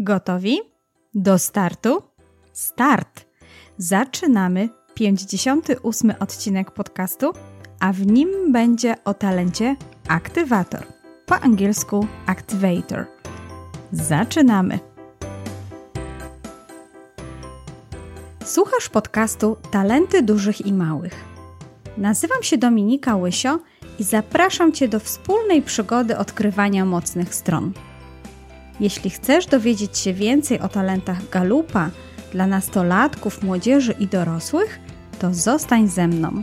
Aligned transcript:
Gotowi? 0.00 0.60
Do 1.14 1.38
startu? 1.38 2.02
Start! 2.52 3.26
Zaczynamy 3.78 4.68
58 4.94 6.14
odcinek 6.20 6.70
podcastu, 6.70 7.32
a 7.80 7.92
w 7.92 8.06
nim 8.06 8.52
będzie 8.52 8.94
o 9.04 9.14
talencie 9.14 9.76
aktywator. 10.08 10.86
Po 11.26 11.40
angielsku 11.40 12.06
activator. 12.26 13.06
Zaczynamy! 13.92 14.78
Słuchasz 18.44 18.88
podcastu 18.88 19.56
Talenty 19.70 20.22
Dużych 20.22 20.66
i 20.66 20.72
Małych. 20.72 21.24
Nazywam 21.96 22.42
się 22.42 22.58
Dominika 22.58 23.16
Łysio 23.16 23.58
i 23.98 24.04
zapraszam 24.04 24.72
Cię 24.72 24.88
do 24.88 25.00
wspólnej 25.00 25.62
przygody 25.62 26.18
odkrywania 26.18 26.84
mocnych 26.84 27.34
stron. 27.34 27.72
Jeśli 28.80 29.10
chcesz 29.10 29.46
dowiedzieć 29.46 29.98
się 29.98 30.12
więcej 30.12 30.60
o 30.60 30.68
talentach 30.68 31.28
Galupa 31.28 31.90
dla 32.32 32.46
nastolatków, 32.46 33.42
młodzieży 33.42 33.94
i 33.98 34.06
dorosłych, 34.06 34.80
to 35.18 35.34
zostań 35.34 35.88
ze 35.88 36.08
mną. 36.08 36.42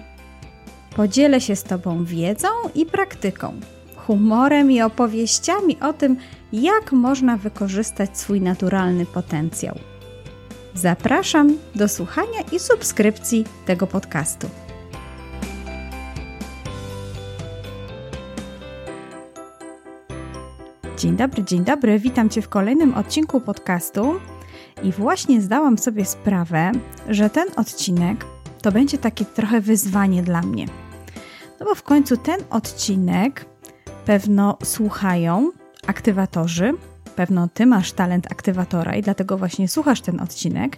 Podzielę 0.95 1.41
się 1.41 1.55
z 1.55 1.63
Tobą 1.63 2.05
wiedzą 2.05 2.47
i 2.75 2.85
praktyką, 2.85 3.53
humorem 3.95 4.71
i 4.71 4.81
opowieściami 4.81 5.77
o 5.81 5.93
tym, 5.93 6.17
jak 6.53 6.91
można 6.91 7.37
wykorzystać 7.37 8.17
swój 8.17 8.41
naturalny 8.41 9.05
potencjał. 9.05 9.75
Zapraszam 10.73 11.57
do 11.75 11.87
słuchania 11.87 12.41
i 12.51 12.59
subskrypcji 12.59 13.45
tego 13.65 13.87
podcastu. 13.87 14.49
Dzień 20.97 21.15
dobry, 21.15 21.43
dzień 21.43 21.63
dobry. 21.63 21.99
Witam 21.99 22.29
Cię 22.29 22.41
w 22.41 22.49
kolejnym 22.49 22.93
odcinku 22.93 23.41
podcastu. 23.41 24.13
I 24.83 24.91
właśnie 24.91 25.41
zdałam 25.41 25.77
sobie 25.77 26.05
sprawę, 26.05 26.71
że 27.09 27.29
ten 27.29 27.47
odcinek 27.55 28.25
to 28.61 28.71
będzie 28.71 28.97
takie 28.97 29.25
trochę 29.25 29.61
wyzwanie 29.61 30.23
dla 30.23 30.41
mnie. 30.41 30.65
No 31.59 31.65
bo 31.65 31.75
w 31.75 31.83
końcu 31.83 32.17
ten 32.17 32.39
odcinek 32.49 33.45
pewno 34.05 34.57
słuchają 34.63 35.51
aktywatorzy. 35.87 36.73
Pewno 37.15 37.47
Ty 37.53 37.65
masz 37.65 37.91
talent 37.91 38.31
aktywatora 38.31 38.95
i 38.95 39.01
dlatego 39.01 39.37
właśnie 39.37 39.67
słuchasz 39.67 40.01
ten 40.01 40.19
odcinek. 40.19 40.77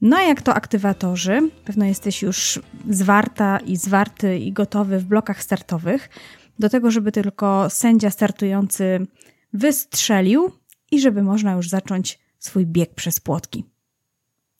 No 0.00 0.16
a 0.16 0.22
jak 0.22 0.42
to 0.42 0.54
aktywatorzy, 0.54 1.50
pewno 1.64 1.84
jesteś 1.84 2.22
już 2.22 2.60
zwarta 2.90 3.58
i 3.58 3.76
zwarty 3.76 4.38
i 4.38 4.52
gotowy 4.52 4.98
w 4.98 5.04
blokach 5.04 5.42
startowych 5.42 6.08
do 6.58 6.68
tego, 6.68 6.90
żeby 6.90 7.12
tylko 7.12 7.70
sędzia 7.70 8.10
startujący 8.10 9.06
wystrzelił 9.52 10.50
i 10.90 11.00
żeby 11.00 11.22
można 11.22 11.52
już 11.52 11.68
zacząć 11.68 12.18
swój 12.38 12.66
bieg 12.66 12.94
przez 12.94 13.20
płotki. 13.20 13.64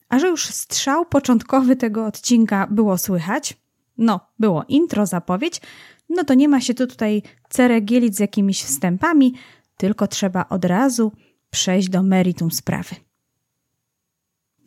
A 0.09 0.19
że 0.19 0.29
już 0.29 0.47
strzał 0.47 1.07
początkowy 1.07 1.77
tego 1.77 2.07
odcinka 2.07 2.67
było 2.71 2.99
słychać, 2.99 3.57
no, 3.99 4.21
było 4.39 4.65
intro, 4.69 5.07
zapowiedź, 5.07 5.61
no 6.09 6.25
to 6.25 6.35
nie 6.35 6.49
ma 6.49 6.61
się 6.61 6.75
tu 6.75 6.87
tutaj 6.87 7.23
ceregielić 7.49 8.17
z 8.17 8.21
jakimiś 8.21 8.63
wstępami, 8.63 9.35
tylko 9.77 10.07
trzeba 10.07 10.49
od 10.49 10.65
razu 10.65 11.13
przejść 11.51 11.89
do 11.89 12.03
meritum 12.03 12.51
sprawy. 12.51 12.95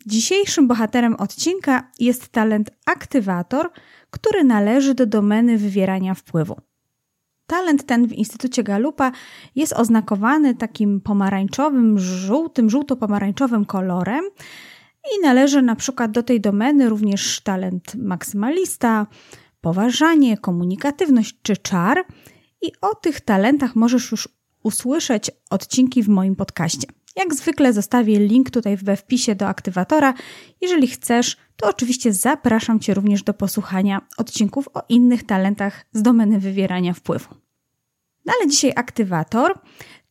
Dzisiejszym 0.06 0.68
bohaterem 0.68 1.14
odcinka 1.14 1.90
jest 1.98 2.28
talent 2.28 2.70
aktywator, 2.86 3.70
który 4.10 4.44
należy 4.44 4.94
do 4.94 5.06
domeny 5.06 5.58
wywierania 5.58 6.14
wpływu. 6.14 6.60
Talent 7.46 7.86
ten 7.86 8.08
w 8.08 8.12
Instytucie 8.12 8.62
Galupa 8.62 9.12
jest 9.54 9.72
oznakowany 9.72 10.54
takim 10.54 11.00
pomarańczowym, 11.00 11.98
żółtym, 11.98 12.70
żółto-pomarańczowym 12.70 13.64
kolorem 13.64 14.24
i 15.16 15.22
należy 15.22 15.62
na 15.62 15.76
przykład 15.76 16.10
do 16.10 16.22
tej 16.22 16.40
domeny 16.40 16.88
również 16.88 17.40
talent 17.40 17.94
maksymalista, 17.94 19.06
poważanie, 19.60 20.36
komunikatywność 20.38 21.38
czy 21.42 21.56
czar. 21.56 22.04
I 22.62 22.72
o 22.80 22.94
tych 22.94 23.20
talentach 23.20 23.76
możesz 23.76 24.10
już 24.10 24.28
usłyszeć 24.62 25.30
odcinki 25.50 26.02
w 26.02 26.08
moim 26.08 26.36
podcaście. 26.36 26.88
Jak 27.16 27.34
zwykle 27.34 27.72
zostawię 27.72 28.18
link 28.18 28.50
tutaj 28.50 28.76
we 28.76 28.96
wpisie 28.96 29.34
do 29.34 29.48
aktywatora. 29.48 30.14
Jeżeli 30.60 30.86
chcesz, 30.86 31.36
to 31.56 31.68
oczywiście 31.68 32.12
zapraszam 32.12 32.80
Cię 32.80 32.94
również 32.94 33.22
do 33.22 33.34
posłuchania 33.34 34.00
odcinków 34.16 34.68
o 34.74 34.82
innych 34.88 35.26
talentach 35.26 35.84
z 35.92 36.02
domeny 36.02 36.40
wywierania 36.40 36.94
wpływu. 36.94 37.34
No 38.26 38.32
ale 38.40 38.50
dzisiaj 38.50 38.72
aktywator. 38.76 39.58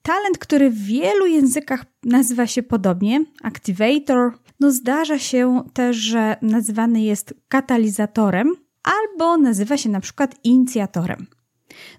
Talent, 0.02 0.38
który 0.38 0.70
w 0.70 0.78
wielu 0.78 1.26
językach 1.26 1.86
nazywa 2.04 2.48
się 2.48 2.64
podobnie, 2.64 3.26
activator. 3.44 4.38
No 4.60 4.72
zdarza 4.72 5.20
się 5.20 5.64
też, 5.74 5.98
że 5.98 6.38
nazywany 6.42 7.02
jest 7.02 7.34
katalizatorem 7.48 8.56
albo 8.84 9.38
nazywa 9.38 9.78
się 9.78 9.90
na 9.90 10.00
przykład 10.00 10.36
inicjatorem. 10.44 11.28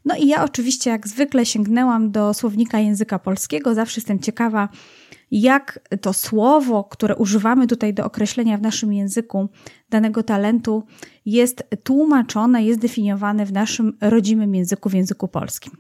No 0.05 0.17
i 0.17 0.27
ja 0.27 0.45
oczywiście 0.45 0.91
jak 0.91 1.09
zwykle 1.09 1.47
sięgnęłam 1.47 2.11
do 2.11 2.35
słownika 2.35 2.79
języka 2.79 3.19
polskiego, 3.19 3.75
zawsze 3.75 4.01
jestem 4.01 4.19
ciekawa, 4.19 4.69
jak 5.31 5.81
to 6.01 6.13
słowo, 6.13 6.85
które 6.85 7.17
używamy 7.17 7.67
tutaj 7.67 7.95
do 7.95 8.05
określenia 8.05 8.59
w 8.59 8.63
naszym 8.63 8.93
języku 8.93 9.49
danego 9.91 10.23
talentu, 10.23 10.85
jest 11.27 11.65
tłumaczone, 11.85 12.65
jest 12.65 12.81
definiowane 12.81 13.47
w 13.47 13.53
naszym 13.53 13.99
rodzimym 14.01 14.55
języku, 14.55 14.89
w 14.89 14.95
języku 14.95 15.29
polskim. 15.29 15.73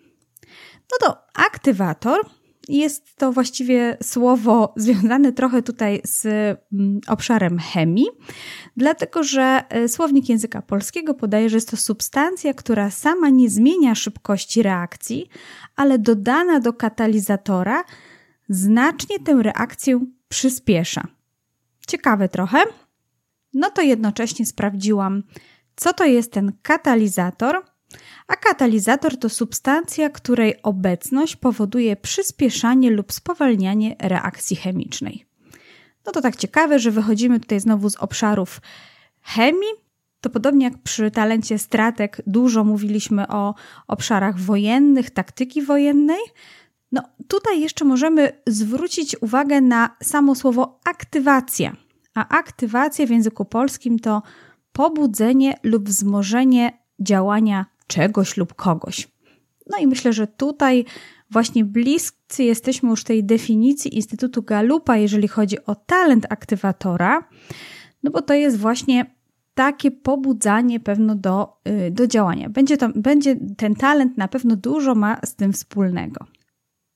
No 0.93 1.09
to 1.09 1.17
aktywator 1.35 2.21
jest 2.69 3.17
to 3.17 3.33
właściwie 3.33 3.97
słowo 4.03 4.75
związane 4.77 5.33
trochę 5.33 5.63
tutaj 5.63 6.01
z 6.05 6.27
mm, 6.73 7.01
obszarem 7.09 7.59
chemii, 7.59 8.07
dlatego 8.77 9.23
że 9.23 9.65
e, 9.69 9.89
słownik 9.89 10.29
języka 10.29 10.63
polskiego 10.63 11.15
podaje, 11.15 11.51
że 11.51 11.57
jest 11.57 11.71
to 11.71 11.77
substancja, 11.77 12.55
która 12.55 12.91
sama 12.91 13.29
nie 13.29 13.51
zmienia 13.51 13.95
szybkości 13.95 14.63
reakcji, 14.63 15.29
ale 15.77 15.99
dodana 15.99 16.61
do 16.61 16.73
katalizatora 16.73 17.85
znacznie 18.49 19.19
tę 19.19 19.43
reakcję 19.43 20.01
przyspiesza. 20.29 21.07
Ciekawe 21.87 22.29
trochę. 22.29 22.59
No 23.55 23.71
to 23.71 23.83
jednocześnie 23.83 24.47
sprawdziłam, 24.47 25.23
co 25.77 25.93
to 25.93 26.05
jest 26.05 26.33
ten 26.33 26.53
katalizator 26.63 27.72
a 28.29 28.37
katalizator 28.37 29.17
to 29.19 29.29
substancja, 29.29 30.11
której 30.11 30.63
obecność 30.63 31.37
powoduje 31.37 31.97
przyspieszanie 31.97 32.91
lub 32.91 33.13
spowalnianie 33.13 33.97
reakcji 33.99 34.57
chemicznej. 34.57 35.27
No 36.07 36.13
to 36.13 36.21
tak 36.21 36.37
ciekawe, 36.37 36.79
że 36.79 36.91
wychodzimy 36.91 37.41
tutaj 37.41 37.61
znowu 37.61 37.91
z 37.91 37.97
obszarów 37.97 38.61
chemii. 39.23 39.73
To 40.21 40.31
podobnie 40.31 40.65
jak 40.65 40.83
przy 40.83 41.11
talencie 41.11 41.59
stratek, 41.59 42.23
dużo 42.27 42.65
mówiliśmy 42.65 43.29
o 43.29 43.55
obszarach 43.89 44.39
wojennych, 44.39 45.11
taktyki 45.11 45.63
wojennej. 45.63 46.21
No 46.93 47.03
tutaj 47.29 47.61
jeszcze 47.61 47.85
możemy 47.85 48.43
zwrócić 48.47 49.23
uwagę 49.23 49.61
na 49.61 49.97
samo 50.03 50.35
słowo 50.35 50.81
aktywacja. 50.85 51.77
A 52.15 52.29
aktywacja 52.29 53.07
w 53.07 53.11
języku 53.11 53.45
polskim 53.45 53.99
to 53.99 54.23
pobudzenie 54.73 55.59
lub 55.63 55.89
wzmożenie 55.89 56.79
działania 57.01 57.67
czegoś 57.87 58.37
lub 58.37 58.55
kogoś. 58.55 59.09
No 59.71 59.79
i 59.79 59.87
myślę, 59.87 60.13
że 60.13 60.27
tutaj 60.27 60.85
właśnie 61.31 61.65
bliscy 61.65 62.45
jesteśmy 62.45 62.91
już 62.91 63.05
tej 63.05 63.25
definicji 63.25 63.97
Instytutu 63.97 64.43
Galupa, 64.43 64.97
jeżeli 64.97 65.29
chodzi 65.29 65.65
o 65.67 65.75
talent 65.75 66.27
aktywatora, 66.31 67.29
no 68.03 68.11
bo 68.11 68.23
to 68.23 68.35
jest 68.35 68.59
właśnie 68.59 69.07
takie 69.55 69.91
pobudzanie 69.91 70.81
pewno 70.81 71.15
do, 71.15 71.61
y, 71.87 71.91
do 71.91 72.07
działania. 72.07 72.49
Będzie, 72.49 72.77
to, 72.77 72.89
będzie 72.95 73.37
ten 73.57 73.75
talent 73.75 74.19
na 74.19 74.29
pewno 74.29 74.57
dużo 74.57 74.95
ma 74.95 75.19
z 75.25 75.35
tym 75.35 75.53
wspólnego. 75.53 76.27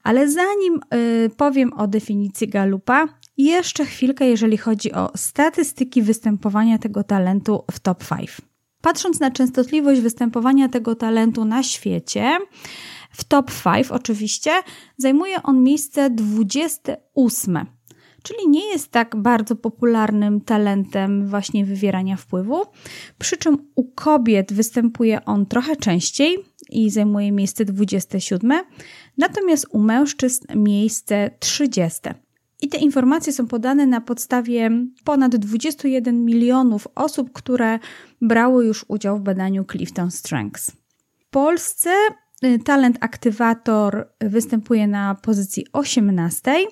Ale 0.02 0.30
zanim 0.30 0.80
y, 0.94 1.30
powiem 1.36 1.72
o 1.72 1.86
definicji 1.86 2.48
Galupa, 2.48 3.08
jeszcze 3.36 3.84
chwilkę, 3.84 4.26
jeżeli 4.26 4.56
chodzi 4.56 4.92
o 4.92 5.12
statystyki 5.16 6.02
występowania 6.02 6.78
tego 6.78 7.04
talentu 7.04 7.64
w 7.70 7.80
top 7.80 8.04
5. 8.08 8.36
Patrząc 8.86 9.20
na 9.20 9.30
częstotliwość 9.30 10.00
występowania 10.00 10.68
tego 10.68 10.94
talentu 10.94 11.44
na 11.44 11.62
świecie, 11.62 12.38
w 13.10 13.24
top 13.24 13.50
5 13.64 13.90
oczywiście, 13.90 14.50
zajmuje 14.96 15.42
on 15.42 15.62
miejsce 15.62 16.10
28 16.10 17.66
czyli 18.22 18.48
nie 18.48 18.68
jest 18.68 18.90
tak 18.90 19.16
bardzo 19.16 19.56
popularnym 19.56 20.40
talentem 20.40 21.28
właśnie 21.28 21.64
wywierania 21.64 22.16
wpływu. 22.16 22.62
Przy 23.18 23.36
czym 23.36 23.58
u 23.74 23.84
kobiet 23.84 24.52
występuje 24.52 25.24
on 25.24 25.46
trochę 25.46 25.76
częściej 25.76 26.38
i 26.70 26.90
zajmuje 26.90 27.32
miejsce 27.32 27.64
27, 27.64 28.52
natomiast 29.18 29.66
u 29.70 29.78
mężczyzn 29.78 30.46
miejsce 30.58 31.30
30. 31.40 32.00
I 32.60 32.68
te 32.68 32.78
informacje 32.78 33.32
są 33.32 33.46
podane 33.46 33.86
na 33.86 34.00
podstawie 34.00 34.70
ponad 35.04 35.36
21 35.36 36.24
milionów 36.24 36.88
osób, 36.94 37.32
które 37.32 37.78
brały 38.20 38.66
już 38.66 38.84
udział 38.88 39.18
w 39.18 39.22
badaniu 39.22 39.64
Clifton 39.64 40.10
Strengths. 40.10 40.70
W 41.18 41.30
Polsce 41.30 41.90
y, 42.44 42.58
talent 42.58 42.96
aktywator 43.00 44.08
występuje 44.20 44.86
na 44.86 45.14
pozycji 45.14 45.66
18, 45.72 46.66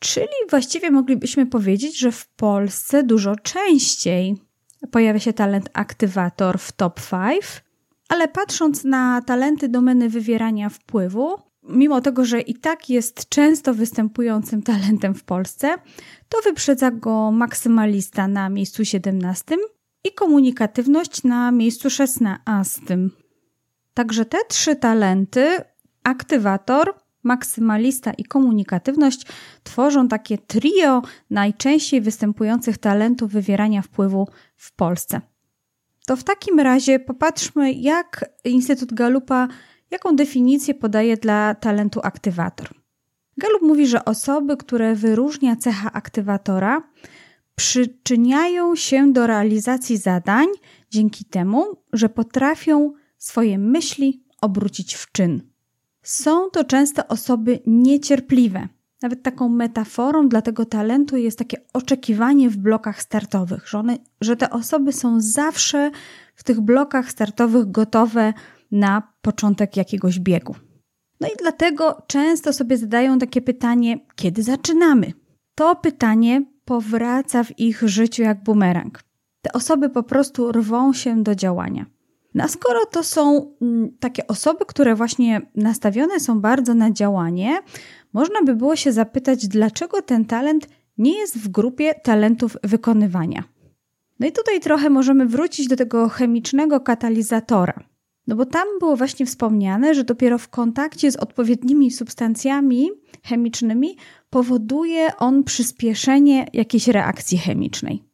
Czyli 0.00 0.28
właściwie 0.50 0.90
moglibyśmy 0.90 1.46
powiedzieć, 1.46 1.98
że 1.98 2.12
w 2.12 2.26
Polsce 2.28 3.02
dużo 3.02 3.36
częściej 3.36 4.36
pojawia 4.90 5.20
się 5.20 5.32
talent 5.32 5.70
aktywator 5.72 6.58
w 6.58 6.72
top 6.72 7.00
5, 7.10 7.44
ale 8.08 8.28
patrząc 8.28 8.84
na 8.84 9.22
talenty 9.22 9.68
domeny 9.68 10.08
wywierania 10.08 10.68
wpływu, 10.68 11.36
mimo 11.62 12.00
tego, 12.00 12.24
że 12.24 12.40
i 12.40 12.54
tak 12.54 12.90
jest 12.90 13.28
często 13.28 13.74
występującym 13.74 14.62
talentem 14.62 15.14
w 15.14 15.24
Polsce, 15.24 15.74
to 16.28 16.38
wyprzedza 16.44 16.90
go 16.90 17.30
maksymalista 17.30 18.28
na 18.28 18.48
miejscu 18.48 18.84
17 18.84 19.56
i 20.04 20.12
komunikatywność 20.12 21.24
na 21.24 21.52
miejscu 21.52 21.90
16. 21.90 22.80
Także 23.94 24.24
te 24.24 24.38
trzy 24.48 24.76
talenty 24.76 25.58
aktywator, 26.04 26.94
maksymalista 27.22 28.12
i 28.12 28.24
komunikatywność 28.24 29.26
tworzą 29.62 30.08
takie 30.08 30.38
trio 30.38 31.02
najczęściej 31.30 32.00
występujących 32.00 32.78
talentów 32.78 33.32
wywierania 33.32 33.82
wpływu 33.82 34.28
w 34.56 34.72
Polsce. 34.72 35.20
To 36.06 36.16
w 36.16 36.24
takim 36.24 36.60
razie 36.60 36.98
popatrzmy, 36.98 37.72
jak 37.72 38.24
Instytut 38.44 38.94
Galupa, 38.94 39.48
jaką 39.90 40.16
definicję 40.16 40.74
podaje 40.74 41.16
dla 41.16 41.54
talentu 41.54 42.00
aktywator. 42.02 42.68
Galup 43.36 43.62
mówi, 43.62 43.86
że 43.86 44.04
osoby, 44.04 44.56
które 44.56 44.94
wyróżnia 44.94 45.56
cecha 45.56 45.92
aktywatora, 45.92 46.82
przyczyniają 47.54 48.76
się 48.76 49.12
do 49.12 49.26
realizacji 49.26 49.96
zadań 49.96 50.46
dzięki 50.90 51.24
temu, 51.24 51.64
że 51.92 52.08
potrafią 52.08 52.92
swoje 53.18 53.58
myśli 53.58 54.24
obrócić 54.40 54.94
w 54.94 55.12
czyn. 55.12 55.42
Są 56.02 56.50
to 56.50 56.64
często 56.64 57.08
osoby 57.08 57.60
niecierpliwe. 57.66 58.68
Nawet 59.02 59.22
taką 59.22 59.48
metaforą 59.48 60.28
dla 60.28 60.42
tego 60.42 60.64
talentu 60.64 61.16
jest 61.16 61.38
takie 61.38 61.56
oczekiwanie 61.72 62.50
w 62.50 62.56
blokach 62.56 63.02
startowych, 63.02 63.68
że, 63.68 63.78
one, 63.78 63.98
że 64.20 64.36
te 64.36 64.50
osoby 64.50 64.92
są 64.92 65.20
zawsze 65.20 65.90
w 66.34 66.44
tych 66.44 66.60
blokach 66.60 67.10
startowych 67.10 67.70
gotowe 67.70 68.32
na 68.70 69.09
początek 69.20 69.76
jakiegoś 69.76 70.18
biegu. 70.18 70.54
No 71.20 71.28
i 71.28 71.30
dlatego 71.38 72.02
często 72.06 72.52
sobie 72.52 72.76
zadają 72.76 73.18
takie 73.18 73.40
pytanie, 73.40 73.98
kiedy 74.14 74.42
zaczynamy? 74.42 75.12
To 75.54 75.76
pytanie 75.76 76.44
powraca 76.64 77.44
w 77.44 77.58
ich 77.58 77.82
życiu 77.88 78.22
jak 78.22 78.42
bumerang. 78.42 79.00
Te 79.42 79.52
osoby 79.52 79.88
po 79.88 80.02
prostu 80.02 80.52
rwą 80.52 80.92
się 80.92 81.22
do 81.22 81.34
działania. 81.34 81.86
No 82.34 82.44
a 82.44 82.48
skoro 82.48 82.86
to 82.86 83.04
są 83.04 83.54
mm, 83.62 83.96
takie 84.00 84.26
osoby, 84.26 84.64
które 84.66 84.94
właśnie 84.94 85.40
nastawione 85.54 86.20
są 86.20 86.40
bardzo 86.40 86.74
na 86.74 86.90
działanie, 86.90 87.58
można 88.12 88.42
by 88.42 88.54
było 88.54 88.76
się 88.76 88.92
zapytać, 88.92 89.48
dlaczego 89.48 90.02
ten 90.02 90.24
talent 90.24 90.68
nie 90.98 91.18
jest 91.18 91.38
w 91.38 91.48
grupie 91.48 91.94
talentów 91.94 92.56
wykonywania. 92.64 93.44
No 94.20 94.26
i 94.26 94.32
tutaj 94.32 94.60
trochę 94.60 94.90
możemy 94.90 95.26
wrócić 95.26 95.68
do 95.68 95.76
tego 95.76 96.08
chemicznego 96.08 96.80
katalizatora. 96.80 97.89
No 98.30 98.36
bo 98.36 98.46
tam 98.46 98.68
było 98.78 98.96
właśnie 98.96 99.26
wspomniane, 99.26 99.94
że 99.94 100.04
dopiero 100.04 100.38
w 100.38 100.48
kontakcie 100.48 101.12
z 101.12 101.16
odpowiednimi 101.16 101.90
substancjami 101.90 102.90
chemicznymi 103.24 103.96
powoduje 104.30 105.16
on 105.16 105.44
przyspieszenie 105.44 106.46
jakiejś 106.52 106.88
reakcji 106.88 107.38
chemicznej. 107.38 108.04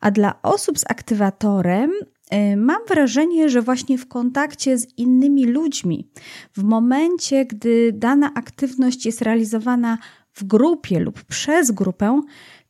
A 0.00 0.10
dla 0.10 0.42
osób 0.42 0.78
z 0.78 0.84
aktywatorem 0.88 1.90
y, 1.92 2.56
mam 2.56 2.78
wrażenie, 2.88 3.48
że 3.48 3.62
właśnie 3.62 3.98
w 3.98 4.08
kontakcie 4.08 4.78
z 4.78 4.98
innymi 4.98 5.44
ludźmi, 5.44 6.10
w 6.52 6.62
momencie, 6.62 7.46
gdy 7.46 7.92
dana 7.92 8.30
aktywność 8.34 9.06
jest 9.06 9.22
realizowana 9.22 9.98
w 10.32 10.44
grupie 10.44 11.00
lub 11.00 11.24
przez 11.24 11.70
grupę, 11.70 12.20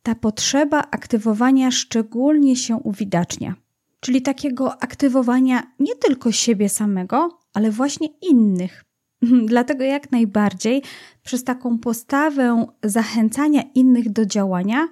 ta 0.03 0.15
potrzeba 0.15 0.79
aktywowania 0.91 1.71
szczególnie 1.71 2.55
się 2.55 2.75
uwidacznia. 2.75 3.64
Czyli 4.05 4.21
takiego 4.21 4.83
aktywowania 4.83 5.63
nie 5.79 5.95
tylko 5.95 6.31
siebie 6.31 6.69
samego, 6.69 7.39
ale 7.53 7.71
właśnie 7.71 8.07
innych. 8.21 8.83
Dlatego 9.51 9.83
jak 9.83 10.11
najbardziej 10.11 10.83
przez 11.23 11.43
taką 11.43 11.79
postawę 11.79 12.65
zachęcania 12.83 13.61
innych 13.75 14.11
do 14.11 14.25
działania, 14.25 14.87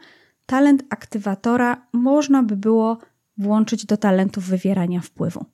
talent 0.46 0.84
aktywatora 0.90 1.88
można 1.94 2.44
by 2.44 2.58
było 2.58 2.98
włączyć 3.38 3.86
do 3.86 3.98
talentów 3.98 4.44
wywierania 4.44 5.02
wpływu. 5.02 5.46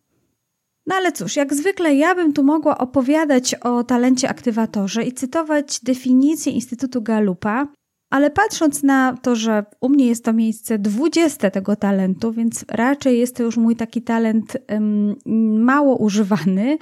No 0.87 0.95
ale 0.95 1.11
cóż, 1.11 1.35
jak 1.35 1.53
zwykle 1.53 1.95
ja 1.95 2.15
bym 2.15 2.33
tu 2.33 2.43
mogła 2.43 2.77
opowiadać 2.77 3.55
o 3.55 3.83
talencie 3.83 4.29
aktywatorze 4.29 5.03
i 5.03 5.13
cytować 5.13 5.79
definicję 5.83 6.51
Instytutu 6.51 7.01
Galupa, 7.01 7.67
ale 8.09 8.29
patrząc 8.29 8.83
na 8.83 9.17
to, 9.21 9.35
że 9.35 9.65
u 9.79 9.89
mnie 9.89 10.07
jest 10.07 10.25
to 10.25 10.33
miejsce 10.33 10.79
20 10.79 11.51
tego 11.51 11.75
talentu, 11.75 12.31
więc 12.31 12.65
raczej 12.67 13.19
jest 13.19 13.35
to 13.35 13.43
już 13.43 13.57
mój 13.57 13.75
taki 13.75 14.01
talent 14.01 14.57
mało 15.59 15.95
używany, 15.95 16.77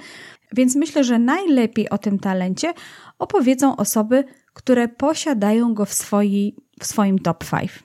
więc 0.52 0.76
myślę, 0.76 1.04
że 1.04 1.18
najlepiej 1.18 1.90
o 1.90 1.98
tym 1.98 2.18
talencie 2.18 2.72
opowiedzą 3.18 3.76
osoby, 3.76 4.24
które 4.54 4.88
posiadają 4.88 5.74
go 5.74 5.84
w, 5.84 5.94
swoi, 5.94 6.54
w 6.80 6.86
swoim 6.86 7.18
top 7.18 7.44
5. 7.50 7.82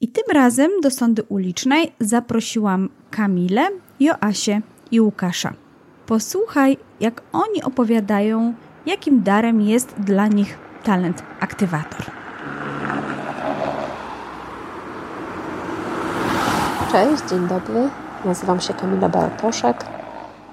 I 0.00 0.08
tym 0.08 0.24
razem 0.32 0.70
do 0.82 0.90
sądy 0.90 1.22
ulicznej 1.22 1.92
zaprosiłam 2.00 2.88
Kamilę, 3.10 3.68
Joasię 4.00 4.60
i 4.90 5.00
Łukasza. 5.00 5.54
Posłuchaj, 6.06 6.76
jak 7.00 7.22
oni 7.32 7.62
opowiadają, 7.62 8.54
jakim 8.86 9.22
darem 9.22 9.60
jest 9.60 9.94
dla 10.00 10.26
nich 10.26 10.58
talent 10.84 11.22
aktywator. 11.40 12.17
Cześć, 16.92 17.22
dzień 17.30 17.48
dobry. 17.48 17.90
Nazywam 18.24 18.60
się 18.60 18.74
Kamila 18.74 19.08
Bartoszek. 19.08 19.84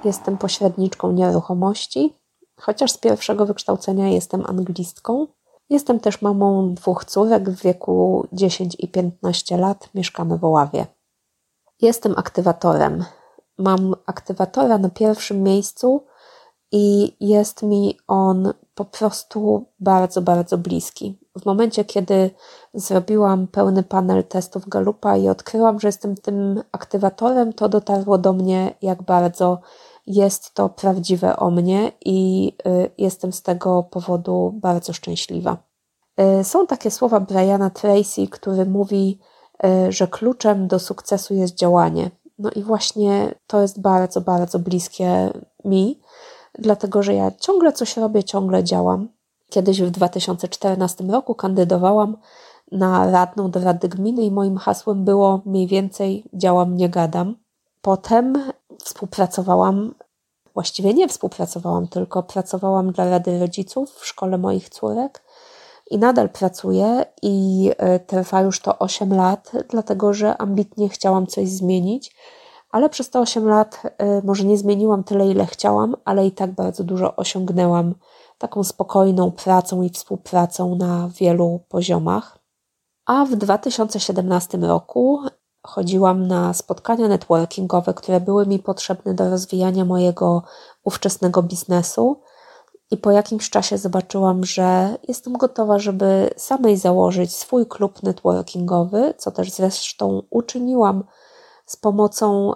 Jestem 0.04 0.38
pośredniczką 0.38 1.12
nieruchomości, 1.12 2.14
chociaż 2.60 2.92
z 2.92 2.98
pierwszego 2.98 3.46
wykształcenia 3.46 4.08
jestem 4.08 4.46
anglistką. 4.46 5.28
Jestem 5.70 6.00
też 6.00 6.22
mamą 6.22 6.74
dwóch 6.74 7.06
córek 7.06 7.50
w 7.50 7.62
wieku 7.62 8.28
10 8.34 8.76
i 8.80 8.88
15 8.88 9.58
lat. 9.58 9.90
Mieszkamy 9.96 10.38
w 10.38 10.46
Oławie. 10.46 10.86
Jestem 11.82 12.14
aktywatorem. 12.18 13.06
Mam 13.58 13.96
aktywatora 14.06 14.78
na 14.78 14.90
pierwszym 14.90 15.44
miejscu 15.44 16.06
i 16.72 17.16
jest 17.20 17.64
mi 17.64 17.98
on 18.08 18.54
po 18.76 18.86
prostu 18.86 19.66
bardzo, 19.80 20.22
bardzo 20.22 20.58
bliski. 20.58 21.20
W 21.42 21.46
momencie, 21.46 21.86
kiedy 21.86 22.30
zrobiłam 22.74 23.48
pełny 23.48 23.84
panel 23.84 24.24
testów 24.24 24.70
Galupa 24.70 25.18
i 25.18 25.30
odkryłam, 25.30 25.80
że 25.80 25.88
jestem 25.88 26.16
tym 26.16 26.64
aktywatorem, 26.72 27.54
to 27.54 27.70
dotarło 27.70 28.18
do 28.18 28.34
mnie, 28.34 28.74
jak 28.82 29.04
bardzo 29.04 29.60
jest 30.08 30.54
to 30.54 30.70
prawdziwe 30.70 31.38
o 31.38 31.52
mnie 31.52 31.92
i 32.06 32.52
y, 32.68 32.92
jestem 32.98 33.34
z 33.34 33.42
tego 33.42 33.84
powodu 33.84 34.54
bardzo 34.56 34.94
szczęśliwa. 34.94 35.58
Y, 36.40 36.44
są 36.44 36.68
takie 36.68 36.92
słowa 36.92 37.20
Briana 37.20 37.70
Tracy, 37.70 38.28
który 38.28 38.66
mówi, 38.66 39.20
y, 39.66 39.92
że 39.92 40.08
kluczem 40.08 40.68
do 40.68 40.80
sukcesu 40.80 41.34
jest 41.34 41.56
działanie. 41.56 42.12
No 42.40 42.50
i 42.56 42.64
właśnie 42.64 43.36
to 43.48 43.62
jest 43.62 43.82
bardzo, 43.82 44.22
bardzo 44.22 44.60
bliskie 44.60 45.30
mi, 45.66 46.00
dlatego 46.60 47.04
że 47.04 47.14
ja 47.14 47.32
ciągle 47.32 47.74
coś 47.74 47.98
robię, 47.98 48.24
ciągle 48.24 48.64
działam. 48.64 49.10
Kiedyś 49.50 49.82
w 49.82 49.92
2014 49.92 51.04
roku 51.04 51.36
kandydowałam 51.36 52.18
na 52.72 53.12
radną 53.12 53.52
do 53.52 53.60
Rady 53.60 53.90
Gminy 53.90 54.24
i 54.24 54.32
moim 54.32 54.58
hasłem 54.58 55.06
było 55.06 55.42
mniej 55.46 55.68
więcej 55.68 56.24
działam, 56.34 56.78
nie 56.78 56.90
gadam. 56.90 57.36
Potem 57.82 58.52
współpracowałam, 58.84 59.94
właściwie 60.54 60.94
nie 60.94 61.08
współpracowałam, 61.08 61.88
tylko 61.88 62.24
pracowałam 62.24 62.92
dla 62.92 63.10
Rady 63.10 63.40
Rodziców 63.40 63.92
w 63.92 64.06
szkole 64.06 64.38
moich 64.38 64.70
córek 64.70 65.24
i 65.92 65.98
nadal 65.98 66.30
pracuję 66.30 67.06
i 67.22 67.72
e, 67.78 68.00
trwa 68.00 68.42
już 68.42 68.60
to 68.60 68.80
8 68.80 69.14
lat, 69.14 69.52
dlatego 69.70 70.14
że 70.14 70.38
ambitnie 70.38 70.90
chciałam 70.90 71.28
coś 71.28 71.50
zmienić, 71.50 72.16
ale 72.76 72.90
przez 72.90 73.10
te 73.10 73.20
8 73.20 73.48
lat 73.48 73.82
e, 73.84 74.22
może 74.22 74.44
nie 74.44 74.58
zmieniłam 74.58 75.04
tyle, 75.04 75.28
ile 75.28 75.46
chciałam, 75.46 75.96
ale 76.06 76.28
i 76.28 76.32
tak 76.32 76.52
bardzo 76.52 76.84
dużo 76.84 77.16
osiągnęłam 77.16 77.96
taką 78.38 78.64
spokojną 78.64 79.32
pracą 79.32 79.82
i 79.82 79.90
współpracą 79.90 80.76
na 80.76 81.10
wielu 81.20 81.60
poziomach. 81.70 82.40
A 83.06 83.26
w 83.26 83.36
2017 83.36 84.58
roku 84.58 85.20
chodziłam 85.64 86.28
na 86.28 86.54
spotkania 86.54 87.08
networkingowe, 87.08 87.94
które 87.94 88.20
były 88.22 88.46
mi 88.46 88.60
potrzebne 88.60 89.14
do 89.14 89.30
rozwijania 89.30 89.86
mojego 89.86 90.44
ówczesnego 90.84 91.44
biznesu. 91.44 92.22
I 92.92 92.98
po 92.98 93.12
jakimś 93.12 93.50
czasie 93.50 93.78
zobaczyłam, 93.78 94.44
że 94.46 94.98
jestem 95.08 95.34
gotowa, 95.34 95.80
żeby 95.80 96.30
samej 96.38 96.78
założyć 96.78 97.36
swój 97.36 97.66
klub 97.66 98.04
networkingowy, 98.04 99.14
co 99.18 99.32
też 99.32 99.52
zresztą 99.52 100.22
uczyniłam 100.30 101.04
z 101.66 101.76
pomocą 101.76 102.52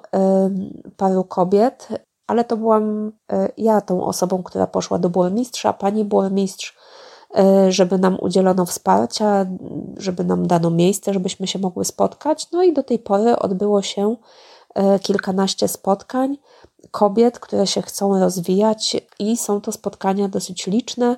paru 0.98 1.24
kobiet, 1.24 1.88
ale 2.28 2.44
to 2.44 2.58
byłam 2.58 3.08
y, 3.08 3.12
ja 3.58 3.82
tą 3.82 4.04
osobą, 4.04 4.44
która 4.44 4.68
poszła 4.68 5.00
do 5.00 5.10
burmistrza. 5.10 5.74
Pani 5.74 6.06
burmistrz 6.06 6.78
żeby 7.70 7.98
nam 7.98 8.18
udzielono 8.22 8.66
wsparcia, 8.66 9.46
żeby 9.98 10.24
nam 10.24 10.48
dano 10.48 10.70
miejsce, 10.70 11.14
żebyśmy 11.14 11.48
się 11.48 11.60
mogły 11.60 11.86
spotkać. 11.86 12.52
No 12.52 12.64
i 12.64 12.74
do 12.74 12.84
tej 12.84 13.00
pory 13.00 13.40
odbyło 13.40 13.82
się 13.82 14.16
kilkanaście 15.02 15.68
spotkań 15.68 16.38
kobiet, 16.92 17.40
które 17.40 17.68
się 17.68 17.82
chcą 17.82 18.20
rozwijać, 18.20 18.98
i 19.20 19.38
są 19.38 19.62
to 19.62 19.72
spotkania 19.72 20.30
dosyć 20.30 20.68
liczne 20.68 21.16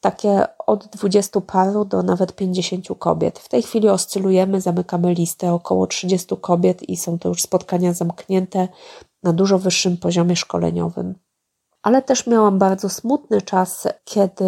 takie 0.00 0.44
od 0.66 0.86
20 0.86 1.40
paru 1.40 1.84
do 1.84 2.02
nawet 2.02 2.36
50 2.36 2.86
kobiet. 2.98 3.38
W 3.38 3.48
tej 3.48 3.62
chwili 3.62 3.88
oscylujemy, 3.88 4.60
zamykamy 4.60 5.14
listę 5.14 5.52
około 5.52 5.86
30 5.86 6.36
kobiet 6.40 6.88
i 6.88 6.96
są 6.96 7.18
to 7.18 7.28
już 7.28 7.42
spotkania 7.42 7.92
zamknięte 7.92 8.68
na 9.22 9.32
dużo 9.32 9.58
wyższym 9.58 9.96
poziomie 9.96 10.36
szkoleniowym. 10.36 11.14
Ale 11.82 12.02
też 12.02 12.26
miałam 12.26 12.58
bardzo 12.58 12.88
smutny 12.88 13.42
czas, 13.42 13.88
kiedy 14.04 14.44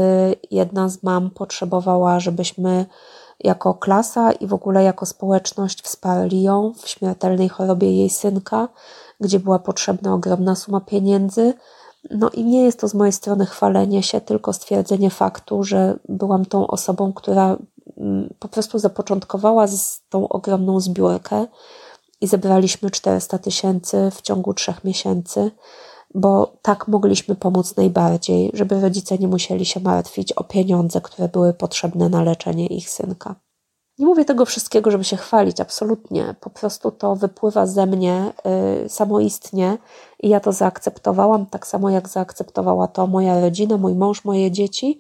jedna 0.51 0.89
z 0.89 1.03
mam 1.03 1.31
potrzebowała, 1.31 2.21
żebyśmy 2.21 2.87
jako 3.41 3.75
klasa 3.75 4.33
i 4.33 4.47
w 4.47 4.55
ogóle 4.55 4.85
jako 4.85 5.07
społeczność 5.07 5.83
wsparli 5.83 6.43
ją 6.43 6.73
w 6.77 6.89
śmiertelnej 6.89 7.49
chorobie 7.49 7.93
jej 7.97 8.11
synka, 8.11 8.69
gdzie 9.21 9.41
była 9.41 9.59
potrzebna 9.59 10.15
ogromna 10.15 10.55
suma 10.55 10.81
pieniędzy 10.81 11.55
no 12.11 12.31
i 12.31 12.45
nie 12.45 12.63
jest 12.63 12.81
to 12.81 12.89
z 12.89 12.95
mojej 12.95 13.13
strony 13.13 13.47
chwalenie 13.47 14.03
się, 14.03 14.21
tylko 14.21 14.53
stwierdzenie 14.53 15.11
faktu, 15.11 15.65
że 15.65 15.99
byłam 16.09 16.45
tą 16.45 16.67
osobą, 16.67 17.13
która 17.13 17.57
mm, 17.97 18.35
po 18.39 18.49
prostu 18.49 18.79
zapoczątkowała 18.79 19.67
z 19.67 20.03
tą 20.09 20.29
ogromną 20.29 20.81
zbiórkę 20.81 21.47
i 22.21 22.27
zebraliśmy 22.27 22.91
400 22.91 23.39
tysięcy 23.39 24.11
w 24.11 24.23
ciągu 24.23 24.55
trzech 24.55 24.85
miesięcy, 24.85 25.51
bo 26.15 26.53
tak 26.63 26.89
mogliśmy 26.89 27.35
pomóc 27.35 27.77
najbardziej, 27.77 28.51
żeby 28.55 28.81
rodzice 28.81 29.19
nie 29.19 29.29
musieli 29.29 29.65
się 29.67 29.81
martwić 29.81 30.33
o 30.33 30.45
pieniądze, 30.45 31.01
które 31.01 31.29
były 31.29 31.55
potrzebne 31.55 32.09
na 32.09 32.23
leczenie 32.23 32.67
ich 32.67 32.91
synka. 32.91 33.35
Nie 34.01 34.07
mówię 34.07 34.25
tego 34.25 34.45
wszystkiego, 34.45 34.91
żeby 34.91 35.05
się 35.05 35.17
chwalić, 35.17 35.61
absolutnie. 35.61 36.35
Po 36.41 36.51
prostu 36.51 36.91
to 36.91 37.17
wypływa 37.17 37.67
ze 37.67 37.87
mnie 37.87 38.33
y, 38.85 38.89
samoistnie 38.89 39.79
i 40.21 40.29
ja 40.29 40.41
to 40.41 40.53
zaakceptowałam, 40.53 41.47
tak 41.47 41.67
samo 41.67 41.91
jak 41.91 42.09
zaakceptowała 42.09 42.89
to 42.89 43.07
moja 43.07 43.41
rodzina, 43.41 43.77
mój 43.77 43.95
mąż, 43.95 44.25
moje 44.25 44.51
dzieci. 44.51 44.99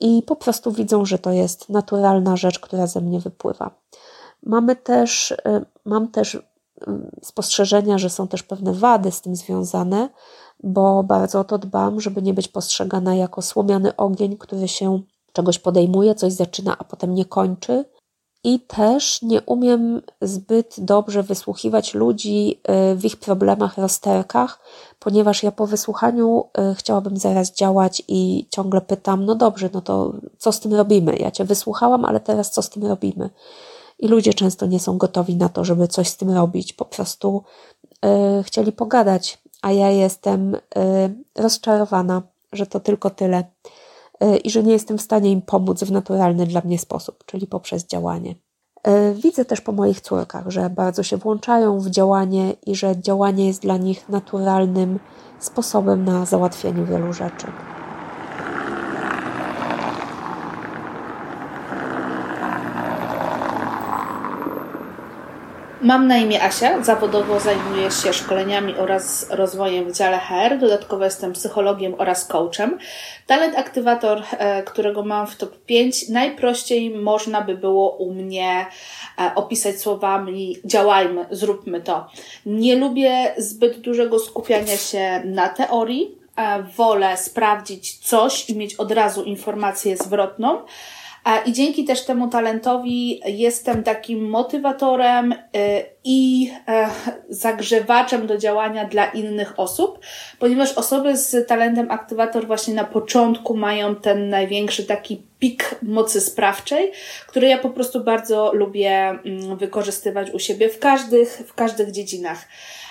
I 0.00 0.22
po 0.22 0.36
prostu 0.36 0.72
widzą, 0.72 1.04
że 1.04 1.18
to 1.18 1.32
jest 1.32 1.68
naturalna 1.68 2.36
rzecz, 2.36 2.58
która 2.58 2.86
ze 2.86 3.00
mnie 3.00 3.20
wypływa. 3.20 3.70
Mamy 4.42 4.76
też, 4.76 5.30
y, 5.30 5.36
mam 5.84 6.08
też 6.08 6.34
y, 6.34 6.42
spostrzeżenia, 7.22 7.98
że 7.98 8.10
są 8.10 8.28
też 8.28 8.42
pewne 8.42 8.72
wady 8.72 9.10
z 9.10 9.20
tym 9.20 9.36
związane, 9.36 10.08
bo 10.62 11.02
bardzo 11.02 11.40
o 11.40 11.44
to 11.44 11.58
dbam, 11.58 12.00
żeby 12.00 12.22
nie 12.22 12.34
być 12.34 12.48
postrzegana 12.48 13.14
jako 13.14 13.42
słomiany 13.42 13.96
ogień, 13.96 14.36
który 14.36 14.68
się 14.68 15.00
czegoś 15.32 15.58
podejmuje, 15.58 16.14
coś 16.14 16.32
zaczyna, 16.32 16.76
a 16.78 16.84
potem 16.84 17.14
nie 17.14 17.24
kończy 17.24 17.84
i 18.44 18.60
też 18.60 19.22
nie 19.22 19.42
umiem 19.42 20.02
zbyt 20.22 20.74
dobrze 20.78 21.22
wysłuchiwać 21.22 21.94
ludzi 21.94 22.60
y, 22.92 22.96
w 22.96 23.04
ich 23.04 23.16
problemach, 23.16 23.78
rozterkach, 23.78 24.60
ponieważ 24.98 25.42
ja 25.42 25.52
po 25.52 25.66
wysłuchaniu 25.66 26.44
y, 26.72 26.74
chciałabym 26.74 27.16
zaraz 27.16 27.52
działać 27.52 28.02
i 28.08 28.46
ciągle 28.50 28.80
pytam, 28.80 29.24
no 29.24 29.34
dobrze, 29.34 29.70
no 29.72 29.80
to 29.80 30.12
co 30.38 30.52
z 30.52 30.60
tym 30.60 30.74
robimy? 30.74 31.16
Ja 31.16 31.30
cię 31.30 31.44
wysłuchałam, 31.44 32.04
ale 32.04 32.20
teraz 32.20 32.50
co 32.50 32.62
z 32.62 32.70
tym 32.70 32.86
robimy? 32.86 33.30
I 33.98 34.08
ludzie 34.08 34.34
często 34.34 34.66
nie 34.66 34.80
są 34.80 34.98
gotowi 34.98 35.36
na 35.36 35.48
to, 35.48 35.64
żeby 35.64 35.88
coś 35.88 36.08
z 36.08 36.16
tym 36.16 36.30
robić, 36.30 36.72
po 36.72 36.84
prostu 36.84 37.42
y, 38.40 38.42
chcieli 38.42 38.72
pogadać, 38.72 39.38
a 39.62 39.72
ja 39.72 39.90
jestem 39.90 40.56
rozczarowana, 41.34 42.22
że 42.52 42.66
to 42.66 42.80
tylko 42.80 43.10
tyle 43.10 43.44
i 44.44 44.50
że 44.50 44.62
nie 44.62 44.72
jestem 44.72 44.98
w 44.98 45.02
stanie 45.02 45.32
im 45.32 45.42
pomóc 45.42 45.84
w 45.84 45.90
naturalny 45.90 46.46
dla 46.46 46.60
mnie 46.64 46.78
sposób, 46.78 47.24
czyli 47.26 47.46
poprzez 47.46 47.86
działanie. 47.86 48.34
E, 48.82 49.14
widzę 49.14 49.44
też 49.44 49.60
po 49.60 49.72
moich 49.72 50.00
córkach, 50.00 50.50
że 50.50 50.70
bardzo 50.70 51.02
się 51.02 51.16
włączają 51.16 51.80
w 51.80 51.90
działanie 51.90 52.54
i 52.66 52.74
że 52.74 53.00
działanie 53.00 53.46
jest 53.46 53.62
dla 53.62 53.76
nich 53.76 54.08
naturalnym 54.08 54.98
sposobem 55.38 56.04
na 56.04 56.24
załatwienie 56.24 56.84
wielu 56.84 57.12
rzeczy. 57.12 57.46
Mam 65.80 66.08
na 66.08 66.18
imię 66.18 66.42
Asia, 66.42 66.82
zawodowo 66.82 67.40
zajmuję 67.40 67.90
się 67.90 68.12
szkoleniami 68.12 68.74
oraz 68.74 69.30
rozwojem 69.30 69.92
w 69.92 69.96
dziale 69.96 70.18
HR. 70.18 70.58
Dodatkowo 70.58 71.04
jestem 71.04 71.32
psychologiem 71.32 71.94
oraz 71.98 72.26
coachem. 72.26 72.78
Talent 73.26 73.58
aktywator, 73.58 74.22
e, 74.38 74.62
którego 74.62 75.04
mam 75.04 75.26
w 75.26 75.36
top 75.36 75.64
5, 75.66 76.08
najprościej 76.08 76.90
można 76.90 77.42
by 77.42 77.56
było 77.56 77.90
u 77.90 78.14
mnie 78.14 78.66
e, 79.18 79.34
opisać 79.34 79.80
słowami 79.80 80.56
działajmy, 80.64 81.26
zróbmy 81.30 81.80
to. 81.80 82.06
Nie 82.46 82.76
lubię 82.76 83.34
zbyt 83.38 83.80
dużego 83.80 84.18
skupiania 84.18 84.76
się 84.76 85.22
na 85.24 85.48
teorii. 85.48 86.26
Wolę 86.76 87.16
sprawdzić 87.16 87.98
coś 87.98 88.50
i 88.50 88.56
mieć 88.56 88.74
od 88.74 88.92
razu 88.92 89.22
informację 89.22 89.96
zwrotną 89.96 90.58
i 91.46 91.52
dzięki 91.52 91.84
też 91.84 92.04
temu 92.04 92.28
talentowi 92.28 93.20
jestem 93.26 93.82
takim 93.82 94.28
motywatorem 94.28 95.32
y, 95.32 95.36
i 96.04 96.50
e, 96.68 96.88
zagrzewaczem 97.28 98.26
do 98.26 98.38
działania 98.38 98.84
dla 98.84 99.06
innych 99.06 99.60
osób, 99.60 99.98
ponieważ 100.38 100.72
osoby 100.72 101.16
z 101.16 101.48
talentem 101.48 101.90
aktywator 101.90 102.46
właśnie 102.46 102.74
na 102.74 102.84
początku 102.84 103.56
mają 103.56 103.94
ten 103.94 104.28
największy 104.28 104.84
taki 104.84 105.22
pik 105.38 105.74
mocy 105.82 106.20
sprawczej, 106.20 106.92
który 107.26 107.48
ja 107.48 107.58
po 107.58 107.70
prostu 107.70 108.04
bardzo 108.04 108.52
lubię 108.54 109.08
mm, 109.08 109.56
wykorzystywać 109.56 110.30
u 110.30 110.38
siebie 110.38 110.68
w 110.68 110.78
każdych, 110.78 111.42
w 111.46 111.54
każdych 111.54 111.90
dziedzinach. 111.90 112.44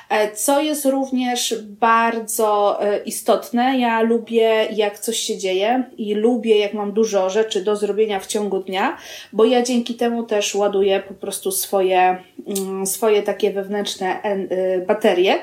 E, 0.09 0.31
co 0.31 0.61
jest 0.61 0.85
również 0.85 1.55
bardzo 1.63 2.77
e, 2.83 3.03
istotne, 3.03 3.79
ja 3.79 4.01
lubię 4.01 4.67
jak 4.71 4.99
coś 4.99 5.19
się 5.19 5.37
dzieje 5.37 5.83
i 5.97 6.13
lubię 6.13 6.59
jak 6.59 6.73
mam 6.73 6.91
dużo 6.91 7.29
rzeczy 7.29 7.63
do 7.63 7.75
zrobienia 7.75 8.19
w 8.19 8.27
ciągu 8.27 8.59
dnia, 8.59 8.97
bo 9.33 9.45
ja 9.45 9.61
dzięki 9.61 9.95
temu 9.95 10.23
też 10.23 10.55
ładuję 10.55 11.03
po 11.07 11.13
prostu 11.13 11.51
swoje, 11.51 12.17
mm, 12.47 12.85
swoje 12.85 13.23
takie 13.23 13.51
wewnętrzne 13.51 14.21
e, 14.21 14.79
baterie. 14.79 15.35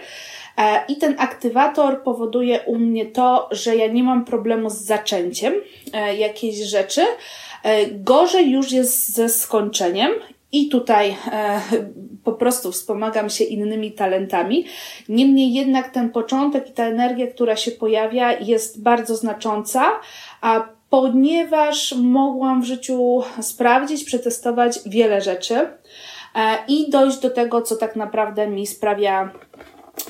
I 0.88 0.96
ten 0.96 1.14
aktywator 1.18 2.02
powoduje 2.02 2.60
u 2.60 2.78
mnie 2.78 3.06
to, 3.06 3.48
że 3.50 3.76
ja 3.76 3.86
nie 3.86 4.02
mam 4.02 4.24
problemu 4.24 4.70
z 4.70 4.74
zaczęciem 4.74 5.54
jakiejś 6.18 6.56
rzeczy. 6.56 7.00
Gorzej 7.92 8.50
już 8.50 8.72
jest 8.72 9.14
ze 9.14 9.28
skończeniem 9.28 10.12
i 10.52 10.68
tutaj 10.68 11.16
e, 11.32 11.60
po 12.24 12.32
prostu 12.32 12.72
wspomagam 12.72 13.30
się 13.30 13.44
innymi 13.44 13.92
talentami. 13.92 14.66
Niemniej 15.08 15.54
jednak 15.54 15.90
ten 15.90 16.10
początek 16.10 16.70
i 16.70 16.72
ta 16.72 16.84
energia, 16.84 17.26
która 17.26 17.56
się 17.56 17.70
pojawia, 17.70 18.32
jest 18.32 18.82
bardzo 18.82 19.16
znacząca, 19.16 20.00
a 20.40 20.68
ponieważ 20.90 21.94
mogłam 21.98 22.62
w 22.62 22.64
życiu 22.64 23.22
sprawdzić, 23.40 24.04
przetestować 24.04 24.78
wiele 24.86 25.20
rzeczy 25.20 25.54
e, 25.54 25.68
i 26.68 26.90
dojść 26.90 27.18
do 27.18 27.30
tego, 27.30 27.62
co 27.62 27.76
tak 27.76 27.96
naprawdę 27.96 28.46
mi 28.46 28.66
sprawia 28.66 29.30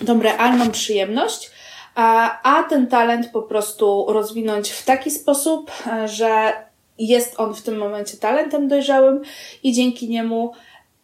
tą 0.06 0.22
realną 0.22 0.70
przyjemność. 0.70 1.50
A, 1.94 2.38
a 2.42 2.62
ten 2.62 2.86
talent 2.86 3.28
po 3.32 3.42
prostu 3.42 4.06
rozwinąć 4.08 4.70
w 4.70 4.84
taki 4.84 5.10
sposób, 5.10 5.70
e, 5.86 6.08
że 6.08 6.52
jest 7.08 7.40
on 7.40 7.54
w 7.54 7.62
tym 7.62 7.78
momencie 7.78 8.16
talentem 8.16 8.68
dojrzałym 8.68 9.22
i 9.62 9.72
dzięki 9.72 10.08
niemu 10.08 10.52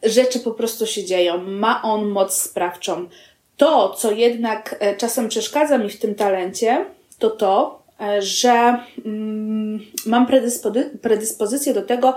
rzeczy 0.02 0.40
po 0.40 0.50
prostu 0.50 0.86
się 0.86 1.04
dzieją. 1.04 1.38
Ma 1.38 1.82
on 1.82 2.08
moc 2.08 2.34
sprawczą. 2.34 3.08
To, 3.56 3.94
co 3.94 4.10
jednak 4.10 4.76
e, 4.80 4.96
czasem 4.96 5.28
przeszkadza 5.28 5.78
mi 5.78 5.90
w 5.90 5.98
tym 5.98 6.14
talencie, 6.14 6.86
to 7.18 7.30
to, 7.30 7.82
że 8.18 8.78
mm, 9.04 9.80
mam 10.06 10.26
predyspozycję 11.02 11.74
do 11.74 11.82
tego, 11.82 12.14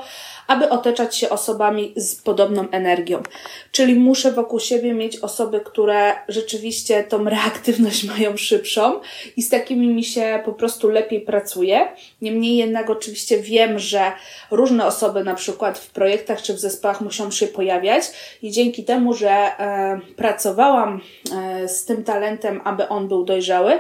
aby 0.48 0.70
otaczać 0.70 1.18
się 1.18 1.30
osobami 1.30 1.94
z 1.96 2.16
podobną 2.16 2.70
energią. 2.70 3.24
Czyli 3.72 3.96
muszę 3.96 4.32
wokół 4.32 4.60
siebie 4.60 4.94
mieć 4.94 5.18
osoby, 5.18 5.62
które 5.66 6.14
rzeczywiście 6.28 7.04
tą 7.04 7.24
reaktywność 7.24 8.04
mają 8.18 8.38
szybszą 8.38 9.00
i 9.38 9.44
z 9.44 9.50
takimi 9.50 9.88
mi 9.88 10.04
się 10.04 10.42
po 10.46 10.54
prostu 10.54 10.90
lepiej 10.90 11.22
pracuje. 11.22 11.88
Niemniej 12.22 12.58
jednak 12.58 12.90
oczywiście 12.90 13.40
wiem, 13.40 13.80
że 13.80 14.12
różne 14.52 14.86
osoby 14.86 15.24
na 15.24 15.36
przykład 15.36 15.80
w 15.80 15.90
projektach 15.90 16.42
czy 16.42 16.54
w 16.54 16.60
zespołach 16.60 17.02
muszą 17.02 17.32
się 17.32 17.48
pojawiać 17.48 18.04
i 18.42 18.52
dzięki 18.52 18.84
temu, 18.84 19.14
że 19.14 19.30
e, 19.30 20.00
pracowałam 20.16 21.02
e, 21.36 21.68
z 21.68 21.86
tym 21.86 22.04
talentem, 22.04 22.62
aby 22.64 22.88
on 22.88 23.08
był 23.08 23.24
dojrzały, 23.26 23.80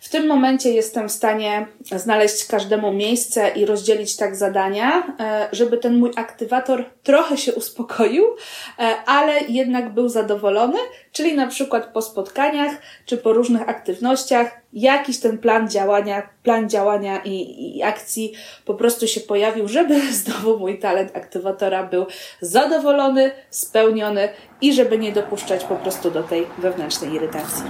W 0.00 0.08
tym 0.08 0.26
momencie 0.26 0.70
jestem 0.70 1.08
w 1.08 1.12
stanie 1.12 1.66
znaleźć 1.96 2.46
każdemu 2.46 2.92
miejsce 2.92 3.48
i 3.48 3.66
rozdzielić 3.66 4.16
tak 4.16 4.36
zadania, 4.36 5.16
e, 5.20 5.48
żeby 5.52 5.78
ten 5.78 5.98
mój 5.98 6.10
aktywator 6.16 6.84
trochę 7.02 7.36
się 7.36 7.54
uspokoił, 7.54 8.24
e, 8.78 8.96
ale 9.06 9.40
jednak 9.48 9.94
był 9.94 10.08
zadowolony, 10.08 10.78
czyli 11.12 11.34
na 11.34 11.46
przykład 11.46 11.92
po 11.92 12.02
spotkaniach 12.02 12.72
czy 13.06 13.16
po 13.16 13.32
różnych 13.32 13.68
aktywnościach 13.68 14.60
jakiś 14.72 15.20
ten 15.20 15.38
plan 15.38 15.70
działania, 15.70 16.28
plan 16.42 16.70
działania 16.70 17.22
i, 17.24 17.76
i 17.76 17.82
akcji 17.82 18.32
po 18.64 18.74
prostu 18.74 19.06
się 19.06 19.20
pojawił, 19.20 19.68
żeby 19.68 20.00
znowu 20.22 20.58
mój 20.58 20.78
talent 20.78 21.16
aktywatora 21.16 21.82
był 21.82 22.06
zadowolony, 22.40 23.30
spełniony 23.50 24.28
i 24.60 24.72
żeby 24.72 24.98
nie 24.98 25.12
dopuszczać 25.12 25.64
po 25.64 25.76
prostu 25.76 26.10
do 26.10 26.22
tej 26.22 26.46
wewnętrznej 26.58 27.12
irytacji. 27.12 27.64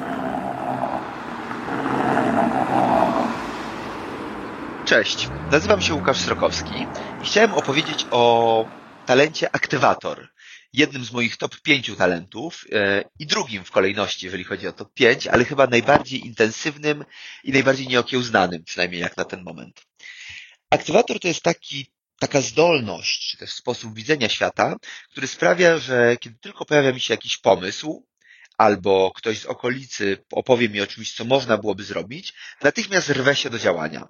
Cześć, 4.90 5.28
nazywam 5.50 5.82
się 5.82 5.94
Łukasz 5.94 6.18
Srokowski 6.18 6.74
i 7.22 7.26
chciałem 7.26 7.54
opowiedzieć 7.54 8.06
o 8.10 8.68
talencie 9.06 9.54
aktywator. 9.54 10.28
Jednym 10.72 11.04
z 11.04 11.12
moich 11.12 11.36
top 11.36 11.60
pięciu 11.60 11.96
talentów 11.96 12.64
e, 12.72 13.04
i 13.18 13.26
drugim 13.26 13.64
w 13.64 13.70
kolejności, 13.70 14.26
jeżeli 14.26 14.44
chodzi 14.44 14.68
o 14.68 14.72
top 14.72 14.94
pięć, 14.94 15.26
ale 15.26 15.44
chyba 15.44 15.66
najbardziej 15.66 16.26
intensywnym 16.26 17.04
i 17.44 17.52
najbardziej 17.52 17.88
nieokiełznanym, 17.88 18.64
przynajmniej 18.64 19.00
jak 19.00 19.16
na 19.16 19.24
ten 19.24 19.42
moment. 19.42 19.82
Aktywator 20.70 21.20
to 21.20 21.28
jest 21.28 21.42
taki, 21.42 21.86
taka 22.18 22.40
zdolność, 22.40 23.30
czy 23.30 23.36
też 23.36 23.52
sposób 23.52 23.94
widzenia 23.94 24.28
świata, 24.28 24.76
który 25.10 25.26
sprawia, 25.26 25.78
że 25.78 26.16
kiedy 26.20 26.38
tylko 26.38 26.64
pojawia 26.64 26.92
mi 26.92 27.00
się 27.00 27.14
jakiś 27.14 27.36
pomysł, 27.36 28.06
albo 28.58 29.12
ktoś 29.16 29.38
z 29.38 29.46
okolicy 29.46 30.24
opowie 30.32 30.68
mi 30.68 30.80
o 30.80 30.86
czymś, 30.86 31.12
co 31.12 31.24
można 31.24 31.56
byłoby 31.58 31.84
zrobić, 31.84 32.34
natychmiast 32.62 33.08
rwę 33.08 33.36
się 33.36 33.50
do 33.50 33.58
działania 33.58 34.08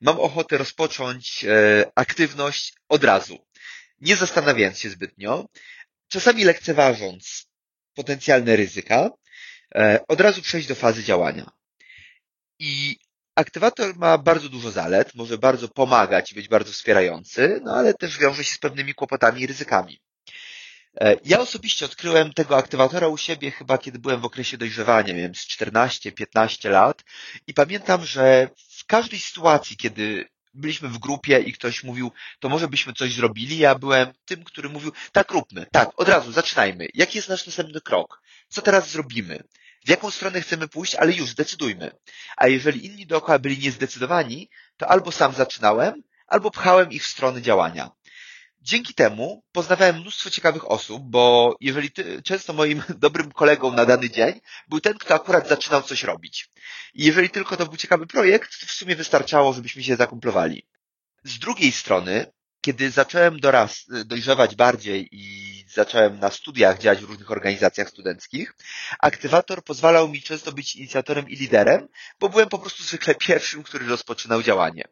mam 0.00 0.20
ochotę 0.20 0.58
rozpocząć 0.58 1.44
e, 1.44 1.90
aktywność 1.94 2.74
od 2.88 3.04
razu, 3.04 3.38
nie 4.00 4.16
zastanawiając 4.16 4.78
się 4.78 4.90
zbytnio, 4.90 5.46
czasami 6.08 6.44
lekceważąc 6.44 7.46
potencjalne 7.94 8.56
ryzyka, 8.56 9.10
e, 9.74 10.00
od 10.08 10.20
razu 10.20 10.42
przejść 10.42 10.68
do 10.68 10.74
fazy 10.74 11.04
działania. 11.04 11.50
I 12.58 12.96
aktywator 13.34 13.96
ma 13.96 14.18
bardzo 14.18 14.48
dużo 14.48 14.70
zalet, 14.70 15.14
może 15.14 15.38
bardzo 15.38 15.68
pomagać 15.68 16.32
i 16.32 16.34
być 16.34 16.48
bardzo 16.48 16.72
wspierający, 16.72 17.60
no 17.64 17.74
ale 17.74 17.94
też 17.94 18.18
wiąże 18.18 18.44
się 18.44 18.54
z 18.54 18.58
pewnymi 18.58 18.94
kłopotami 18.94 19.42
i 19.42 19.46
ryzykami. 19.46 20.00
E, 21.00 21.16
ja 21.24 21.40
osobiście 21.40 21.84
odkryłem 21.84 22.32
tego 22.32 22.56
aktywatora 22.56 23.08
u 23.08 23.16
siebie 23.16 23.50
chyba 23.50 23.78
kiedy 23.78 23.98
byłem 23.98 24.20
w 24.20 24.24
okresie 24.24 24.58
dojrzewania, 24.58 25.14
miałem 25.14 25.34
z 25.34 25.46
14-15 25.46 26.70
lat 26.70 27.02
i 27.46 27.54
pamiętam, 27.54 28.04
że 28.04 28.48
każdej 28.90 29.20
sytuacji, 29.20 29.76
kiedy 29.76 30.28
byliśmy 30.54 30.88
w 30.88 30.98
grupie 30.98 31.38
i 31.38 31.52
ktoś 31.52 31.84
mówił, 31.84 32.12
to 32.40 32.48
może 32.48 32.68
byśmy 32.68 32.92
coś 32.92 33.12
zrobili, 33.14 33.58
ja 33.58 33.74
byłem 33.74 34.12
tym, 34.24 34.44
który 34.44 34.68
mówił, 34.68 34.92
tak 35.12 35.30
róbmy, 35.30 35.66
tak, 35.72 35.88
od 35.96 36.08
razu, 36.08 36.32
zaczynajmy. 36.32 36.86
Jaki 36.94 37.18
jest 37.18 37.28
nasz 37.28 37.46
następny 37.46 37.80
krok? 37.80 38.22
Co 38.48 38.62
teraz 38.62 38.90
zrobimy? 38.90 39.42
W 39.86 39.88
jaką 39.88 40.10
stronę 40.10 40.40
chcemy 40.40 40.68
pójść, 40.68 40.94
ale 40.94 41.12
już 41.12 41.30
zdecydujmy. 41.30 41.90
A 42.36 42.48
jeżeli 42.48 42.86
inni 42.86 43.06
dookoła 43.06 43.38
byli 43.38 43.58
niezdecydowani, 43.58 44.50
to 44.76 44.88
albo 44.88 45.12
sam 45.12 45.32
zaczynałem, 45.32 46.02
albo 46.26 46.50
pchałem 46.50 46.90
ich 46.90 47.04
w 47.04 47.10
stronę 47.10 47.42
działania. 47.42 47.90
Dzięki 48.62 48.94
temu 48.94 49.42
poznawałem 49.52 50.00
mnóstwo 50.00 50.30
ciekawych 50.30 50.70
osób, 50.70 51.02
bo 51.02 51.56
jeżeli 51.60 51.90
ty, 51.90 52.22
często 52.22 52.52
moim 52.52 52.82
dobrym 52.98 53.32
kolegą 53.32 53.72
na 53.72 53.86
dany 53.86 54.10
dzień 54.10 54.40
był 54.68 54.80
ten, 54.80 54.98
kto 54.98 55.14
akurat 55.14 55.48
zaczynał 55.48 55.82
coś 55.82 56.02
robić. 56.02 56.48
I 56.94 57.04
jeżeli 57.04 57.30
tylko 57.30 57.56
to 57.56 57.66
był 57.66 57.76
ciekawy 57.76 58.06
projekt, 58.06 58.60
to 58.60 58.66
w 58.66 58.70
sumie 58.70 58.96
wystarczało, 58.96 59.52
żebyśmy 59.52 59.82
się 59.82 59.96
zakumplowali. 59.96 60.66
Z 61.24 61.38
drugiej 61.38 61.72
strony, 61.72 62.26
kiedy 62.60 62.90
zacząłem 62.90 63.40
doraz, 63.40 63.86
dojrzewać 64.04 64.56
bardziej 64.56 65.08
i 65.12 65.50
zacząłem 65.68 66.18
na 66.18 66.30
studiach 66.30 66.78
działać 66.78 67.00
w 67.00 67.08
różnych 67.08 67.30
organizacjach 67.30 67.88
studenckich, 67.88 68.54
aktywator 68.98 69.64
pozwalał 69.64 70.08
mi 70.08 70.22
często 70.22 70.52
być 70.52 70.76
inicjatorem 70.76 71.28
i 71.28 71.36
liderem, 71.36 71.88
bo 72.20 72.28
byłem 72.28 72.48
po 72.48 72.58
prostu 72.58 72.82
zwykle 72.82 73.14
pierwszym, 73.14 73.62
który 73.62 73.86
rozpoczynał 73.86 74.42
działanie. 74.42 74.84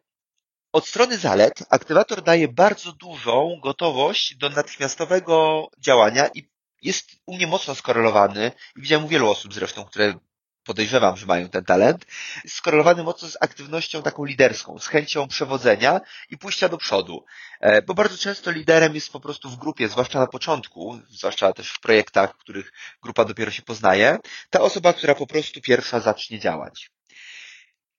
Od 0.79 0.89
strony 0.89 1.19
zalet 1.19 1.65
aktywator 1.71 2.23
daje 2.23 2.49
bardzo 2.49 2.93
dużą 2.93 3.61
gotowość 3.63 4.37
do 4.37 4.49
natychmiastowego 4.49 5.67
działania 5.79 6.29
i 6.35 6.49
jest 6.83 7.11
u 7.27 7.37
mnie 7.37 7.47
mocno 7.47 7.75
skorelowany, 7.75 8.53
i 8.77 8.81
widziałem 8.81 9.05
u 9.05 9.09
wielu 9.09 9.31
osób 9.31 9.55
zresztą, 9.55 9.85
które 9.85 10.15
podejrzewam, 10.65 11.17
że 11.17 11.27
mają 11.27 11.49
ten 11.49 11.65
talent, 11.65 12.07
skorelowany 12.47 13.03
mocno 13.03 13.29
z 13.29 13.37
aktywnością 13.41 14.03
taką 14.03 14.25
liderską, 14.25 14.79
z 14.79 14.87
chęcią 14.87 15.29
przewodzenia 15.29 16.01
i 16.31 16.39
pójścia 16.39 16.69
do 16.69 16.79
przodu. 16.79 17.25
E, 17.61 17.83
bo 17.83 17.95
bardzo 17.95 18.19
często 18.19 18.51
liderem 18.51 18.95
jest 18.95 19.13
po 19.13 19.21
prostu 19.21 19.51
w 19.51 19.57
grupie, 19.57 19.89
zwłaszcza 19.89 20.19
na 20.19 20.27
początku, 20.27 21.01
zwłaszcza 21.09 21.53
też 21.53 21.71
w 21.71 21.81
projektach, 21.81 22.35
w 22.35 22.39
których 22.39 22.73
grupa 23.03 23.25
dopiero 23.25 23.51
się 23.51 23.63
poznaje, 23.63 24.19
ta 24.51 24.61
osoba, 24.61 24.93
która 24.93 25.15
po 25.15 25.27
prostu 25.27 25.61
pierwsza 25.61 26.01
zacznie 26.01 26.39
działać. 26.39 26.91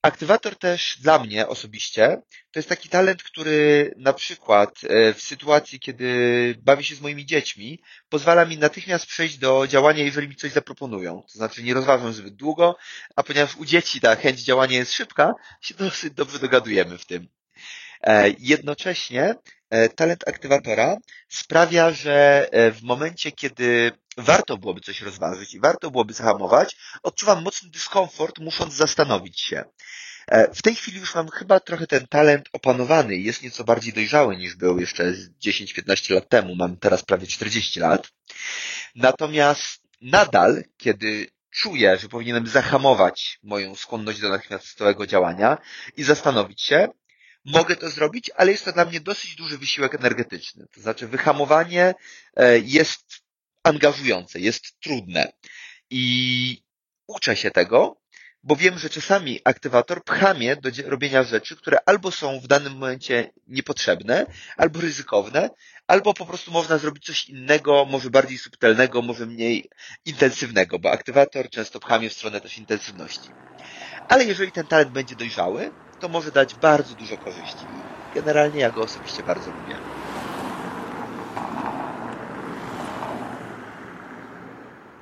Aktywator 0.02 0.56
też 0.56 0.98
dla 1.02 1.20
mnie 1.20 1.48
osobiście 1.48 2.22
to 2.52 2.60
jest 2.60 2.70
taki 2.70 2.90
talent, 2.90 3.24
który 3.24 3.94
na 3.98 4.14
przykład 4.14 4.80
e, 4.84 5.14
w 5.14 5.22
sytuacji, 5.22 5.80
kiedy 5.80 6.56
bawię 6.62 6.84
się 6.84 6.96
z 6.96 7.02
moimi 7.02 7.26
dziećmi, 7.26 7.82
pozwala 8.10 8.46
mi 8.46 8.58
natychmiast 8.58 9.06
przejść 9.06 9.38
do 9.38 9.68
działania, 9.68 10.04
jeżeli 10.04 10.28
mi 10.28 10.36
coś 10.36 10.52
zaproponują. 10.52 11.22
To 11.22 11.38
znaczy 11.38 11.64
nie 11.64 11.74
rozważam 11.74 12.14
zbyt 12.14 12.36
długo, 12.36 12.78
a 13.16 13.24
ponieważ 13.24 13.56
u 13.56 13.66
dzieci 13.66 14.02
ta 14.02 14.16
chęć 14.16 14.42
działania 14.42 14.78
jest 14.78 14.94
szybka, 14.94 15.34
się 15.62 15.74
dosyć 15.74 16.14
dobrze 16.14 16.40
dogadujemy 16.40 16.98
w 16.98 17.06
tym. 17.06 17.28
E, 18.04 18.30
jednocześnie 18.40 19.36
e, 19.70 19.90
talent 19.90 20.28
aktywatora 20.28 20.98
sprawia, 21.30 21.92
że 21.92 22.48
w 22.52 22.84
momencie, 22.84 23.32
kiedy 23.32 23.92
warto 24.18 24.58
byłoby 24.58 24.82
coś 24.82 25.02
rozważyć 25.02 25.54
i 25.54 25.60
warto 25.60 25.92
byłoby 25.92 26.14
zahamować, 26.14 26.78
odczuwam 27.04 27.44
mocny 27.44 27.70
dyskomfort, 27.70 28.40
musząc 28.40 28.74
zastanowić 28.74 29.42
się. 29.42 29.64
E, 30.30 30.54
w 30.54 30.62
tej 30.62 30.76
chwili 30.76 31.00
już 31.00 31.16
mam 31.16 31.30
chyba 31.30 31.60
trochę 31.60 31.88
ten 31.88 32.08
talent 32.08 32.50
opanowany 32.54 33.16
i 33.16 33.24
jest 33.24 33.44
nieco 33.44 33.64
bardziej 33.64 33.94
dojrzały 33.94 34.38
niż 34.38 34.56
był 34.56 34.80
jeszcze 34.80 35.14
10-15 35.46 36.14
lat 36.14 36.30
temu. 36.30 36.56
Mam 36.56 36.78
teraz 36.78 37.04
prawie 37.04 37.28
40 37.28 37.80
lat. 37.80 38.12
Natomiast 38.96 39.82
nadal, 40.02 40.64
kiedy 40.78 41.28
czuję, 41.52 41.98
że 41.98 42.10
powinienem 42.10 42.48
zahamować 42.48 43.40
moją 43.44 43.76
skłonność 43.76 44.20
do 44.20 44.30
natychmiastowego 44.30 45.08
działania 45.08 45.58
i 45.98 46.04
zastanowić 46.04 46.62
się, 46.62 46.88
mogę 47.46 47.76
to 47.76 47.90
zrobić, 47.90 48.32
ale 48.36 48.52
jest 48.52 48.66
to 48.66 48.72
dla 48.72 48.86
mnie 48.86 49.00
dosyć 49.00 49.36
duży 49.36 49.58
wysiłek 49.58 49.96
energetyczny. 49.96 50.66
To 50.76 50.82
znaczy 50.82 51.08
wyhamowanie 51.08 51.94
e, 52.36 52.60
jest 52.60 53.06
angażujące, 53.64 54.40
jest 54.40 54.80
trudne. 54.80 55.32
I 55.90 56.64
uczę 57.08 57.36
się 57.36 57.52
tego, 57.52 58.00
bo 58.44 58.56
wiem, 58.56 58.80
że 58.80 58.90
czasami 58.90 59.40
aktywator 59.44 60.04
pcha 60.04 60.34
mnie 60.34 60.56
do 60.56 60.70
robienia 60.86 61.24
rzeczy, 61.24 61.56
które 61.56 61.78
albo 61.86 62.12
są 62.12 62.40
w 62.40 62.48
danym 62.48 62.74
momencie 62.74 63.32
niepotrzebne, 63.48 64.26
albo 64.58 64.82
ryzykowne, 64.82 65.50
albo 65.88 66.14
po 66.14 66.26
prostu 66.26 66.52
można 66.52 66.78
zrobić 66.78 67.06
coś 67.06 67.30
innego, 67.30 67.86
może 67.86 68.10
bardziej 68.10 68.38
subtelnego, 68.38 69.02
może 69.02 69.26
mniej 69.26 69.70
intensywnego, 70.06 70.80
bo 70.80 70.92
aktywator 70.92 71.50
często 71.50 71.80
pcha 71.80 72.00
mnie 72.00 72.10
w 72.10 72.14
stronę 72.14 72.42
też 72.42 72.58
intensywności. 72.58 73.30
Ale 74.10 74.26
jeżeli 74.26 74.52
ten 74.52 74.68
talent 74.68 74.92
będzie 74.92 75.16
dojrzały, 75.16 75.72
to 76.00 76.10
może 76.10 76.32
dać 76.32 76.56
bardzo 76.56 76.96
dużo 76.96 77.18
korzyści. 77.18 77.66
Generalnie 78.16 78.60
ja 78.60 78.72
go 78.72 78.82
osobiście 78.82 79.24
bardzo 79.24 79.52
lubię. 79.52 79.76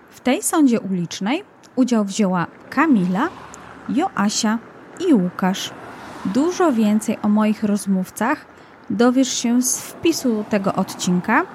W 0.09 0.19
tej 0.19 0.43
sądzie 0.43 0.79
ulicznej 0.79 1.43
udział 1.75 2.05
wzięła 2.05 2.47
Kamila, 2.69 3.29
Joasia 3.89 4.59
i 5.09 5.13
Łukasz. 5.13 5.71
Dużo 6.25 6.71
więcej 6.71 7.17
o 7.21 7.29
moich 7.29 7.63
rozmówcach 7.63 8.45
dowiesz 8.89 9.33
się 9.33 9.61
z 9.61 9.81
wpisu 9.81 10.45
tego 10.49 10.73
odcinka 10.73 11.45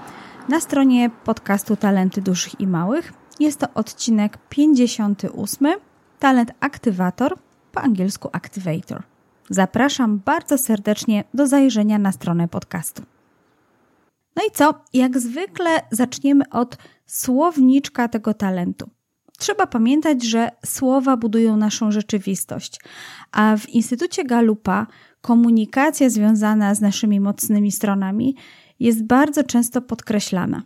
na 0.49 0.61
stronie 0.61 1.11
podcastu 1.25 1.77
Talenty 1.77 2.23
Dużych 2.23 2.61
i 2.61 2.67
Małych. 2.67 3.13
Jest 3.41 3.61
to 3.61 3.67
odcinek 3.75 4.39
58, 4.49 5.75
Talent 6.19 6.53
Aktywator, 6.61 7.37
po 7.73 7.81
angielsku 7.81 8.29
Activator. 8.33 9.12
Zapraszam 9.51 10.21
bardzo 10.25 10.59
serdecznie 10.59 11.25
do 11.35 11.47
zajrzenia 11.47 11.99
na 11.99 12.13
stronę 12.13 12.49
podcastu. 12.49 13.03
No 14.37 14.43
i 14.49 14.51
co? 14.51 14.75
Jak 14.93 15.19
zwykle 15.19 15.81
zaczniemy 15.91 16.51
od 16.51 16.79
słowniczka 17.07 18.09
tego 18.09 18.35
talentu. 18.35 18.91
Trzeba 19.39 19.67
pamiętać, 19.67 20.25
że 20.25 20.51
słowa 20.67 21.17
budują 21.17 21.57
naszą 21.57 21.91
rzeczywistość, 21.93 22.81
a 23.33 23.57
w 23.57 23.69
Instytucie 23.69 24.25
Galupa 24.25 24.87
komunikacja 25.21 26.11
związana 26.11 26.75
z 26.75 26.81
naszymi 26.81 27.21
mocnymi 27.21 27.73
stronami 27.73 28.37
jest 28.81 29.05
bardzo 29.05 29.45
często 29.45 29.83
podkreślana. 29.83 30.63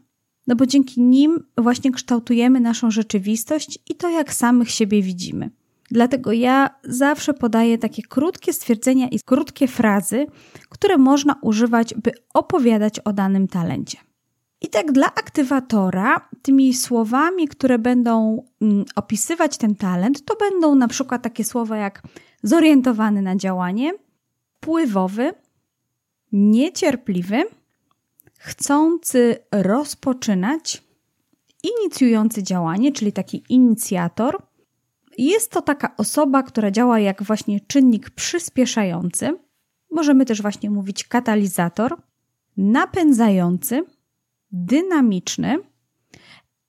No 0.46 0.56
bo 0.56 0.66
dzięki 0.66 1.02
nim 1.02 1.46
właśnie 1.58 1.92
kształtujemy 1.92 2.60
naszą 2.60 2.90
rzeczywistość 2.90 3.78
i 3.88 3.94
to, 3.94 4.10
jak 4.10 4.34
samych 4.34 4.70
siebie 4.70 5.02
widzimy. 5.02 5.50
Dlatego 5.90 6.32
ja 6.32 6.70
zawsze 6.84 7.34
podaję 7.34 7.78
takie 7.78 8.02
krótkie 8.02 8.52
stwierdzenia 8.52 9.08
i 9.08 9.20
krótkie 9.20 9.68
frazy, 9.68 10.26
które 10.68 10.98
można 10.98 11.34
używać, 11.42 11.94
by 11.94 12.12
opowiadać 12.34 12.98
o 12.98 13.12
danym 13.12 13.48
talencie. 13.48 13.98
I 14.60 14.68
tak 14.68 14.92
dla 14.92 15.06
aktywatora, 15.06 16.28
tymi 16.42 16.74
słowami, 16.74 17.48
które 17.48 17.78
będą 17.78 18.44
mm, 18.60 18.84
opisywać 18.96 19.58
ten 19.58 19.74
talent, 19.74 20.24
to 20.24 20.36
będą 20.36 20.74
na 20.74 20.88
przykład 20.88 21.22
takie 21.22 21.44
słowa 21.44 21.76
jak 21.76 22.02
zorientowany 22.42 23.22
na 23.22 23.36
działanie, 23.36 23.92
pływowy, 24.60 25.32
niecierpliwy, 26.32 27.44
chcący 28.38 29.36
rozpoczynać, 29.52 30.82
inicjujący 31.62 32.42
działanie, 32.42 32.92
czyli 32.92 33.12
taki 33.12 33.42
inicjator. 33.48 34.42
Jest 35.18 35.50
to 35.50 35.62
taka 35.62 35.96
osoba, 35.96 36.42
która 36.42 36.70
działa 36.70 36.98
jak 36.98 37.22
właśnie 37.22 37.60
czynnik 37.60 38.10
przyspieszający. 38.10 39.38
Możemy 39.90 40.24
też 40.24 40.42
właśnie 40.42 40.70
mówić 40.70 41.04
katalizator, 41.04 41.96
napędzający, 42.56 43.84
dynamiczny. 44.52 45.58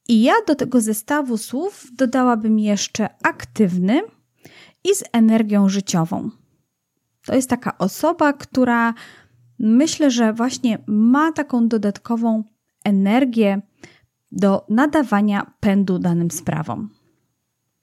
I 0.07 0.23
ja 0.23 0.33
do 0.47 0.55
tego 0.55 0.81
zestawu 0.81 1.37
słów 1.37 1.87
dodałabym 1.93 2.59
jeszcze 2.59 3.09
aktywny 3.23 4.01
i 4.83 4.95
z 4.95 5.03
energią 5.11 5.69
życiową. 5.69 6.29
To 7.25 7.35
jest 7.35 7.49
taka 7.49 7.77
osoba, 7.77 8.33
która 8.33 8.93
myślę, 9.59 10.11
że 10.11 10.33
właśnie 10.33 10.77
ma 10.87 11.31
taką 11.31 11.67
dodatkową 11.67 12.43
energię 12.83 13.61
do 14.31 14.65
nadawania 14.69 15.51
pędu 15.59 15.99
danym 15.99 16.31
sprawom. 16.31 16.96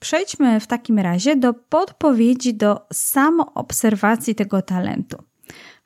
Przejdźmy 0.04 0.60
w 0.60 0.66
takim 0.66 0.98
razie 0.98 1.36
do 1.36 1.54
podpowiedzi 1.54 2.54
do 2.54 2.86
samoobserwacji 2.92 4.34
tego 4.34 4.62
talentu. 4.62 5.16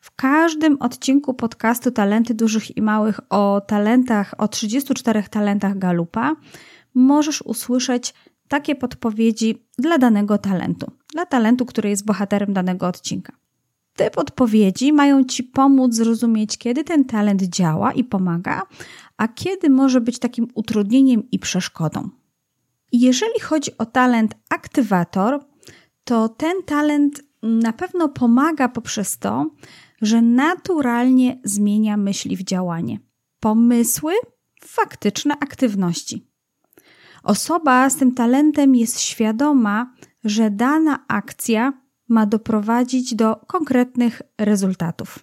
W 0.01 0.15
każdym 0.17 0.77
odcinku 0.83 1.35
podcastu 1.35 1.91
Talenty 1.91 2.35
Dużych 2.35 2.77
i 2.77 2.83
Małych 2.83 3.21
o 3.31 3.61
talentach, 3.61 4.35
o 4.39 4.49
34 4.49 5.23
talentach 5.23 5.79
Galupa, 5.79 6.37
możesz 6.95 7.43
usłyszeć 7.43 8.15
takie 8.49 8.75
podpowiedzi 8.75 9.67
dla 9.79 9.99
danego 9.99 10.39
talentu, 10.39 10.91
dla 11.13 11.27
talentu, 11.27 11.67
który 11.67 11.89
jest 11.89 12.05
bohaterem 12.05 12.53
danego 12.53 12.87
odcinka. 12.87 13.33
Te 13.97 14.11
podpowiedzi 14.11 14.93
mają 14.93 15.25
Ci 15.25 15.45
pomóc 15.45 15.95
zrozumieć, 15.95 16.59
kiedy 16.59 16.85
ten 16.85 17.05
talent 17.05 17.43
działa 17.43 17.93
i 17.93 18.05
pomaga, 18.05 18.63
a 19.17 19.29
kiedy 19.29 19.71
może 19.71 20.01
być 20.01 20.19
takim 20.19 20.49
utrudnieniem 20.55 21.31
i 21.31 21.39
przeszkodą. 21.39 22.11
Jeżeli 22.93 23.41
chodzi 23.41 23.79
o 23.79 23.87
talent 23.87 24.35
aktywator, 24.51 25.45
to 26.05 26.29
ten 26.29 26.63
talent 26.67 27.23
na 27.43 27.73
pewno 27.73 28.09
pomaga 28.09 28.69
poprzez 28.69 29.19
to, 29.19 29.51
że 30.03 30.23
naturalnie 30.23 31.41
zmienia 31.45 31.97
myśli 31.97 32.37
w 32.37 32.45
działanie. 32.45 32.99
Pomysły 33.41 34.13
w 34.61 34.67
faktyczne 34.67 35.35
aktywności. 35.41 36.27
Osoba 37.23 37.91
z 37.91 37.97
tym 37.97 38.15
talentem 38.15 38.75
jest 38.75 39.01
świadoma, 39.01 39.95
że 40.25 40.51
dana 40.51 41.05
akcja 41.09 41.73
ma 42.09 42.27
doprowadzić 42.27 43.15
do 43.15 43.37
konkretnych 43.37 44.23
rezultatów. 44.39 45.19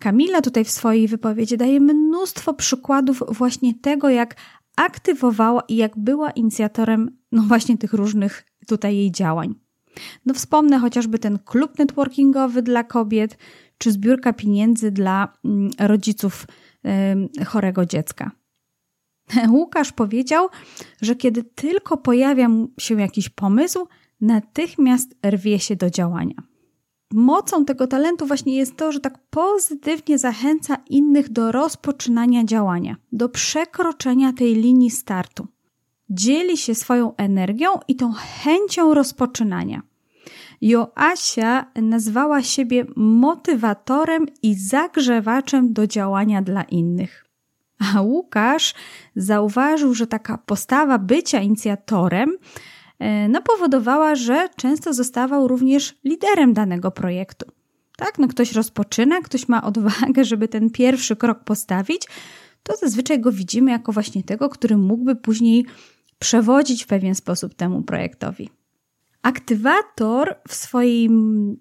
Kamila 0.00 0.40
tutaj 0.40 0.64
w 0.64 0.70
swojej 0.70 1.08
wypowiedzi 1.08 1.56
daje 1.56 1.80
mnóstwo 1.80 2.54
przykładów 2.54 3.22
właśnie 3.28 3.74
tego, 3.74 4.08
jak 4.08 4.36
aktywowała 4.76 5.62
i 5.68 5.76
jak 5.76 5.98
była 5.98 6.30
inicjatorem 6.30 7.18
no 7.32 7.42
właśnie 7.42 7.78
tych 7.78 7.92
różnych 7.92 8.44
tutaj 8.66 8.96
jej 8.96 9.12
działań. 9.12 9.54
No 10.26 10.34
wspomnę 10.34 10.78
chociażby 10.78 11.18
ten 11.18 11.38
klub 11.38 11.78
networkingowy 11.78 12.62
dla 12.62 12.84
kobiet, 12.84 13.38
czy 13.78 13.92
zbiórka 13.92 14.32
pieniędzy 14.32 14.90
dla 14.90 15.32
mm, 15.44 15.70
rodziców 15.78 16.46
chorego 17.46 17.86
dziecka. 17.86 18.30
Łukasz 19.48 19.92
powiedział, 19.92 20.48
że 21.02 21.16
kiedy 21.16 21.44
tylko 21.44 21.96
pojawia 21.96 22.48
się 22.78 23.00
jakiś 23.00 23.28
pomysł, 23.28 23.86
natychmiast 24.20 25.16
rwie 25.26 25.58
się 25.58 25.76
do 25.76 25.90
działania. 25.90 26.34
Mocą 27.12 27.64
tego 27.64 27.86
talentu 27.86 28.26
właśnie 28.26 28.56
jest 28.56 28.76
to, 28.76 28.92
że 28.92 29.00
tak 29.00 29.18
pozytywnie 29.30 30.18
zachęca 30.18 30.76
innych 30.90 31.28
do 31.28 31.52
rozpoczynania 31.52 32.44
działania, 32.44 32.96
do 33.12 33.28
przekroczenia 33.28 34.32
tej 34.32 34.54
linii 34.54 34.90
startu. 34.90 35.46
Dzieli 36.10 36.56
się 36.56 36.74
swoją 36.74 37.16
energią 37.16 37.68
i 37.88 37.96
tą 37.96 38.12
chęcią 38.12 38.94
rozpoczynania. 38.94 39.82
Joasia 40.60 41.66
nazwała 41.82 42.42
siebie 42.42 42.86
motywatorem 42.96 44.26
i 44.42 44.54
zagrzewaczem 44.54 45.72
do 45.72 45.86
działania 45.86 46.42
dla 46.42 46.62
innych. 46.62 47.24
A 47.94 48.00
Łukasz 48.00 48.74
zauważył, 49.16 49.94
że 49.94 50.06
taka 50.06 50.38
postawa 50.38 50.98
bycia 50.98 51.40
inicjatorem 51.40 52.36
no, 53.28 53.42
powodowała, 53.42 54.14
że 54.14 54.48
często 54.56 54.94
zostawał 54.94 55.48
również 55.48 55.94
liderem 56.04 56.52
danego 56.52 56.90
projektu. 56.90 57.46
Tak, 57.96 58.18
no 58.18 58.28
ktoś 58.28 58.52
rozpoczyna, 58.52 59.20
ktoś 59.20 59.48
ma 59.48 59.62
odwagę, 59.62 60.24
żeby 60.30 60.48
ten 60.48 60.70
pierwszy 60.70 61.16
krok 61.16 61.44
postawić, 61.44 62.08
to 62.62 62.76
zazwyczaj 62.76 63.20
go 63.20 63.32
widzimy 63.32 63.70
jako 63.70 63.92
właśnie 63.92 64.22
tego, 64.22 64.48
który 64.48 64.76
mógłby 64.76 65.16
później 65.16 65.66
przewodzić 66.18 66.84
w 66.84 66.86
pewien 66.86 67.14
sposób 67.14 67.54
temu 67.54 67.82
projektowi. 67.82 68.50
Aktywator 69.22 70.36
w, 70.48 70.66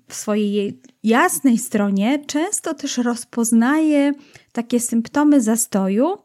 w 0.08 0.16
swojej 0.16 0.82
jasnej 1.04 1.58
stronie 1.58 2.26
często 2.26 2.74
też 2.74 2.98
rozpoznaje 2.98 4.14
takie 4.52 4.80
symptomy 4.80 5.42
zastoju 5.42 6.18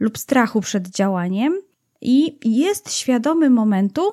lub 0.00 0.18
strachu 0.18 0.60
przed 0.60 0.88
działaniem 0.88 1.60
i 2.00 2.38
jest 2.44 2.92
świadomy 2.92 3.50
momentu, 3.50 4.12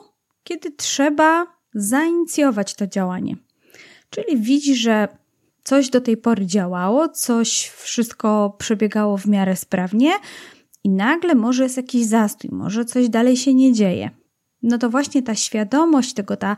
kiedy 0.50 0.72
trzeba 0.72 1.48
zainicjować 1.74 2.74
to 2.74 2.88
działanie. 2.88 3.36
Czyli 4.10 4.38
widzi, 4.38 4.76
że 4.76 5.08
coś 5.64 5.90
do 5.90 6.02
tej 6.02 6.18
pory 6.18 6.46
działało, 6.46 7.10
coś 7.10 7.68
wszystko 7.68 8.56
przebiegało 8.58 9.18
w 9.18 9.26
miarę 9.26 9.56
sprawnie 9.56 10.12
i 10.84 10.90
nagle 10.90 11.36
może 11.36 11.64
jest 11.64 11.78
jakiś 11.78 12.06
zastój, 12.06 12.50
może 12.54 12.86
coś 12.86 13.10
dalej 13.10 13.38
się 13.38 13.54
nie 13.54 13.74
dzieje. 13.74 14.10
No 14.64 14.78
to 14.78 14.90
właśnie 14.90 15.24
ta 15.24 15.36
świadomość 15.36 16.14
tego, 16.14 16.38
ta 16.38 16.56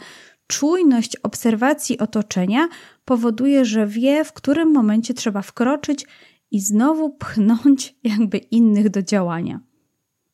czujność 0.47 1.15
obserwacji 1.15 1.99
otoczenia 1.99 2.67
powoduje, 3.05 3.65
że 3.65 3.87
wie, 3.87 4.23
w 4.23 4.33
którym 4.33 4.71
momencie 4.71 5.13
trzeba 5.13 5.41
wkroczyć 5.41 6.05
i 6.51 6.59
znowu 6.59 7.09
pchnąć 7.09 7.95
jakby 8.03 8.37
innych 8.37 8.89
do 8.89 9.01
działania. 9.01 9.70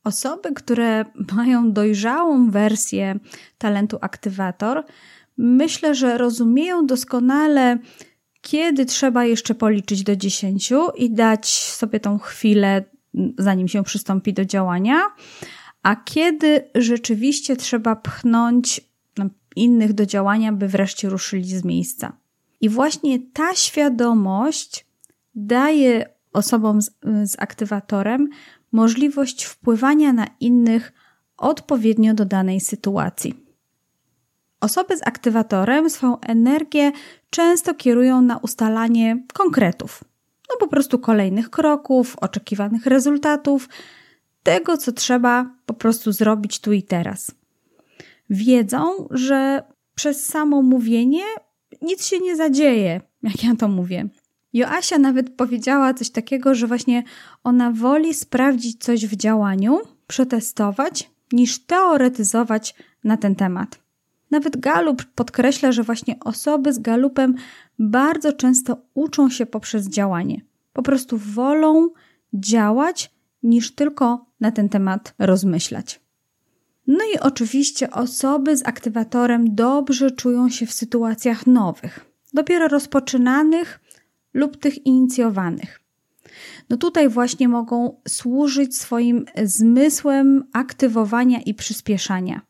Osoby, 0.08 0.54
które 0.54 1.06
mają 1.36 1.72
dojrzałą 1.72 2.52
wersję 2.52 3.20
talentu 3.58 3.98
aktywator, 4.02 4.84
myślę, 5.38 5.96
że 5.96 6.18
rozumieją 6.18 6.86
doskonale, 6.86 7.78
kiedy 8.42 8.86
trzeba 8.86 9.26
jeszcze 9.26 9.56
policzyć 9.56 10.04
do 10.04 10.16
10 10.16 10.74
i 10.98 11.12
dać 11.12 11.50
sobie 11.50 12.00
tą 12.00 12.20
chwilę, 12.20 12.84
zanim 13.38 13.68
się 13.68 13.84
przystąpi 13.84 14.34
do 14.34 14.46
działania, 14.46 15.02
a 15.84 15.96
kiedy 15.96 16.70
rzeczywiście 16.76 17.56
trzeba 17.56 17.96
pchnąć 17.96 18.82
innych 19.56 19.94
do 19.94 20.06
działania, 20.06 20.52
by 20.52 20.68
wreszcie 20.68 21.10
ruszyli 21.10 21.58
z 21.58 21.64
miejsca. 21.64 22.18
I 22.62 22.70
właśnie 22.70 23.20
ta 23.34 23.56
świadomość 23.56 24.86
daje 25.36 26.10
osobom 26.34 26.82
z, 26.82 26.92
z 27.24 27.36
aktywatorem 27.40 28.30
możliwość 28.78 29.44
wpływania 29.44 30.14
na 30.14 30.28
innych 30.40 30.94
odpowiednio 31.38 32.14
do 32.14 32.26
danej 32.26 32.60
sytuacji. 32.60 33.34
Osoby 34.62 34.98
z 34.98 35.08
aktywatorem 35.08 35.90
swoją 35.90 36.20
energię 36.20 36.92
często 37.30 37.74
kierują 37.74 38.22
na 38.22 38.38
ustalanie 38.38 39.24
konkretów, 39.34 40.04
no 40.50 40.56
po 40.60 40.68
prostu 40.68 41.00
kolejnych 41.00 41.50
kroków, 41.50 42.16
oczekiwanych 42.22 42.86
rezultatów, 42.86 43.70
tego, 44.44 44.78
co 44.78 44.92
trzeba 44.92 45.56
po 45.66 45.74
prostu 45.74 46.12
zrobić 46.12 46.60
tu 46.60 46.74
i 46.74 46.84
teraz. 46.84 47.32
Wiedzą, 48.30 49.08
że 49.12 49.64
przez 49.96 50.26
samo 50.26 50.62
mówienie 50.62 51.24
nic 51.82 52.06
się 52.06 52.20
nie 52.20 52.36
zadzieje, 52.36 53.02
jak 53.24 53.44
ja 53.44 53.56
to 53.56 53.68
mówię. 53.68 54.10
Joasia 54.54 54.98
nawet 54.98 55.36
powiedziała 55.36 55.94
coś 55.94 56.10
takiego, 56.10 56.56
że 56.56 56.68
właśnie 56.68 57.04
ona 57.44 57.72
woli 57.72 58.14
sprawdzić 58.14 58.84
coś 58.84 59.06
w 59.06 59.16
działaniu, 59.16 59.80
przetestować, 60.08 61.12
niż 61.32 61.60
teoretyzować 61.60 62.76
na 63.04 63.18
ten 63.18 63.36
temat. 63.36 63.80
Nawet 64.32 64.58
Galup 64.58 65.04
podkreśla, 65.04 65.72
że 65.72 65.84
właśnie 65.84 66.16
osoby 66.20 66.74
z 66.74 66.80
Galupem 66.80 67.36
bardzo 67.80 68.34
często 68.34 68.78
uczą 68.94 69.30
się 69.30 69.46
poprzez 69.46 69.88
działanie. 69.88 70.42
Po 70.74 70.84
prostu 70.84 71.18
wolą 71.18 71.90
działać, 72.34 73.12
niż 73.44 73.76
tylko 73.76 74.26
na 74.40 74.52
ten 74.52 74.70
temat 74.70 75.14
rozmyślać. 75.20 76.02
No 76.88 77.00
i 77.16 77.20
oczywiście 77.20 77.92
osoby 77.92 78.58
z 78.58 78.68
aktywatorem 78.68 79.56
dobrze 79.56 80.12
czują 80.12 80.50
się 80.50 80.66
w 80.66 80.74
sytuacjach 80.74 81.48
nowych, 81.48 82.06
dopiero 82.34 82.68
rozpoczynanych 82.68 83.80
lub 84.38 84.58
tych 84.58 84.86
inicjowanych. 84.86 85.80
No 86.70 86.78
tutaj 86.78 87.10
właśnie 87.10 87.48
mogą 87.48 88.02
służyć 88.08 88.78
swoim 88.78 89.26
zmysłem 89.44 90.44
aktywowania 90.54 91.42
i 91.42 91.54
przyspieszania. 91.54 92.42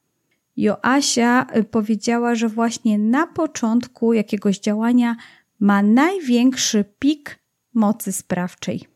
Joasia 0.58 1.47
y, 1.56 1.63
powiedziała, 1.63 2.36
że 2.36 2.50
właśnie 2.50 2.97
na 3.00 3.28
początku 3.28 4.13
jakiegoś 4.13 4.60
działania 4.60 5.15
ma 5.60 5.82
największy 5.82 6.86
pik 7.00 7.39
mocy 7.73 8.12
sprawczej. 8.12 8.88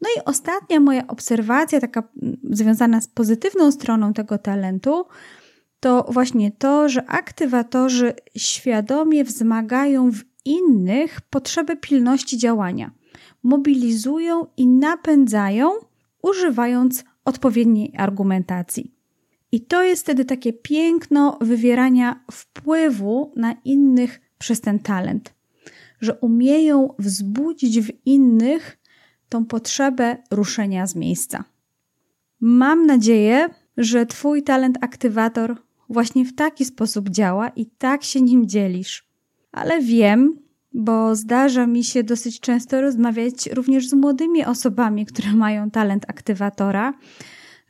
No 0.00 0.08
i 0.16 0.24
ostatnia 0.24 0.80
moja 0.80 1.06
obserwacja, 1.06 1.80
taka 1.80 2.02
mm, 2.22 2.36
związana 2.50 3.00
z 3.00 3.08
pozytywną 3.08 3.72
stroną 3.72 4.12
tego 4.12 4.38
talentu, 4.38 5.06
to 5.80 6.06
właśnie 6.08 6.52
to, 6.52 6.88
że 6.88 7.06
aktywatorzy 7.06 8.14
świadomie 8.36 9.24
wzmagają 9.24 10.10
w 10.10 10.24
innych 10.44 11.20
potrzebę 11.20 11.76
pilności 11.76 12.38
działania, 12.38 12.90
mobilizują 13.42 14.46
i 14.56 14.66
napędzają, 14.66 15.70
używając 16.22 17.04
odpowiedniej 17.24 17.92
argumentacji. 17.96 18.94
I 19.52 19.60
to 19.60 19.82
jest 19.82 20.02
wtedy 20.02 20.24
takie 20.24 20.52
piękno 20.52 21.38
wywierania 21.40 22.24
wpływu 22.32 23.32
na 23.36 23.52
innych 23.64 24.20
przez 24.38 24.60
ten 24.60 24.78
talent, 24.78 25.34
że 26.00 26.14
umieją 26.14 26.94
wzbudzić 26.98 27.80
w 27.80 27.92
innych 28.06 28.78
tą 29.28 29.44
potrzebę 29.44 30.16
ruszenia 30.30 30.86
z 30.86 30.94
miejsca. 30.94 31.44
Mam 32.40 32.86
nadzieję, 32.86 33.48
że 33.76 34.06
Twój 34.06 34.42
talent 34.42 34.78
aktywator 34.80 35.56
właśnie 35.88 36.24
w 36.24 36.34
taki 36.34 36.64
sposób 36.64 37.08
działa 37.08 37.48
i 37.48 37.66
tak 37.66 38.04
się 38.04 38.20
nim 38.20 38.48
dzielisz. 38.48 39.13
Ale 39.54 39.80
wiem, 39.80 40.38
bo 40.72 41.16
zdarza 41.16 41.66
mi 41.66 41.84
się 41.84 42.04
dosyć 42.04 42.40
często 42.40 42.80
rozmawiać 42.80 43.46
również 43.46 43.88
z 43.88 43.92
młodymi 43.92 44.44
osobami, 44.44 45.06
które 45.06 45.32
mają 45.32 45.70
talent 45.70 46.04
aktywatora, 46.08 46.94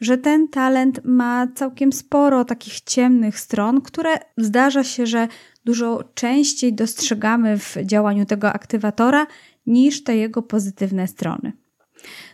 że 0.01 0.19
ten 0.19 0.49
talent 0.49 1.01
ma 1.05 1.47
całkiem 1.55 1.93
sporo 1.93 2.45
takich 2.45 2.81
ciemnych 2.81 3.41
stron, 3.41 3.81
które 3.81 4.11
zdarza 4.37 4.85
się, 4.85 5.07
że 5.07 5.29
dużo 5.65 6.05
częściej 6.15 6.75
dostrzegamy 6.75 7.59
w 7.59 7.77
działaniu 7.83 8.27
tego 8.27 8.53
aktywatora 8.53 9.27
niż 9.67 10.05
te 10.05 10.17
jego 10.17 10.43
pozytywne 10.43 11.07
strony. 11.07 11.53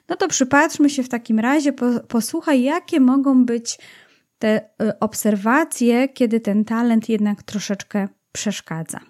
No 0.08 0.16
to 0.16 0.28
przypatrzmy 0.28 0.90
się 0.90 1.02
w 1.02 1.08
takim 1.08 1.38
razie, 1.38 1.72
posłuchaj, 2.08 2.62
jakie 2.62 3.00
mogą 3.00 3.44
być 3.44 3.78
te 4.38 4.60
y, 4.82 4.98
obserwacje, 4.98 6.08
kiedy 6.08 6.40
ten 6.40 6.64
talent 6.64 7.08
jednak 7.08 7.42
troszeczkę 7.42 8.08
przeszkadza. 8.32 9.09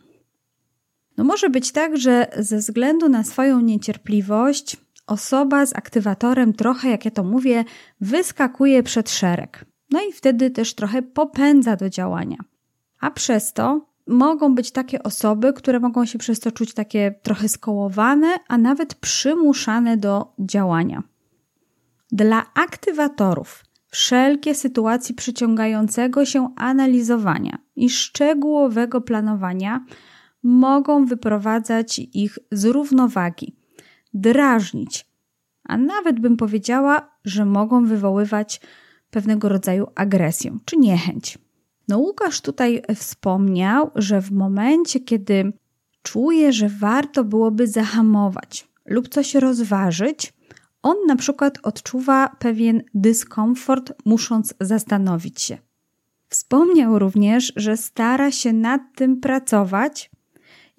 No 1.21 1.25
może 1.25 1.51
być 1.51 1.73
tak, 1.73 1.97
że 1.97 2.27
ze 2.39 2.57
względu 2.57 3.09
na 3.09 3.25
swoją 3.25 3.61
niecierpliwość 3.61 4.77
osoba 5.07 5.67
z 5.67 5.77
aktywatorem 5.77 6.53
trochę, 6.53 6.91
jak 6.91 7.05
ja 7.05 7.11
to 7.11 7.25
mówię, 7.25 7.65
wyskakuje 8.01 8.83
przed 8.83 9.11
szereg. 9.11 9.65
No 9.91 10.01
i 10.09 10.13
wtedy 10.13 10.51
też 10.51 10.75
trochę 10.75 11.03
popędza 11.03 11.77
do 11.77 11.91
działania. 11.91 12.37
A 13.01 13.11
przez 13.11 13.53
to 13.53 13.87
mogą 14.07 14.55
być 14.55 14.71
takie 14.71 15.03
osoby, 15.03 15.53
które 15.53 15.81
mogą 15.81 16.05
się 16.05 16.19
przez 16.19 16.41
to 16.41 16.53
czuć 16.53 16.75
takie 16.75 17.15
trochę 17.23 17.49
skołowane, 17.49 18.29
a 18.49 18.59
nawet 18.59 18.95
przymuszane 18.95 19.97
do 19.97 20.35
działania. 20.39 21.03
Dla 22.13 22.47
aktywatorów 22.55 23.65
wszelkie 23.91 24.55
sytuacje 24.55 25.15
przyciągającego 25.15 26.25
się 26.25 26.55
analizowania 26.57 27.59
i 27.77 27.91
szczegółowego 27.91 29.01
planowania 29.01 29.85
mogą 30.43 31.07
wyprowadzać 31.07 31.99
ich 31.99 32.39
z 32.53 32.65
równowagi, 32.65 33.57
drażnić, 34.15 35.07
a 35.65 35.77
nawet 35.77 36.21
bym 36.21 36.37
powiedziała, 36.37 37.11
że 37.25 37.45
mogą 37.45 37.87
wywoływać 37.87 38.61
pewnego 39.11 39.49
rodzaju 39.49 39.87
agresję 39.95 40.59
czy 40.65 40.77
niechęć. 40.77 41.39
No, 41.89 41.99
Łukasz 41.99 42.41
tutaj 42.41 42.83
wspomniał, 42.95 43.91
że 43.95 44.21
w 44.23 44.33
momencie, 44.33 45.01
kiedy 45.01 45.53
czuje, 46.03 46.53
że 46.53 46.69
warto 46.69 47.25
byłoby 47.25 47.67
zahamować 47.67 48.69
lub 48.87 49.09
coś 49.09 49.35
rozważyć, 49.35 50.33
on 50.83 50.97
na 51.07 51.17
przykład 51.17 51.59
odczuwa 51.63 52.37
pewien 52.39 52.83
dyskomfort, 52.95 53.93
musząc 54.05 54.55
zastanowić 54.61 55.43
się. 55.43 55.59
Wspomniał 56.29 56.99
również, 56.99 57.53
że 57.57 57.77
stara 57.77 58.31
się 58.31 58.53
nad 58.53 58.81
tym 58.95 59.21
pracować 59.21 60.11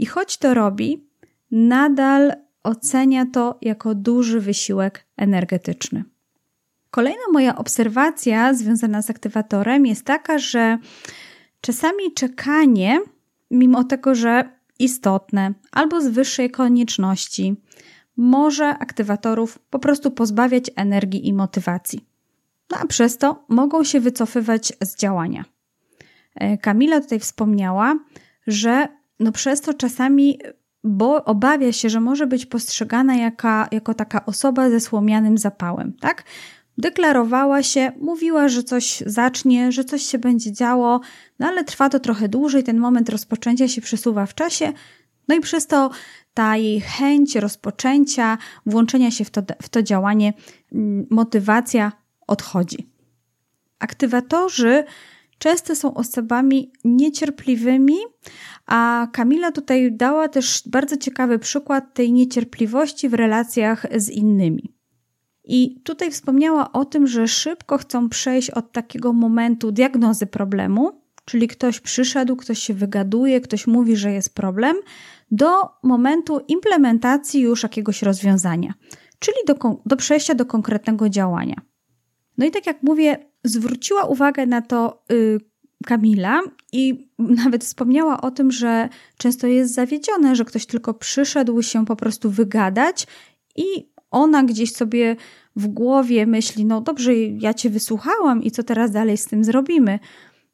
i 0.01 0.05
choć 0.05 0.37
to 0.37 0.53
robi, 0.53 1.07
nadal 1.51 2.33
ocenia 2.63 3.25
to 3.25 3.57
jako 3.61 3.95
duży 3.95 4.39
wysiłek 4.39 5.05
energetyczny. 5.17 6.03
Kolejna 6.91 7.23
moja 7.33 7.55
obserwacja 7.55 8.53
związana 8.53 9.01
z 9.01 9.09
aktywatorem 9.09 9.85
jest 9.85 10.05
taka, 10.05 10.37
że 10.37 10.77
czasami 11.61 12.13
czekanie, 12.13 12.99
mimo 13.51 13.83
tego, 13.83 14.15
że 14.15 14.49
istotne 14.79 15.53
albo 15.71 16.01
z 16.01 16.07
wyższej 16.07 16.51
konieczności, 16.51 17.55
może 18.17 18.67
aktywatorów 18.67 19.59
po 19.59 19.79
prostu 19.79 20.11
pozbawiać 20.11 20.71
energii 20.75 21.27
i 21.27 21.33
motywacji. 21.33 22.05
No 22.71 22.77
a 22.77 22.87
przez 22.87 23.17
to 23.17 23.45
mogą 23.49 23.83
się 23.83 23.99
wycofywać 23.99 24.73
z 24.81 24.95
działania. 24.95 25.45
E, 26.35 26.57
Kamila 26.57 27.01
tutaj 27.01 27.19
wspomniała, 27.19 27.99
że 28.47 28.87
no 29.21 29.31
przez 29.31 29.61
to 29.61 29.73
czasami 29.73 30.39
bo 30.83 31.25
obawia 31.25 31.71
się, 31.71 31.89
że 31.89 31.99
może 31.99 32.27
być 32.27 32.45
postrzegana 32.45 33.15
jaka, 33.15 33.67
jako 33.71 33.93
taka 33.93 34.25
osoba 34.25 34.69
ze 34.69 34.79
słomianym 34.79 35.37
zapałem, 35.37 35.93
tak? 35.93 36.23
Deklarowała 36.77 37.63
się, 37.63 37.91
mówiła, 37.99 38.49
że 38.49 38.63
coś 38.63 39.03
zacznie, 39.05 39.71
że 39.71 39.83
coś 39.83 40.03
się 40.03 40.17
będzie 40.17 40.51
działo, 40.51 41.01
no 41.39 41.47
ale 41.47 41.63
trwa 41.63 41.89
to 41.89 41.99
trochę 41.99 42.29
dłużej, 42.29 42.63
ten 42.63 42.77
moment 42.77 43.09
rozpoczęcia 43.09 43.67
się 43.67 43.81
przesuwa 43.81 44.25
w 44.25 44.35
czasie, 44.35 44.73
no 45.27 45.35
i 45.35 45.39
przez 45.39 45.67
to 45.67 45.89
ta 46.33 46.57
jej 46.57 46.81
chęć 46.81 47.35
rozpoczęcia, 47.35 48.37
włączenia 48.65 49.11
się 49.11 49.25
w 49.25 49.29
to, 49.29 49.41
w 49.61 49.69
to 49.69 49.83
działanie, 49.83 50.33
mm, 50.71 51.07
motywacja 51.09 51.91
odchodzi. 52.27 52.89
Aktywatorzy 53.79 54.83
często 55.41 55.75
są 55.75 55.93
osobami 55.93 56.71
niecierpliwymi, 56.83 57.97
a 58.65 59.07
Kamila 59.13 59.51
tutaj 59.51 59.91
dała 59.91 60.27
też 60.27 60.63
bardzo 60.65 60.97
ciekawy 60.97 61.39
przykład 61.39 61.93
tej 61.93 62.13
niecierpliwości 62.13 63.09
w 63.09 63.13
relacjach 63.13 63.85
z 63.95 64.09
innymi. 64.09 64.73
I 65.43 65.81
tutaj 65.83 66.11
wspomniała 66.11 66.71
o 66.71 66.85
tym, 66.85 67.07
że 67.07 67.27
szybko 67.27 67.77
chcą 67.77 68.09
przejść 68.09 68.49
od 68.49 68.71
takiego 68.71 69.13
momentu 69.13 69.71
diagnozy 69.71 70.27
problemu, 70.27 71.01
czyli 71.25 71.47
ktoś 71.47 71.79
przyszedł, 71.79 72.35
ktoś 72.35 72.59
się 72.59 72.73
wygaduje, 72.73 73.41
ktoś 73.41 73.67
mówi, 73.67 73.95
że 73.95 74.11
jest 74.11 74.35
problem, 74.35 74.75
do 75.31 75.47
momentu 75.83 76.39
implementacji 76.47 77.41
już 77.41 77.63
jakiegoś 77.63 78.01
rozwiązania, 78.01 78.73
czyli 79.19 79.37
do, 79.47 79.81
do 79.85 79.95
przejścia 79.95 80.35
do 80.35 80.45
konkretnego 80.45 81.09
działania. 81.09 81.55
No 82.37 82.45
i 82.45 82.51
tak 82.51 82.65
jak 82.65 82.83
mówię, 82.83 83.30
zwróciła 83.43 84.05
uwagę 84.05 84.45
na 84.45 84.61
to 84.61 85.03
y, 85.11 85.39
Kamila 85.85 86.41
i 86.73 87.09
nawet 87.19 87.63
wspomniała 87.63 88.21
o 88.21 88.31
tym, 88.31 88.51
że 88.51 88.89
często 89.17 89.47
jest 89.47 89.73
zawiedzione, 89.73 90.35
że 90.35 90.45
ktoś 90.45 90.65
tylko 90.65 90.93
przyszedł 90.93 91.61
się 91.61 91.85
po 91.85 91.95
prostu 91.95 92.31
wygadać 92.31 93.07
i 93.55 93.91
ona 94.11 94.43
gdzieś 94.43 94.73
sobie 94.73 95.15
w 95.55 95.67
głowie 95.67 96.25
myśli, 96.25 96.65
no 96.65 96.81
dobrze, 96.81 97.15
ja 97.15 97.53
cię 97.53 97.69
wysłuchałam 97.69 98.43
i 98.43 98.51
co 98.51 98.63
teraz 98.63 98.91
dalej 98.91 99.17
z 99.17 99.25
tym 99.25 99.43
zrobimy? 99.43 99.99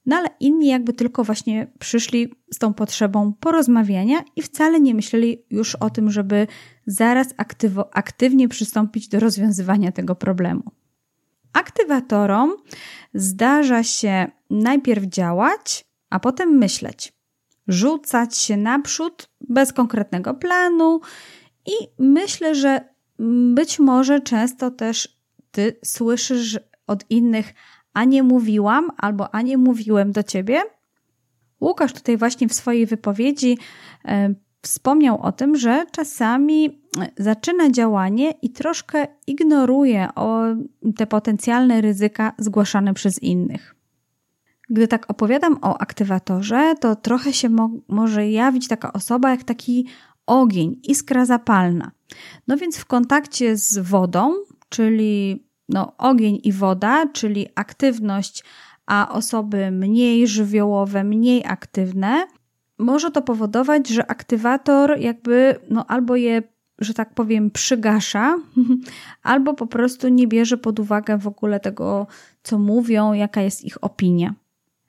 No 0.05 0.15
ale 0.15 0.29
inni 0.39 0.67
jakby 0.67 0.93
tylko 0.93 1.23
właśnie 1.23 1.67
przyszli 1.79 2.33
z 2.53 2.57
tą 2.57 2.73
potrzebą 2.73 3.33
porozmawiania 3.39 4.17
i 4.35 4.41
wcale 4.41 4.79
nie 4.79 4.95
myśleli 4.95 5.43
już 5.49 5.75
o 5.75 5.89
tym, 5.89 6.11
żeby 6.11 6.47
zaraz 6.85 7.27
aktywo, 7.37 7.95
aktywnie 7.95 8.47
przystąpić 8.47 9.07
do 9.07 9.19
rozwiązywania 9.19 9.91
tego 9.91 10.15
problemu. 10.15 10.63
Aktywatorom 11.53 12.55
zdarza 13.13 13.83
się 13.83 14.27
najpierw 14.49 15.03
działać, 15.05 15.85
a 16.09 16.19
potem 16.19 16.49
myśleć, 16.49 17.13
rzucać 17.67 18.37
się 18.37 18.57
naprzód 18.57 19.29
bez 19.41 19.73
konkretnego 19.73 20.33
planu 20.33 20.99
i 21.65 21.71
myślę, 21.99 22.55
że 22.55 22.89
być 23.55 23.79
może 23.79 24.21
często 24.21 24.71
też 24.71 25.17
ty 25.51 25.79
słyszysz 25.85 26.59
od 26.87 27.05
innych, 27.09 27.53
a 27.93 28.03
nie 28.03 28.23
mówiłam 28.23 28.91
albo 28.97 29.35
a 29.35 29.41
nie 29.41 29.57
mówiłem 29.57 30.11
do 30.11 30.23
ciebie. 30.23 30.61
Łukasz 31.61 31.93
tutaj 31.93 32.17
właśnie 32.17 32.47
w 32.47 32.53
swojej 32.53 32.85
wypowiedzi 32.85 33.57
wspomniał 34.61 35.21
o 35.21 35.31
tym, 35.31 35.55
że 35.55 35.85
czasami 35.91 36.81
zaczyna 37.17 37.71
działanie 37.71 38.31
i 38.41 38.49
troszkę 38.49 39.07
ignoruje 39.27 40.07
te 40.97 41.07
potencjalne 41.07 41.81
ryzyka 41.81 42.33
zgłaszane 42.37 42.93
przez 42.93 43.23
innych. 43.23 43.75
Gdy 44.69 44.87
tak 44.87 45.11
opowiadam 45.11 45.57
o 45.61 45.77
aktywatorze, 45.77 46.75
to 46.81 46.95
trochę 46.95 47.33
się 47.33 47.49
mo 47.49 47.69
może 47.87 48.29
jawić 48.29 48.67
taka 48.67 48.93
osoba 48.93 49.29
jak 49.29 49.43
taki 49.43 49.87
ogień, 50.25 50.79
iskra 50.83 51.25
zapalna. 51.25 51.91
No 52.47 52.57
więc 52.57 52.77
w 52.77 52.85
kontakcie 52.85 53.57
z 53.57 53.77
wodą, 53.77 54.33
czyli 54.69 55.45
no, 55.69 55.97
ogień 55.97 56.39
i 56.43 56.51
woda, 56.51 57.05
czyli 57.13 57.47
aktywność, 57.55 58.43
a 58.85 59.09
osoby 59.11 59.71
mniej 59.71 60.27
żywiołowe, 60.27 61.03
mniej 61.03 61.45
aktywne, 61.45 62.27
może 62.77 63.11
to 63.11 63.21
powodować, 63.21 63.87
że 63.87 64.11
aktywator 64.11 64.99
jakby 64.99 65.55
no, 65.69 65.85
albo 65.87 66.15
je, 66.15 66.43
że 66.79 66.93
tak 66.93 67.13
powiem, 67.13 67.51
przygasza, 67.51 68.37
albo 69.23 69.53
po 69.53 69.67
prostu 69.67 70.07
nie 70.07 70.27
bierze 70.27 70.57
pod 70.57 70.79
uwagę 70.79 71.17
w 71.17 71.27
ogóle 71.27 71.59
tego, 71.59 72.07
co 72.43 72.59
mówią, 72.59 73.13
jaka 73.13 73.41
jest 73.41 73.63
ich 73.65 73.83
opinia. 73.83 74.33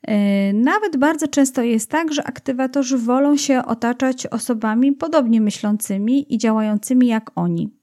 E, 0.02 0.52
nawet 0.52 0.96
bardzo 0.96 1.28
często 1.28 1.62
jest 1.62 1.90
tak, 1.90 2.12
że 2.12 2.24
aktywatorzy 2.24 2.98
wolą 2.98 3.36
się 3.36 3.64
otaczać 3.64 4.26
osobami 4.26 4.92
podobnie 4.92 5.40
myślącymi 5.40 6.34
i 6.34 6.38
działającymi 6.38 7.06
jak 7.06 7.30
oni. 7.34 7.77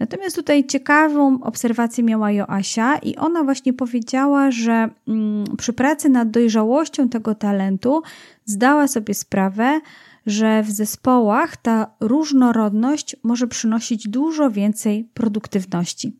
Natomiast 0.00 0.36
tutaj 0.36 0.66
ciekawą 0.66 1.42
obserwację 1.42 2.04
miała 2.04 2.32
Joasia 2.32 2.98
i 2.98 3.16
ona 3.16 3.44
właśnie 3.44 3.72
powiedziała, 3.72 4.50
że 4.50 4.88
mm, 5.08 5.44
przy 5.58 5.72
pracy 5.72 6.08
nad 6.08 6.30
dojrzałością 6.30 7.08
tego 7.08 7.34
talentu 7.34 8.02
zdała 8.44 8.88
sobie 8.88 9.14
sprawę, 9.14 9.80
że 10.26 10.62
w 10.62 10.70
zespołach 10.70 11.56
ta 11.56 11.94
różnorodność 12.00 13.16
może 13.22 13.46
przynosić 13.46 14.08
dużo 14.08 14.50
więcej 14.50 15.08
produktywności. 15.14 16.16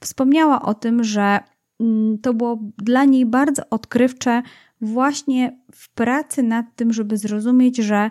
Wspomniała 0.00 0.62
o 0.62 0.74
tym, 0.74 1.04
że 1.04 1.40
mm, 1.80 2.18
to 2.18 2.34
było 2.34 2.58
dla 2.78 3.04
niej 3.04 3.26
bardzo 3.26 3.62
odkrywcze 3.70 4.42
właśnie 4.80 5.58
w 5.72 5.94
pracy 5.94 6.42
nad 6.42 6.66
tym, 6.76 6.92
żeby 6.92 7.16
zrozumieć, 7.16 7.76
że 7.76 8.10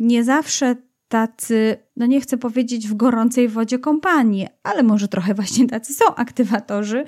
nie 0.00 0.24
zawsze 0.24 0.76
tacy, 1.10 1.76
no 1.96 2.06
nie 2.06 2.20
chcę 2.20 2.38
powiedzieć 2.38 2.88
w 2.88 2.94
gorącej 2.94 3.48
wodzie 3.48 3.78
kompanii, 3.78 4.46
ale 4.62 4.82
może 4.82 5.08
trochę 5.08 5.34
właśnie 5.34 5.66
tacy 5.66 5.94
są 5.94 6.14
aktywatorzy, 6.14 7.04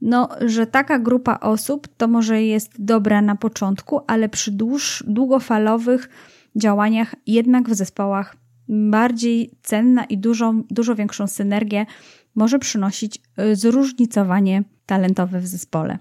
no, 0.00 0.28
że 0.40 0.66
taka 0.66 0.98
grupa 0.98 1.38
osób 1.40 1.88
to 1.96 2.08
może 2.08 2.42
jest 2.42 2.84
dobra 2.84 3.22
na 3.22 3.36
początku, 3.36 4.00
ale 4.06 4.28
przy 4.28 4.50
dłuż, 4.50 5.04
długofalowych 5.06 6.08
działaniach 6.56 7.14
jednak 7.26 7.70
w 7.70 7.74
zespołach 7.74 8.36
bardziej 8.68 9.50
cenna 9.62 10.04
i 10.04 10.18
dużo, 10.18 10.54
dużo 10.70 10.94
większą 10.94 11.26
synergię 11.26 11.86
może 12.34 12.58
przynosić 12.58 13.18
y, 13.38 13.56
zróżnicowanie 13.56 14.64
talentowe 14.86 15.40
w 15.40 15.46
zespole. 15.46 15.98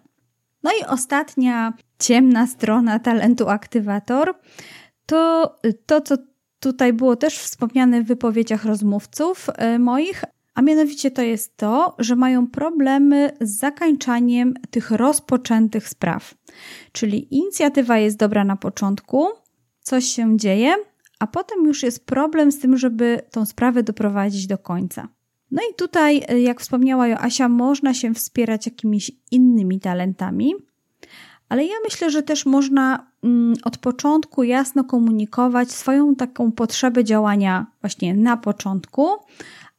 No 0.63 0.71
i 0.81 0.85
ostatnia 0.85 1.73
ciemna 1.99 2.47
strona 2.47 2.99
talentu 2.99 3.49
aktywator 3.49 4.33
to 5.05 5.55
to, 5.85 6.01
co 6.01 6.17
tutaj 6.59 6.93
było 6.93 7.15
też 7.15 7.39
wspomniane 7.39 8.03
w 8.03 8.07
wypowiedziach 8.07 8.65
rozmówców 8.65 9.49
y, 9.75 9.79
moich, 9.79 10.23
a 10.55 10.61
mianowicie 10.61 11.11
to 11.11 11.21
jest 11.21 11.57
to, 11.57 11.95
że 11.99 12.15
mają 12.15 12.47
problemy 12.47 13.31
z 13.41 13.57
zakańczaniem 13.57 14.53
tych 14.69 14.91
rozpoczętych 14.91 15.89
spraw. 15.89 16.35
Czyli 16.91 17.35
inicjatywa 17.35 17.97
jest 17.97 18.17
dobra 18.17 18.43
na 18.43 18.55
początku, 18.55 19.27
coś 19.79 20.05
się 20.05 20.37
dzieje, 20.37 20.75
a 21.19 21.27
potem 21.27 21.65
już 21.65 21.83
jest 21.83 22.05
problem 22.05 22.51
z 22.51 22.59
tym, 22.59 22.77
żeby 22.77 23.21
tą 23.31 23.45
sprawę 23.45 23.83
doprowadzić 23.83 24.47
do 24.47 24.57
końca. 24.57 25.07
No 25.51 25.61
i 25.71 25.75
tutaj, 25.75 26.21
jak 26.43 26.61
wspomniała 26.61 27.07
Joasia, 27.07 27.49
można 27.49 27.93
się 27.93 28.13
wspierać 28.13 28.65
jakimiś 28.65 29.11
innymi 29.31 29.79
talentami, 29.79 30.53
ale 31.49 31.65
ja 31.65 31.75
myślę, 31.83 32.11
że 32.11 32.23
też 32.23 32.45
można 32.45 33.07
mm, 33.23 33.53
od 33.63 33.77
początku 33.77 34.43
jasno 34.43 34.83
komunikować 34.83 35.71
swoją 35.71 36.15
taką 36.15 36.51
potrzebę 36.51 37.03
działania 37.03 37.65
właśnie 37.81 38.13
na 38.13 38.37
początku, 38.37 39.07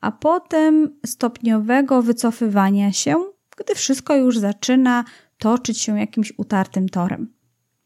a 0.00 0.12
potem 0.12 0.98
stopniowego 1.06 2.02
wycofywania 2.02 2.92
się, 2.92 3.24
gdy 3.56 3.74
wszystko 3.74 4.16
już 4.16 4.38
zaczyna 4.38 5.04
toczyć 5.38 5.78
się 5.80 5.98
jakimś 5.98 6.32
utartym 6.36 6.88
torem. 6.88 7.32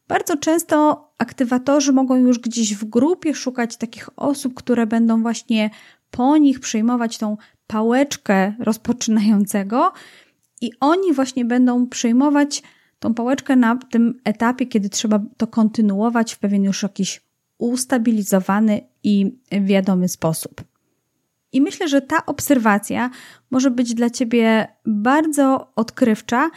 Bardzo 0.07 0.37
często 0.37 1.07
aktywatorzy 1.17 1.93
mogą 1.93 2.15
już 2.15 2.39
gdzieś 2.39 2.75
w 2.75 2.85
grupie 2.85 3.35
szukać 3.35 3.77
takich 3.77 4.09
osób, 4.15 4.53
które 4.53 4.87
będą 4.87 5.21
właśnie 5.21 5.69
po 6.11 6.37
nich 6.37 6.59
przejmować 6.59 7.17
tą 7.17 7.37
pałeczkę 7.67 8.53
rozpoczynającego, 8.59 9.91
i 10.63 10.71
oni 10.79 11.13
właśnie 11.13 11.45
będą 11.45 11.87
przejmować 11.87 12.63
tą 13.03 13.13
pałeczkę 13.13 13.55
na 13.55 13.75
tym 13.75 14.19
etapie, 14.23 14.65
kiedy 14.65 14.89
trzeba 14.89 15.19
to 15.37 15.47
kontynuować 15.47 16.33
w 16.33 16.39
pewien 16.39 16.63
już 16.63 16.83
jakiś 16.83 17.21
ustabilizowany 17.57 18.81
i 19.03 19.37
wiadomy 19.61 20.07
sposób. 20.07 20.63
I 21.51 21.61
myślę, 21.61 21.87
że 21.87 22.01
ta 22.01 22.25
obserwacja 22.25 23.09
może 23.51 23.71
być 23.71 23.93
dla 23.93 24.09
Ciebie 24.09 24.67
bardzo 24.85 25.71
odkrywcza 25.75 26.49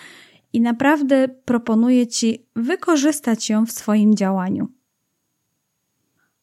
i 0.53 0.61
naprawdę 0.61 1.29
proponuję 1.29 2.07
Ci 2.07 2.47
wykorzystać 2.57 3.51
ją 3.51 3.67
w 3.67 3.73
swoim 3.73 4.15
działaniu. 4.15 4.69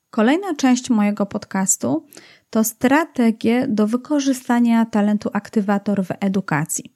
Kolejna 0.10 0.56
część 0.56 0.90
mojego 0.90 1.26
podcastu 1.26 2.06
to 2.50 2.64
strategie 2.64 3.68
do 3.68 3.88
wykorzystania 3.88 4.86
talentu 4.86 5.30
aktywator 5.34 6.06
w 6.06 6.10
edukacji. 6.20 6.94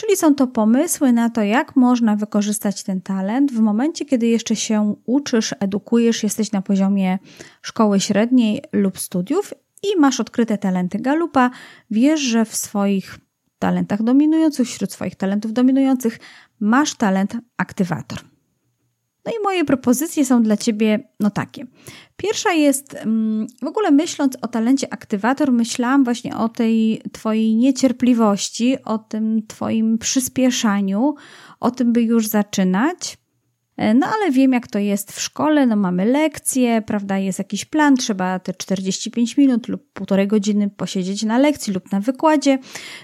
Czyli 0.00 0.16
są 0.16 0.34
to 0.34 0.46
pomysły 0.46 1.12
na 1.12 1.30
to, 1.30 1.42
jak 1.42 1.76
można 1.76 2.16
wykorzystać 2.16 2.82
ten 2.82 3.00
talent 3.00 3.52
w 3.52 3.60
momencie, 3.60 4.04
kiedy 4.04 4.26
jeszcze 4.26 4.56
się 4.56 4.94
uczysz, 5.06 5.54
edukujesz, 5.60 6.22
jesteś 6.22 6.52
na 6.52 6.62
poziomie 6.62 7.18
szkoły 7.62 8.00
średniej 8.00 8.62
lub 8.72 8.98
studiów 8.98 9.54
i 9.82 10.00
masz 10.00 10.20
odkryte 10.20 10.58
talenty 10.58 10.98
Galupa, 10.98 11.50
wiesz, 11.90 12.20
że 12.20 12.44
w 12.44 12.56
swoich 12.56 13.18
talentach 13.58 14.02
dominujących, 14.02 14.68
wśród 14.68 14.92
swoich 14.92 15.14
talentów 15.14 15.52
dominujących, 15.52 16.18
masz 16.60 16.94
talent 16.94 17.36
aktywator. 17.56 18.18
No 19.28 19.34
i 19.40 19.42
moje 19.44 19.64
propozycje 19.64 20.24
są 20.24 20.42
dla 20.42 20.56
Ciebie 20.56 21.08
no 21.20 21.30
takie. 21.30 21.66
Pierwsza 22.16 22.52
jest, 22.52 22.94
mm, 22.94 23.46
w 23.62 23.66
ogóle 23.66 23.90
myśląc 23.90 24.36
o 24.42 24.48
talencie 24.48 24.92
aktywator, 24.92 25.52
myślałam 25.52 26.04
właśnie 26.04 26.36
o 26.36 26.48
tej 26.48 27.02
Twojej 27.12 27.56
niecierpliwości, 27.56 28.76
o 28.84 28.98
tym 28.98 29.46
Twoim 29.46 29.98
przyspieszaniu, 29.98 31.14
o 31.60 31.70
tym, 31.70 31.92
by 31.92 32.02
już 32.02 32.26
zaczynać. 32.26 33.18
E, 33.76 33.94
no 33.94 34.06
ale 34.06 34.30
wiem, 34.30 34.52
jak 34.52 34.66
to 34.66 34.78
jest 34.78 35.12
w 35.12 35.20
szkole, 35.20 35.66
no 35.66 35.76
mamy 35.76 36.04
lekcje, 36.04 36.82
prawda, 36.82 37.18
jest 37.18 37.38
jakiś 37.38 37.64
plan, 37.64 37.96
trzeba 37.96 38.38
te 38.38 38.54
45 38.54 39.36
minut 39.36 39.68
lub 39.68 39.92
półtorej 39.92 40.28
godziny 40.28 40.70
posiedzieć 40.70 41.22
na 41.22 41.38
lekcji 41.38 41.72
lub 41.72 41.92
na 41.92 42.00
wykładzie, 42.00 42.58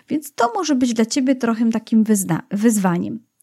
więc 0.09 0.35
to 0.35 0.53
może 0.55 0.75
być 0.75 0.95
dla 0.95 1.07
Ciebie 1.07 1.37
trochę 1.37 1.71
takim 1.71 2.05
wyzwaniem. 2.51 3.34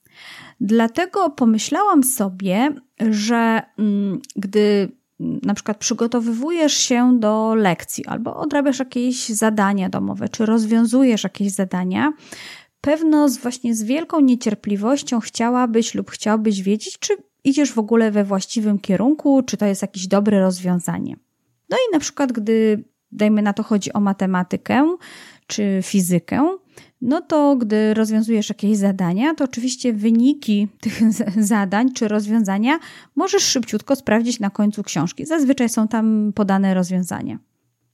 Dlatego 0.61 1.29
pomyślałam 1.29 2.03
sobie, 2.03 2.75
że 2.99 3.61
mm, 3.77 4.21
gdy 4.35 4.91
mm, 5.19 5.39
na 5.43 5.53
przykład 5.53 5.77
przygotowywujesz 5.77 6.73
się 6.73 7.19
do 7.19 7.55
lekcji 7.55 8.05
albo 8.05 8.35
odrabiasz 8.35 8.79
jakieś 8.79 9.29
zadania 9.29 9.89
domowe, 9.89 10.29
czy 10.29 10.45
rozwiązujesz 10.45 11.23
jakieś 11.23 11.51
zadania, 11.51 12.13
pewno 12.81 13.29
z, 13.29 13.37
właśnie 13.37 13.75
z 13.75 13.83
wielką 13.83 14.19
niecierpliwością 14.19 15.19
chciałabyś 15.19 15.95
lub 15.95 16.11
chciałbyś 16.11 16.61
wiedzieć, 16.61 16.99
czy 16.99 17.13
idziesz 17.43 17.73
w 17.73 17.79
ogóle 17.79 18.11
we 18.11 18.23
właściwym 18.23 18.79
kierunku, 18.79 19.43
czy 19.43 19.57
to 19.57 19.65
jest 19.65 19.81
jakieś 19.81 20.07
dobre 20.07 20.39
rozwiązanie. 20.39 21.15
No 21.69 21.77
i 21.77 21.93
na 21.93 21.99
przykład, 21.99 22.31
gdy, 22.31 22.83
dajmy 23.11 23.41
na 23.41 23.53
to, 23.53 23.63
chodzi 23.63 23.93
o 23.93 23.99
matematykę 23.99 24.97
czy 25.47 25.79
fizykę, 25.83 26.57
no 27.01 27.21
to 27.21 27.55
gdy 27.55 27.93
rozwiązujesz 27.93 28.49
jakieś 28.49 28.77
zadania, 28.77 29.33
to 29.33 29.43
oczywiście 29.43 29.93
wyniki 29.93 30.67
tych 30.81 31.13
zadań 31.53 31.93
czy 31.93 32.07
rozwiązania 32.07 32.79
możesz 33.15 33.43
szybciutko 33.43 33.95
sprawdzić 33.95 34.39
na 34.39 34.49
końcu 34.49 34.83
książki. 34.83 35.25
Zazwyczaj 35.25 35.69
są 35.69 35.87
tam 35.87 36.33
podane 36.35 36.73
rozwiązania. 36.73 37.39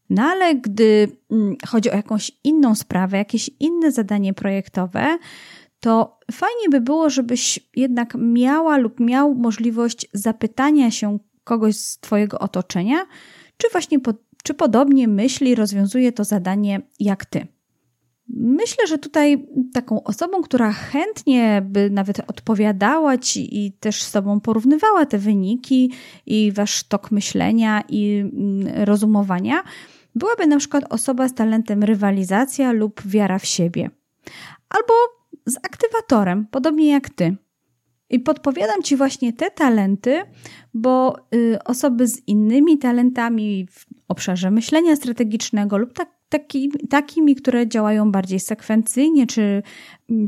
No 0.10 0.24
ale 0.24 0.56
gdy 0.56 1.08
mm, 1.32 1.56
chodzi 1.68 1.92
o 1.92 1.96
jakąś 1.96 2.32
inną 2.44 2.76
sprawę, 2.76 3.18
jakieś 3.18 3.50
inne 3.60 3.92
zadanie 3.92 4.34
projektowe, 4.34 5.18
to 5.80 6.20
fajnie 6.32 6.70
by 6.70 6.82
było, 6.82 7.10
żebyś 7.10 7.60
jednak 7.76 8.16
miała 8.20 8.78
lub 8.78 9.00
miał 9.00 9.36
możliwość 9.36 10.10
zapytania 10.14 10.92
się 10.92 11.20
kogoś 11.44 11.76
z 11.76 12.00
Twojego 12.00 12.40
otoczenia, 12.40 12.98
czy 13.58 13.68
właśnie 13.72 14.00
po, 14.00 14.14
czy 14.44 14.54
podobnie 14.54 15.08
myśli, 15.08 15.56
rozwiązuje 15.56 16.12
to 16.12 16.24
zadanie 16.24 16.82
jak 17.00 17.26
Ty. 17.26 17.48
Myślę, 18.30 18.88
że 18.88 18.98
tutaj 18.98 19.48
taką 19.74 20.04
osobą, 20.04 20.42
która 20.42 20.72
chętnie 20.72 21.62
by 21.66 21.90
nawet 21.90 22.20
odpowiadała 22.20 23.18
ci 23.18 23.66
i 23.66 23.72
też 23.72 24.04
z 24.04 24.12
tobą 24.12 24.40
porównywała 24.40 25.06
te 25.06 25.18
wyniki 25.18 25.92
i 26.26 26.52
wasz 26.52 26.84
tok 26.84 27.12
myślenia 27.12 27.84
i 27.90 28.18
mm, 28.18 28.84
rozumowania, 28.86 29.64
byłaby 30.16 30.48
na 30.48 30.58
przykład 30.58 30.84
osoba 30.90 31.28
z 31.28 31.34
talentem 31.34 31.84
rywalizacja 31.84 32.72
lub 32.72 33.02
wiara 33.06 33.40
w 33.40 33.46
siebie. 33.46 33.90
Albo 34.70 34.94
z 35.46 35.58
aktywatorem, 35.58 36.48
podobnie 36.52 36.92
jak 36.92 37.10
ty. 37.10 37.36
I 38.10 38.20
podpowiadam 38.20 38.84
Ci 38.84 38.96
właśnie 38.96 39.34
te 39.34 39.52
talenty, 39.52 40.22
bo 40.74 41.16
y, 41.36 41.60
osoby 41.66 42.08
z 42.08 42.28
innymi 42.28 42.78
talentami 42.78 43.68
w 43.72 43.86
obszarze 44.08 44.52
myślenia 44.52 44.96
strategicznego 44.96 45.78
lub 45.78 45.94
tak, 45.94 46.17
taki, 46.30 46.72
takimi, 46.90 47.36
które 47.36 47.68
działają 47.68 48.12
bardziej 48.12 48.40
sekwencyjnie, 48.40 49.28
czy, 49.28 49.64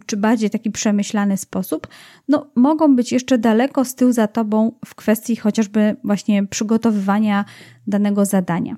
czy 0.05 0.17
bardziej 0.17 0.49
taki 0.49 0.71
przemyślany 0.71 1.37
sposób, 1.37 1.87
no, 2.27 2.51
mogą 2.55 2.95
być 2.95 3.11
jeszcze 3.11 3.37
daleko 3.37 3.85
z 3.85 3.95
tyłu 3.95 4.11
za 4.11 4.27
Tobą 4.27 4.71
w 4.85 4.95
kwestii 4.95 5.35
chociażby 5.35 5.95
właśnie 6.03 6.47
przygotowywania 6.47 7.45
danego 7.87 8.25
zadania. 8.25 8.77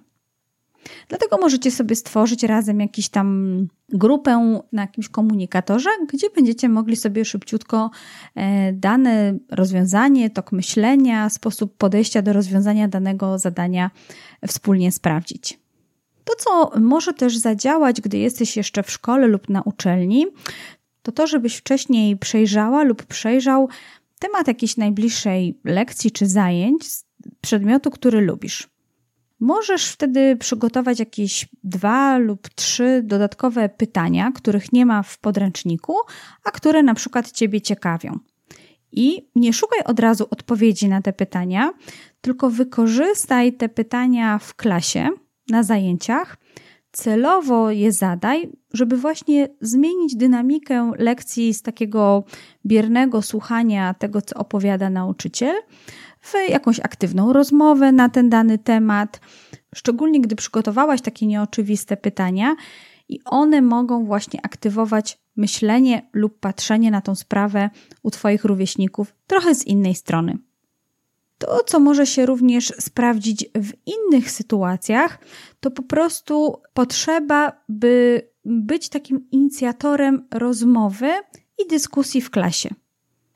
Dlatego 1.07 1.37
możecie 1.37 1.71
sobie 1.71 1.95
stworzyć 1.95 2.43
razem 2.43 2.79
jakiś 2.79 3.09
tam 3.09 3.67
grupę 3.89 4.61
na 4.71 4.81
jakimś 4.81 5.09
komunikatorze, 5.09 5.89
gdzie 6.13 6.27
będziecie 6.35 6.69
mogli 6.69 6.95
sobie 6.95 7.25
szybciutko 7.25 7.89
e, 8.35 8.73
dane 8.73 9.37
rozwiązanie, 9.51 10.29
tok 10.29 10.51
myślenia, 10.51 11.29
sposób 11.29 11.77
podejścia 11.77 12.21
do 12.21 12.33
rozwiązania 12.33 12.87
danego 12.87 13.39
zadania 13.39 13.91
wspólnie 14.47 14.91
sprawdzić. 14.91 15.60
To, 16.23 16.33
co 16.35 16.79
może 16.79 17.13
też 17.13 17.37
zadziałać, 17.37 18.01
gdy 18.01 18.17
jesteś 18.17 18.57
jeszcze 18.57 18.83
w 18.83 18.91
szkole 18.91 19.27
lub 19.27 19.49
na 19.49 19.61
uczelni, 19.61 20.25
to 21.01 21.11
to, 21.11 21.27
żebyś 21.27 21.55
wcześniej 21.55 22.17
przejrzała 22.17 22.83
lub 22.83 23.03
przejrzał 23.03 23.69
temat 24.19 24.47
jakiejś 24.47 24.77
najbliższej 24.77 25.59
lekcji 25.63 26.11
czy 26.11 26.27
zajęć 26.27 26.91
z 26.91 27.05
przedmiotu, 27.41 27.91
który 27.91 28.21
lubisz. 28.21 28.69
Możesz 29.39 29.89
wtedy 29.89 30.35
przygotować 30.35 30.99
jakieś 30.99 31.47
dwa 31.63 32.17
lub 32.17 32.49
trzy 32.49 33.01
dodatkowe 33.03 33.69
pytania, 33.69 34.31
których 34.35 34.73
nie 34.73 34.85
ma 34.85 35.03
w 35.03 35.17
podręczniku, 35.17 35.95
a 36.43 36.51
które 36.51 36.83
na 36.83 36.93
przykład 36.93 37.31
Ciebie 37.31 37.61
ciekawią. 37.61 38.19
I 38.91 39.29
nie 39.35 39.53
szukaj 39.53 39.79
od 39.85 39.99
razu 39.99 40.27
odpowiedzi 40.29 40.89
na 40.89 41.01
te 41.01 41.13
pytania, 41.13 41.73
tylko 42.21 42.49
wykorzystaj 42.49 43.53
te 43.53 43.69
pytania 43.69 44.39
w 44.39 44.55
klasie, 44.55 45.09
na 45.51 45.63
zajęciach, 45.63 46.37
celowo 46.91 47.71
je 47.71 47.91
zadaj, 47.91 48.49
żeby 48.73 48.97
właśnie 48.97 49.47
zmienić 49.61 50.15
dynamikę 50.15 50.91
lekcji 50.97 51.53
z 51.53 51.61
takiego 51.61 52.23
biernego 52.65 53.21
słuchania 53.21 53.93
tego, 53.93 54.21
co 54.21 54.39
opowiada 54.39 54.89
nauczyciel, 54.89 55.55
w 56.21 56.33
jakąś 56.49 56.79
aktywną 56.79 57.33
rozmowę 57.33 57.91
na 57.91 58.09
ten 58.09 58.29
dany 58.29 58.57
temat, 58.57 59.19
szczególnie 59.75 60.21
gdy 60.21 60.35
przygotowałaś 60.35 61.01
takie 61.01 61.27
nieoczywiste 61.27 61.97
pytania 61.97 62.55
i 63.09 63.19
one 63.25 63.61
mogą 63.61 64.05
właśnie 64.05 64.39
aktywować 64.43 65.17
myślenie 65.35 66.09
lub 66.13 66.39
patrzenie 66.39 66.91
na 66.91 67.01
tą 67.01 67.15
sprawę 67.15 67.69
u 68.03 68.11
Twoich 68.11 68.45
rówieśników 68.45 69.15
trochę 69.27 69.55
z 69.55 69.67
innej 69.67 69.95
strony. 69.95 70.37
To, 71.41 71.63
co 71.63 71.79
może 71.79 72.05
się 72.05 72.25
również 72.25 72.73
sprawdzić 72.79 73.45
w 73.55 73.73
innych 73.85 74.31
sytuacjach, 74.31 75.19
to 75.59 75.71
po 75.71 75.83
prostu 75.83 76.61
potrzeba, 76.73 77.63
by 77.69 78.21
być 78.45 78.89
takim 78.89 79.27
inicjatorem 79.31 80.27
rozmowy 80.33 81.11
i 81.63 81.67
dyskusji 81.69 82.21
w 82.21 82.29
klasie. 82.29 82.69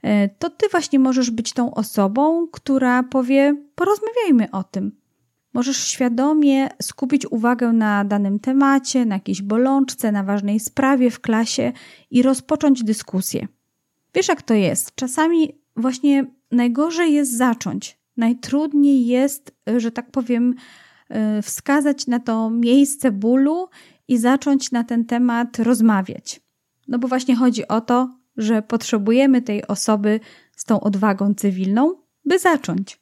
E, 0.02 0.30
to 0.30 0.50
ty 0.50 0.68
właśnie 0.72 1.00
możesz 1.00 1.32
być 1.32 1.54
tą 1.54 1.74
osobą, 1.74 2.48
która 2.52 3.04
powie: 3.04 3.56
porozmawiajmy 3.76 4.52
o 4.52 4.64
tym. 4.64 4.92
Możesz 5.54 5.78
świadomie 5.88 6.70
skupić 6.82 7.26
uwagę 7.32 7.74
na 7.74 8.06
danym 8.06 8.40
temacie, 8.40 9.06
na 9.06 9.16
jakiejś 9.16 9.42
bolączce, 9.42 10.12
na 10.12 10.24
ważnej 10.24 10.60
sprawie 10.60 11.12
w 11.12 11.20
klasie 11.20 11.72
i 12.12 12.22
rozpocząć 12.22 12.84
dyskusję. 12.84 13.48
Wiesz, 14.16 14.28
jak 14.28 14.42
to 14.42 14.54
jest? 14.54 14.96
Czasami 14.96 15.60
właśnie 15.76 16.35
najgorzej 16.52 17.14
jest 17.14 17.38
zacząć. 17.38 17.98
Najtrudniej 18.18 19.06
jest, 19.06 19.56
że 19.78 19.92
tak 19.92 20.12
powiem, 20.12 20.56
e, 21.10 21.42
wskazać 21.42 22.08
na 22.08 22.20
to 22.20 22.50
miejsce 22.50 23.12
bólu 23.12 23.68
i 24.08 24.18
zacząć 24.18 24.72
na 24.72 24.84
ten 24.84 25.06
temat 25.06 25.60
rozmawiać. 25.60 26.42
No 26.88 27.00
bo 27.00 27.08
właśnie 27.08 27.36
chodzi 27.36 27.68
o 27.68 27.82
to, 27.82 28.10
że 28.38 28.62
potrzebujemy 28.62 29.42
tej 29.42 29.68
osoby 29.68 30.20
z 30.56 30.64
tą 30.64 30.80
odwagą 30.80 31.34
cywilną, 31.34 31.96
by 32.26 32.40
zacząć. 32.40 33.00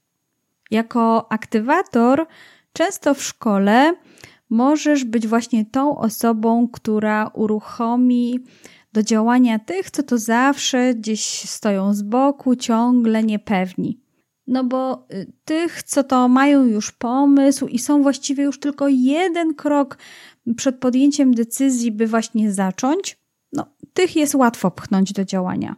Jako 0.72 1.32
aktywator, 1.32 2.28
często 2.74 3.14
w 3.14 3.24
szkole 3.24 3.94
możesz 4.50 5.06
być 5.06 5.28
właśnie 5.28 5.66
tą 5.66 5.98
osobą, 5.98 6.68
która 6.68 7.28
uruchomi 7.28 8.39
do 8.94 9.04
działania 9.04 9.60
tych, 9.60 9.91
co 9.91 10.04
to 10.04 10.18
zawsze 10.18 10.94
gdzieś 10.94 11.50
stoją 11.50 11.94
z 11.94 12.02
boku, 12.02 12.56
ciągle 12.56 13.24
niepewni. 13.24 14.00
No 14.48 14.64
bo 14.64 15.08
y, 15.14 15.34
tych, 15.46 15.84
co 15.84 16.04
to 16.04 16.28
mają 16.28 16.66
już 16.66 16.91
pomysł 16.91 17.68
i 17.68 17.80
są 17.80 18.04
właściwie 18.04 18.44
już 18.44 18.60
tylko 18.60 18.88
jeden 18.88 19.54
krok 19.54 19.98
przed 20.58 20.80
podjęciem 20.80 21.34
decyzji, 21.34 21.91
by 21.91 22.08
właśnie 22.08 22.52
zacząć, 22.52 23.18
no, 23.54 23.66
tych 23.94 24.16
jest 24.16 24.36
łatwo 24.36 24.72
pchnąć 24.72 25.14
do 25.14 25.26
działania, 25.26 25.76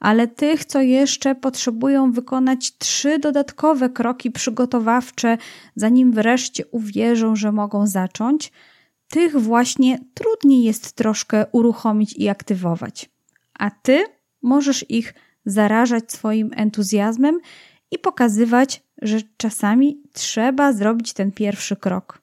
ale 0.00 0.28
tych, 0.28 0.64
co 0.64 0.80
jeszcze 0.80 1.34
potrzebują 1.34 2.12
wykonać 2.12 2.78
trzy 2.78 3.18
dodatkowe 3.18 3.90
kroki 3.90 4.30
przygotowawcze, 4.30 5.38
zanim 5.76 6.12
wreszcie 6.12 6.66
uwierzą, 6.66 7.36
że 7.36 7.52
mogą 7.52 7.86
zacząć, 7.86 8.52
tych 9.08 9.40
właśnie 9.40 9.98
trudniej 10.14 10.64
jest 10.64 10.92
troszkę 10.92 11.46
uruchomić 11.52 12.12
i 12.12 12.28
aktywować. 12.28 13.10
A 13.58 13.70
ty 13.70 14.04
możesz 14.42 14.90
ich 14.90 15.14
zarażać 15.44 16.12
swoim 16.12 16.50
entuzjazmem 16.56 17.40
i 17.90 17.98
pokazywać, 17.98 18.82
że 19.02 19.18
czasami 19.36 20.02
trzeba 20.12 20.72
zrobić 20.72 21.12
ten 21.12 21.32
pierwszy 21.32 21.76
krok. 21.76 22.22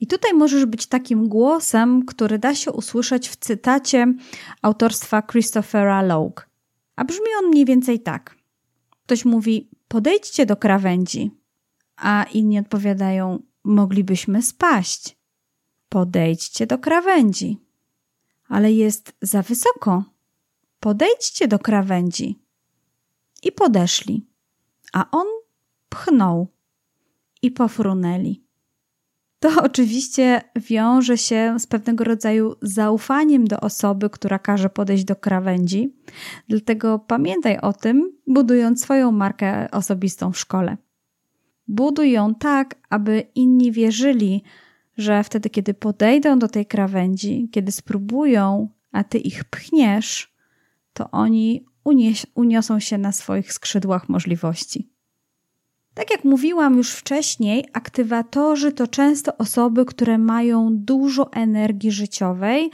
I 0.00 0.06
tutaj 0.06 0.34
możesz 0.34 0.66
być 0.66 0.86
takim 0.86 1.28
głosem, 1.28 2.06
który 2.06 2.38
da 2.38 2.54
się 2.54 2.72
usłyszeć 2.72 3.28
w 3.28 3.36
cytacie 3.36 4.14
autorstwa 4.62 5.22
Christophera 5.22 6.02
Logue. 6.02 6.42
A 6.96 7.04
brzmi 7.04 7.26
on 7.42 7.48
mniej 7.48 7.64
więcej 7.64 8.00
tak. 8.00 8.36
Ktoś 9.06 9.24
mówi: 9.24 9.68
Podejdźcie 9.88 10.46
do 10.46 10.56
krawędzi, 10.56 11.30
a 11.96 12.24
inni 12.34 12.58
odpowiadają: 12.58 13.42
Moglibyśmy 13.64 14.42
spaść. 14.42 15.16
Podejdźcie 15.94 16.66
do 16.66 16.78
krawędzi. 16.78 17.58
Ale 18.48 18.72
jest 18.72 19.12
za 19.22 19.42
wysoko. 19.42 20.04
Podejdźcie 20.80 21.48
do 21.48 21.58
krawędzi. 21.58 22.38
I 23.42 23.52
podeszli. 23.52 24.26
A 24.92 25.10
on 25.10 25.26
pchnął 25.88 26.46
i 27.42 27.50
pofrunęli 27.50 28.44
to 29.44 29.62
oczywiście 29.68 30.42
wiąże 30.56 31.18
się 31.18 31.54
z 31.58 31.66
pewnego 31.66 32.04
rodzaju 32.04 32.56
zaufaniem 32.62 33.44
do 33.44 33.60
osoby, 33.60 34.10
która 34.10 34.38
każe 34.38 34.70
podejść 34.70 35.04
do 35.04 35.16
krawędzi. 35.16 35.94
Dlatego 36.48 36.98
pamiętaj 36.98 37.58
o 37.58 37.72
tym, 37.72 38.12
budując 38.26 38.82
swoją 38.82 39.12
markę 39.12 39.70
osobistą 39.70 40.32
w 40.32 40.38
szkole. 40.38 40.76
Buduj 41.68 42.12
ją 42.12 42.34
tak, 42.34 42.74
aby 42.90 43.26
inni 43.34 43.72
wierzyli, 43.72 44.42
że 44.96 45.24
wtedy, 45.24 45.50
kiedy 45.50 45.74
podejdą 45.74 46.38
do 46.38 46.48
tej 46.48 46.66
krawędzi, 46.66 47.48
kiedy 47.52 47.72
spróbują, 47.72 48.68
a 48.92 49.04
ty 49.04 49.18
ich 49.18 49.44
pchniesz, 49.44 50.34
to 50.92 51.10
oni 51.10 51.64
uniosą 52.34 52.80
się 52.80 52.98
na 52.98 53.12
swoich 53.12 53.52
skrzydłach 53.52 54.08
możliwości. 54.08 54.90
Tak 55.94 56.10
jak 56.10 56.24
mówiłam 56.24 56.76
już 56.76 56.92
wcześniej, 56.92 57.68
aktywatorzy 57.72 58.72
to 58.72 58.86
często 58.86 59.36
osoby, 59.36 59.84
które 59.84 60.18
mają 60.18 60.68
dużo 60.72 61.32
energii 61.32 61.90
życiowej, 61.90 62.70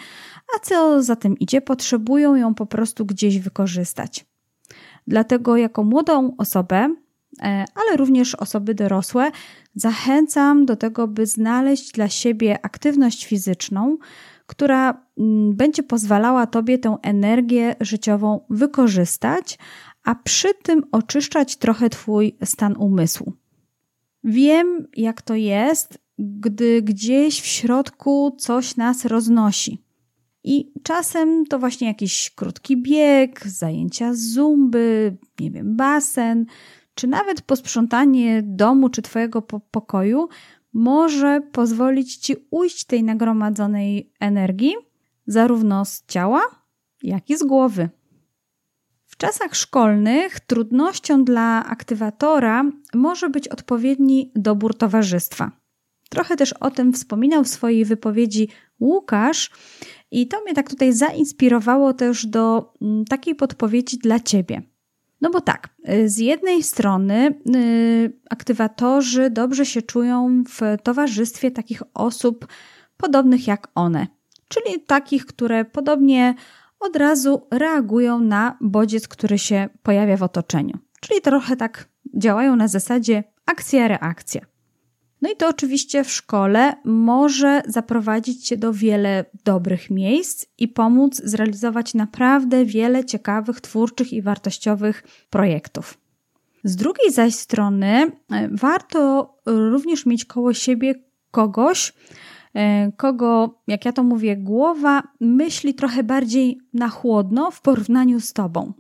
a 0.57 0.59
co 0.59 1.03
za 1.03 1.17
tym 1.17 1.39
idzie, 1.39 1.61
potrzebują 1.61 2.35
ją 2.35 2.55
po 2.55 2.67
prostu 2.67 3.07
gdzieś 3.07 3.39
wykorzystać. 3.39 4.27
Dlatego, 5.07 5.57
jako 5.57 5.85
młodą 5.85 6.35
osobę, 6.39 6.95
ale 7.75 7.97
również 7.97 8.35
osoby 8.35 8.75
dorosłe, 8.75 9.31
zachęcam 9.75 10.67
do 10.67 10.77
tego, 10.77 11.09
by 11.09 11.27
znaleźć 11.27 11.93
dla 11.93 12.09
siebie 12.09 12.65
aktywność 12.65 13.27
fizyczną, 13.27 13.99
która 14.47 15.07
mm, 15.19 15.57
będzie 15.57 15.83
pozwalała 15.83 16.47
Tobie 16.47 16.79
tę 16.79 16.97
energię 17.03 17.77
życiową 17.81 18.41
wykorzystać, 18.51 19.59
a 20.05 20.15
przy 20.15 20.55
tym 20.63 20.83
oczyszczać 20.93 21.57
trochę 21.57 21.91
Twój 21.91 22.37
stan 22.45 22.77
umysłu. 22.77 23.33
Wiem, 24.25 24.87
jak 24.97 25.23
to 25.23 25.35
jest, 25.35 25.99
gdy 26.19 26.83
gdzieś 26.83 27.41
w 27.41 27.47
środku 27.47 28.37
coś 28.39 28.77
nas 28.77 29.05
roznosi. 29.05 29.85
I 30.45 30.73
czasem 30.83 31.47
to 31.47 31.59
właśnie 31.59 31.87
jakiś 31.89 32.31
krótki 32.31 32.83
bieg, 32.83 33.47
zajęcia 33.47 34.15
z 34.15 34.19
zumby, 34.19 35.17
nie 35.41 35.51
wiem, 35.51 35.77
basen, 35.77 36.47
czy 36.95 37.07
nawet 37.07 37.43
posprzątanie 37.43 38.43
domu 38.45 38.89
czy 38.89 39.03
Twojego 39.03 39.43
pokoju 39.43 40.29
może 40.73 41.41
pozwolić 41.53 42.17
Ci 42.17 42.37
ujść 42.51 42.85
tej 42.85 43.05
nagromadzonej 43.05 44.13
energii, 44.21 44.75
zarówno 45.27 45.85
z 45.85 46.05
ciała, 46.07 46.43
jak 47.03 47.31
i 47.31 47.37
z 47.37 47.43
głowy 47.43 47.89
czasach 49.21 49.55
szkolnych 49.55 50.41
trudnością 50.41 51.25
dla 51.25 51.65
aktywatora 51.67 52.65
może 52.95 53.31
być 53.31 53.49
odpowiedni 53.49 54.33
dobór 54.35 54.75
towarzystwa. 54.75 55.51
Trochę 56.11 56.37
też 56.37 56.53
o 56.53 56.71
tym 56.71 56.93
wspominał 56.93 57.45
w 57.45 57.49
swojej 57.49 57.85
wypowiedzi 57.85 58.49
Łukasz, 58.81 59.51
i 60.11 60.29
to 60.29 60.41
mnie 60.43 60.55
tak 60.55 60.71
tutaj 60.71 60.93
zainspirowało 60.93 61.95
też 61.95 62.27
do 62.27 62.73
mm, 62.83 63.05
takiej 63.05 63.35
podpowiedzi 63.35 63.99
dla 63.99 64.21
Ciebie. 64.21 64.63
No 65.21 65.31
bo 65.31 65.41
tak, 65.41 65.69
y, 65.89 66.09
z 66.09 66.19
jednej 66.19 66.63
strony 66.63 67.41
yy, 67.47 68.19
aktywatorzy 68.31 69.31
dobrze 69.31 69.67
się 69.67 69.83
czują 69.83 70.45
w 70.49 70.61
towarzystwie 70.83 71.51
takich 71.51 71.83
osób 71.95 72.47
podobnych 72.97 73.47
jak 73.47 73.69
one, 73.75 74.07
czyli 74.49 74.81
takich, 74.87 75.27
które 75.27 75.65
podobnie 75.65 76.35
od 76.81 76.97
razu 76.97 77.47
reagują 77.51 78.21
na 78.21 78.59
bodziec, 78.61 79.09
który 79.09 79.39
się 79.39 79.69
pojawia 79.83 80.17
w 80.17 80.23
otoczeniu. 80.23 80.79
Czyli 81.01 81.21
trochę 81.21 81.57
tak 81.57 81.89
działają 82.17 82.57
na 82.57 82.69
zasadzie 82.69 83.25
akcja-reakcja. 83.47 84.41
No 85.23 85.31
i 85.31 85.37
to 85.37 85.49
oczywiście 85.49 86.05
w 86.05 86.13
szkole 86.13 86.75
może 86.85 87.63
zaprowadzić 87.67 88.47
Cię 88.47 88.57
do 88.57 88.73
wiele 88.73 89.25
dobrych 89.45 89.91
miejsc 89.91 90.47
i 90.59 90.69
pomóc 90.69 91.21
zrealizować 91.25 91.95
naprawdę 91.95 92.65
wiele 92.65 93.05
ciekawych, 93.05 93.61
twórczych 93.61 94.13
i 94.13 94.23
wartościowych 94.23 95.03
projektów. 95.31 95.99
Z 96.65 96.77
drugiej 96.77 97.13
zaś 97.13 97.35
strony 97.35 98.13
e, 98.33 98.49
warto 98.49 99.35
również 99.47 100.07
mieć 100.07 100.25
koło 100.25 100.55
siebie 100.55 100.95
kogoś, 101.31 101.93
e, 102.55 102.93
kogo, 102.93 103.61
jak 103.67 103.85
ja 103.85 103.93
to 103.93 104.03
mówię, 104.03 104.37
głowa 104.37 105.03
myśli 105.21 105.75
trochę 105.75 106.03
bardziej 106.03 106.59
na 106.75 106.89
chłodno 106.89 107.51
w 107.51 107.61
porównaniu 107.61 108.21
z 108.21 108.33
tobą. 108.33 108.73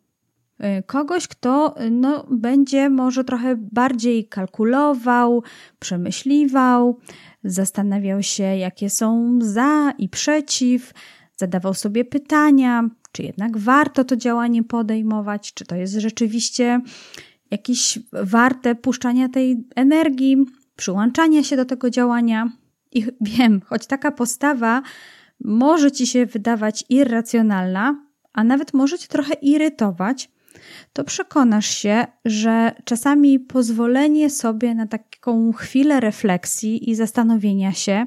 Y, 0.64 0.82
kogoś, 0.82 1.28
kto 1.28 1.82
y, 1.82 1.90
no, 1.90 2.26
będzie 2.30 2.90
może 2.90 3.24
trochę 3.24 3.56
bardziej 3.56 4.28
kalkulował, 4.28 5.42
przemyśliwał, 5.78 6.98
zastanawiał 7.44 8.22
się, 8.22 8.42
jakie 8.42 8.90
są 8.90 9.38
za 9.42 9.92
i 9.98 10.08
przeciw, 10.08 10.94
zadawał 11.36 11.74
sobie 11.74 12.04
pytania, 12.04 12.88
czy 13.12 13.22
jednak 13.22 13.58
warto 13.58 14.04
to 14.04 14.16
działanie 14.16 14.64
podejmować, 14.64 15.54
czy 15.54 15.64
to 15.64 15.76
jest 15.76 15.94
rzeczywiście 15.94 16.80
jakieś 17.50 17.98
warte 18.12 18.74
puszczania 18.74 19.28
tej 19.28 19.64
energii, 19.76 20.36
przyłączania 20.76 21.42
się 21.42 21.56
do 21.56 21.64
tego 21.64 21.90
działania. 21.90 22.52
I 22.92 23.06
wiem, 23.38 23.60
choć 23.66 23.86
taka 23.86 24.12
postawa 24.12 24.82
może 25.44 25.92
ci 25.92 26.06
się 26.06 26.26
wydawać 26.26 26.84
irracjonalna, 26.88 28.06
a 28.32 28.44
nawet 28.44 28.74
może 28.74 28.98
cię 28.98 29.08
trochę 29.08 29.34
irytować, 29.34 30.30
to 30.92 31.04
przekonasz 31.04 31.66
się, 31.66 32.06
że 32.24 32.72
czasami 32.84 33.40
pozwolenie 33.40 34.30
sobie 34.30 34.74
na 34.74 34.86
taką 34.86 35.52
chwilę 35.52 36.00
refleksji 36.00 36.90
i 36.90 36.94
zastanowienia 36.94 37.72
się 37.72 38.06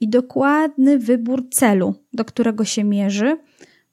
i 0.00 0.08
dokładny 0.08 0.98
wybór 0.98 1.48
celu, 1.50 1.94
do 2.12 2.24
którego 2.24 2.64
się 2.64 2.84
mierzy, 2.84 3.36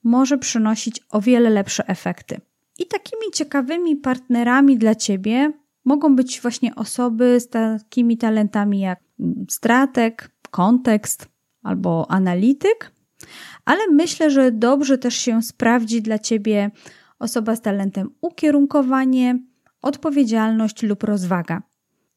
może 0.04 0.38
przynosić 0.38 1.02
o 1.10 1.22
wiele 1.22 1.50
lepsze 1.50 1.88
efekty. 1.88 2.42
I 2.80 2.86
takimi 2.88 3.32
ciekawymi 3.34 3.96
partnerami 3.96 4.78
dla 4.78 4.96
ciebie 4.96 5.52
mogą 5.86 6.16
być 6.16 6.42
właśnie 6.42 6.76
osoby 6.76 7.40
z 7.40 7.50
takimi 7.50 8.18
talentami 8.18 8.80
jak 8.80 9.00
strateg, 9.50 10.32
kontekst 10.52 11.28
albo 11.64 12.12
analityk, 12.12 12.92
ale 13.66 13.80
myślę, 13.92 14.32
że 14.32 14.52
dobrze 14.52 14.98
też 14.98 15.16
się 15.16 15.42
sprawdzi 15.42 16.02
dla 16.02 16.20
ciebie 16.20 16.72
osoba 17.20 17.56
z 17.56 17.62
talentem 17.62 18.10
ukierunkowanie, 18.22 19.40
odpowiedzialność 19.82 20.84
lub 20.84 21.04
rozwaga. 21.04 21.62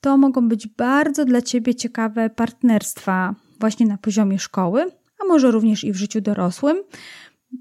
To 0.01 0.17
mogą 0.17 0.49
być 0.49 0.67
bardzo 0.67 1.25
dla 1.25 1.43
Ciebie 1.43 1.75
ciekawe 1.75 2.31
partnerstwa 2.31 3.35
właśnie 3.61 3.87
na 3.87 3.99
poziomie 3.99 4.39
szkoły, 4.39 4.91
a 5.23 5.25
może 5.29 5.51
również 5.51 5.85
i 5.85 5.93
w 5.93 5.97
życiu 5.97 6.21
dorosłym, 6.21 6.77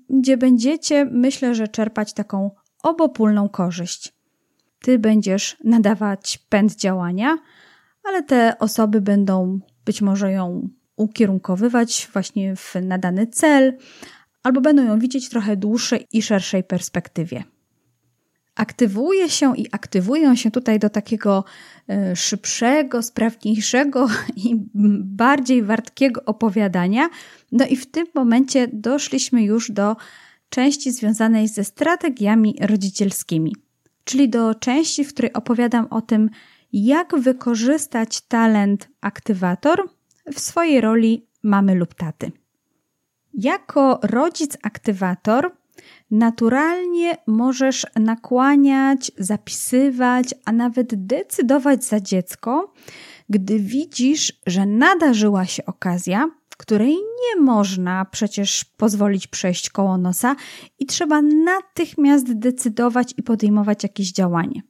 gdzie 0.09 0.37
będziecie, 0.37 1.05
myślę, 1.05 1.55
że 1.55 1.67
czerpać 1.67 2.13
taką 2.13 2.51
obopólną 2.83 3.49
korzyść. 3.49 4.13
Ty 4.81 4.99
będziesz 4.99 5.57
nadawać 5.63 6.39
pęd 6.49 6.75
działania, 6.75 7.37
ale 8.03 8.23
te 8.23 8.59
osoby 8.59 9.01
będą 9.01 9.59
być 9.85 10.01
może 10.01 10.31
ją 10.31 10.69
ukierunkowywać 10.95 12.09
właśnie 12.13 12.55
w 12.55 12.75
nadany 12.81 13.27
cel, 13.27 13.77
albo 14.43 14.61
będą 14.61 14.83
ją 14.83 14.99
widzieć 14.99 15.29
trochę 15.29 15.57
dłuższej 15.57 16.07
i 16.13 16.21
szerszej 16.21 16.63
perspektywie. 16.63 17.43
Aktywuje 18.55 19.29
się 19.29 19.57
i 19.57 19.67
aktywują 19.71 20.35
się 20.35 20.51
tutaj 20.51 20.79
do 20.79 20.89
takiego 20.89 21.43
e, 21.89 22.15
szybszego, 22.15 23.03
sprawniejszego 23.03 24.07
i 24.45 24.55
bardziej 25.03 25.63
wartkiego 25.63 26.25
opowiadania. 26.25 27.09
No 27.51 27.65
i 27.65 27.75
w 27.75 27.91
tym 27.91 28.07
momencie 28.15 28.67
doszliśmy 28.73 29.43
już 29.43 29.71
do 29.71 29.95
części 30.49 30.91
związanej 30.91 31.47
ze 31.47 31.63
strategiami 31.63 32.55
rodzicielskimi, 32.61 33.55
czyli 34.03 34.29
do 34.29 34.55
części, 34.55 35.05
w 35.05 35.13
której 35.13 35.33
opowiadam 35.33 35.87
o 35.89 36.01
tym, 36.01 36.29
jak 36.73 37.19
wykorzystać 37.19 38.21
talent 38.21 38.89
aktywator 39.01 39.89
w 40.33 40.39
swojej 40.39 40.81
roli 40.81 41.27
mamy 41.43 41.75
lub 41.75 41.93
taty. 41.93 42.31
Jako 43.33 43.99
rodzic-aktywator 44.03 45.51
naturalnie 46.11 47.17
możesz 47.27 47.87
nakłaniać, 47.95 49.11
zapisywać, 49.17 50.35
a 50.45 50.51
nawet 50.51 51.05
decydować 51.05 51.83
za 51.83 51.99
dziecko, 51.99 52.73
gdy 53.29 53.59
widzisz, 53.59 54.33
że 54.47 54.65
nadarzyła 54.65 55.45
się 55.45 55.65
okazja, 55.65 56.29
której 56.61 56.95
nie 56.95 57.41
można 57.41 58.05
przecież 58.05 58.65
pozwolić 58.65 59.27
przejść 59.27 59.69
koło 59.69 59.97
nosa 59.97 60.35
i 60.79 60.85
trzeba 60.85 61.21
natychmiast 61.21 62.33
decydować 62.39 63.13
i 63.17 63.23
podejmować 63.23 63.83
jakieś 63.83 64.11
działanie. 64.11 64.61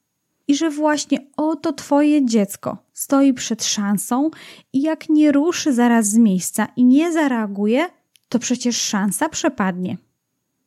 I 0.47 0.55
że 0.55 0.69
właśnie 0.69 1.17
oto 1.37 1.73
Twoje 1.73 2.25
dziecko 2.25 2.77
stoi 2.93 3.33
przed 3.33 3.63
szansą 3.63 4.29
i 4.73 4.81
jak 4.81 5.09
nie 5.09 5.31
ruszy 5.31 5.73
zaraz 5.73 6.07
z 6.07 6.17
miejsca 6.17 6.67
i 6.75 6.85
nie 6.85 7.11
zareaguje, 7.11 7.89
to 8.31 8.39
przecież 8.39 8.81
szansa 8.81 9.29
przepadnie. 9.29 9.97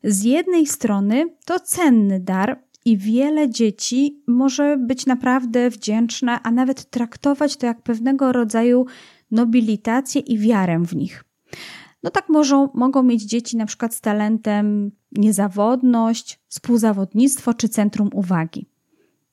Z 0.03 0.23
jednej 0.23 0.67
strony 0.67 1.37
to 1.45 1.61
cenny 1.61 2.21
dar 2.21 2.63
i 2.85 2.99
wiele 2.99 3.51
dzieci 3.51 4.23
może 4.27 4.77
być 4.77 5.07
naprawdę 5.07 5.71
wdzięczne, 5.71 6.41
a 6.43 6.51
nawet 6.51 6.91
traktować 6.91 7.57
to 7.57 7.67
jak 7.67 7.83
pewnego 7.83 8.33
rodzaju 8.33 8.87
nobilitację 9.31 10.21
i 10.21 10.39
wiarę 10.39 10.83
w 10.87 10.97
nich. 10.97 11.25
No 12.03 12.11
tak 12.11 12.29
może, 12.29 12.69
mogą 12.75 13.03
mieć 13.03 13.23
dzieci 13.23 13.57
na 13.57 13.67
przykład 13.67 13.95
z 13.95 14.01
talentem 14.01 14.91
niezawodność, 15.13 16.41
współzawodnictwo 16.49 17.55
czy 17.55 17.69
centrum 17.69 18.11
uwagi. 18.13 18.69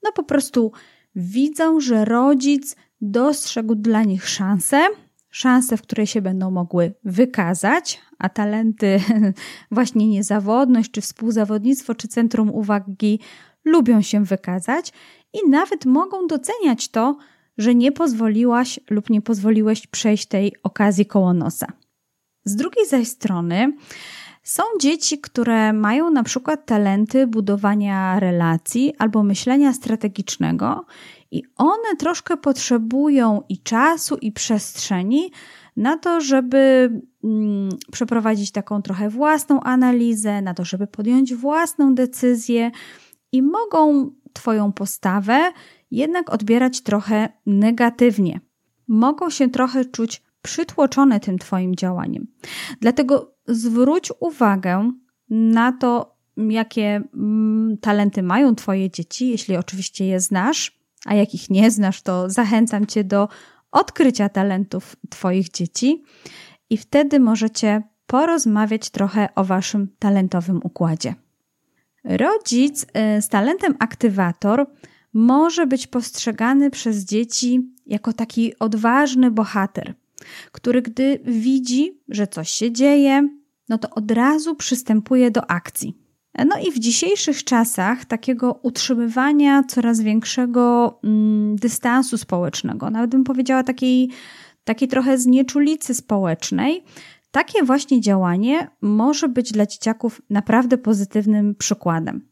No 0.03 0.11
po 0.11 0.23
prostu 0.23 0.71
widzą, 1.15 1.79
że 1.79 2.05
rodzic 2.05 2.75
dostrzegł 3.01 3.75
dla 3.75 4.03
nich 4.03 4.29
szansę, 4.29 4.87
szansę, 5.31 5.77
w 5.77 5.81
której 5.81 6.07
się 6.07 6.21
będą 6.21 6.51
mogły 6.51 6.93
wykazać, 7.03 8.01
a 8.19 8.29
talenty, 8.29 8.99
właśnie 9.71 10.07
niezawodność, 10.07 10.91
czy 10.91 11.01
współzawodnictwo, 11.01 11.95
czy 11.95 12.07
centrum 12.07 12.49
uwagi 12.49 13.19
lubią 13.65 14.01
się 14.01 14.23
wykazać 14.23 14.93
i 15.33 15.49
nawet 15.49 15.85
mogą 15.85 16.27
doceniać 16.27 16.87
to, 16.87 17.17
że 17.57 17.75
nie 17.75 17.91
pozwoliłaś 17.91 18.79
lub 18.89 19.09
nie 19.09 19.21
pozwoliłeś 19.21 19.87
przejść 19.87 20.25
tej 20.25 20.55
okazji 20.63 21.05
koło 21.05 21.33
nosa. 21.33 21.67
Z 22.45 22.55
drugiej 22.55 22.87
zaś 22.87 23.07
strony, 23.07 23.73
są 24.43 24.63
dzieci, 24.81 25.19
które 25.19 25.73
mają 25.73 26.09
na 26.09 26.23
przykład 26.23 26.65
talenty 26.65 27.27
budowania 27.27 28.19
relacji 28.19 28.93
albo 28.97 29.23
myślenia 29.23 29.73
strategicznego, 29.73 30.85
i 31.31 31.43
one 31.55 31.95
troszkę 31.99 32.37
potrzebują 32.37 33.41
i 33.49 33.57
czasu, 33.57 34.17
i 34.17 34.31
przestrzeni 34.31 35.31
na 35.77 35.97
to, 35.97 36.21
żeby 36.21 36.89
mm, 37.23 37.69
przeprowadzić 37.91 38.51
taką 38.51 38.81
trochę 38.81 39.09
własną 39.09 39.59
analizę, 39.61 40.41
na 40.41 40.53
to, 40.53 40.65
żeby 40.65 40.87
podjąć 40.87 41.35
własną 41.35 41.95
decyzję 41.95 42.71
i 43.31 43.41
mogą 43.41 44.11
Twoją 44.33 44.71
postawę 44.71 45.51
jednak 45.91 46.33
odbierać 46.33 46.81
trochę 46.81 47.29
negatywnie. 47.45 48.39
Mogą 48.87 49.29
się 49.29 49.49
trochę 49.49 49.85
czuć 49.85 50.23
przytłoczone 50.41 51.19
tym 51.19 51.37
Twoim 51.39 51.75
działaniem. 51.75 52.27
Dlatego 52.79 53.35
zwróć 53.47 54.11
uwagę 54.19 54.91
na 55.29 55.71
to, 55.71 56.17
jakie 56.37 57.01
mm, 57.13 57.77
talenty 57.81 58.23
mają 58.23 58.55
Twoje 58.55 58.89
dzieci, 58.89 59.29
jeśli 59.29 59.57
oczywiście 59.57 60.05
je 60.05 60.19
znasz, 60.19 60.80
a 61.05 61.13
jak 61.15 61.33
ich 61.33 61.49
nie 61.49 61.71
znasz, 61.71 62.01
to 62.01 62.29
zachęcam 62.29 62.85
Cię 62.85 63.03
do 63.03 63.27
odkrycia 63.71 64.29
talentów 64.29 64.95
Twoich 65.09 65.49
dzieci 65.49 66.03
i 66.69 66.77
wtedy 66.77 67.19
możecie 67.19 67.81
porozmawiać 68.05 68.89
trochę 68.89 69.29
o 69.35 69.43
Waszym 69.43 69.87
talentowym 69.99 70.59
układzie. 70.63 71.15
Rodzic 72.03 72.83
y, 72.83 73.21
z 73.21 73.29
talentem 73.29 73.75
aktywator 73.79 74.65
może 75.13 75.67
być 75.67 75.87
postrzegany 75.87 76.69
przez 76.69 77.05
dzieci 77.05 77.73
jako 77.85 78.13
taki 78.13 78.59
odważny 78.59 79.31
bohater, 79.31 79.93
który 80.51 80.81
gdy 80.81 81.19
widzi, 81.25 82.01
że 82.09 82.27
coś 82.27 82.49
się 82.49 82.71
dzieje, 82.71 83.29
no 83.69 83.77
to 83.77 83.89
od 83.89 84.11
razu 84.11 84.55
przystępuje 84.55 85.31
do 85.31 85.51
akcji. 85.51 86.00
No 86.37 86.57
i 86.67 86.71
w 86.71 86.79
dzisiejszych 86.79 87.43
czasach 87.43 88.05
takiego 88.05 88.59
utrzymywania 88.63 89.63
coraz 89.63 90.01
większego 90.01 90.99
mm, 91.03 91.55
dystansu 91.55 92.17
społecznego, 92.17 92.89
nawet 92.89 93.11
bym 93.11 93.23
powiedziała 93.23 93.63
takiej, 93.63 94.09
takiej 94.63 94.87
trochę 94.87 95.17
znieczulicy 95.17 95.93
społecznej, 95.93 96.83
takie 97.31 97.63
właśnie 97.63 98.01
działanie 98.01 98.67
może 98.81 99.29
być 99.29 99.51
dla 99.51 99.65
dzieciaków 99.65 100.21
naprawdę 100.29 100.77
pozytywnym 100.77 101.55
przykładem. 101.55 102.27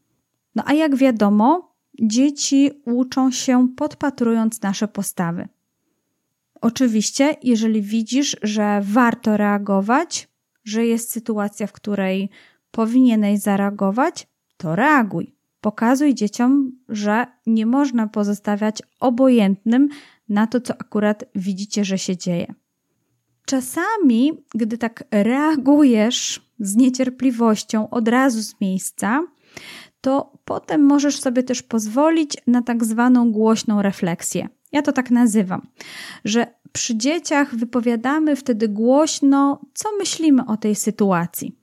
No 0.54 0.62
a 0.66 0.72
jak 0.72 0.96
wiadomo, 0.96 1.74
dzieci 2.02 2.70
uczą 2.84 3.30
się 3.30 3.68
podpatrując 3.76 4.62
nasze 4.62 4.88
postawy. 4.88 5.48
Oczywiście, 6.60 7.36
jeżeli 7.42 7.82
widzisz, 7.82 8.36
że 8.42 8.80
warto 8.84 9.36
reagować, 9.36 10.28
że 10.64 10.86
jest 10.86 11.10
sytuacja, 11.10 11.66
w 11.66 11.72
której 11.72 12.30
powinieneś 12.70 13.40
zareagować, 13.40 14.26
to 14.56 14.76
reaguj. 14.76 15.36
Pokazuj 15.60 16.14
dzieciom, 16.14 16.72
że 16.88 17.26
nie 17.46 17.66
można 17.66 18.06
pozostawiać 18.06 18.82
obojętnym 19.00 19.88
na 20.28 20.46
to, 20.46 20.60
co 20.60 20.74
akurat 20.78 21.24
widzicie, 21.34 21.84
że 21.84 21.98
się 21.98 22.16
dzieje. 22.16 22.54
Czasami, 23.46 24.32
gdy 24.54 24.78
tak 24.78 25.04
reagujesz 25.10 26.50
z 26.60 26.76
niecierpliwością 26.76 27.90
od 27.90 28.08
razu 28.08 28.42
z 28.42 28.60
miejsca, 28.60 29.26
to 30.00 30.32
potem 30.44 30.82
możesz 30.82 31.20
sobie 31.20 31.42
też 31.42 31.62
pozwolić 31.62 32.36
na 32.46 32.62
tak 32.62 32.84
zwaną 32.84 33.32
głośną 33.32 33.82
refleksję. 33.82 34.48
Ja 34.72 34.82
to 34.82 34.92
tak 34.92 35.10
nazywam, 35.10 35.66
że 36.24 36.46
przy 36.72 36.96
dzieciach 36.96 37.54
wypowiadamy 37.54 38.36
wtedy 38.36 38.68
głośno, 38.68 39.60
co 39.74 39.88
myślimy 39.98 40.46
o 40.46 40.56
tej 40.56 40.74
sytuacji. 40.74 41.59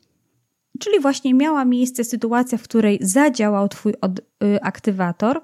Czyli 0.80 1.00
właśnie 1.00 1.34
miała 1.34 1.66
miejsce 1.66 2.04
sytuacja, 2.04 2.58
w 2.58 2.64
której 2.64 3.00
zadziałał 3.02 3.70
Twój 3.70 3.94
od, 4.02 4.20
y, 4.20 4.62
aktywator, 4.62 5.42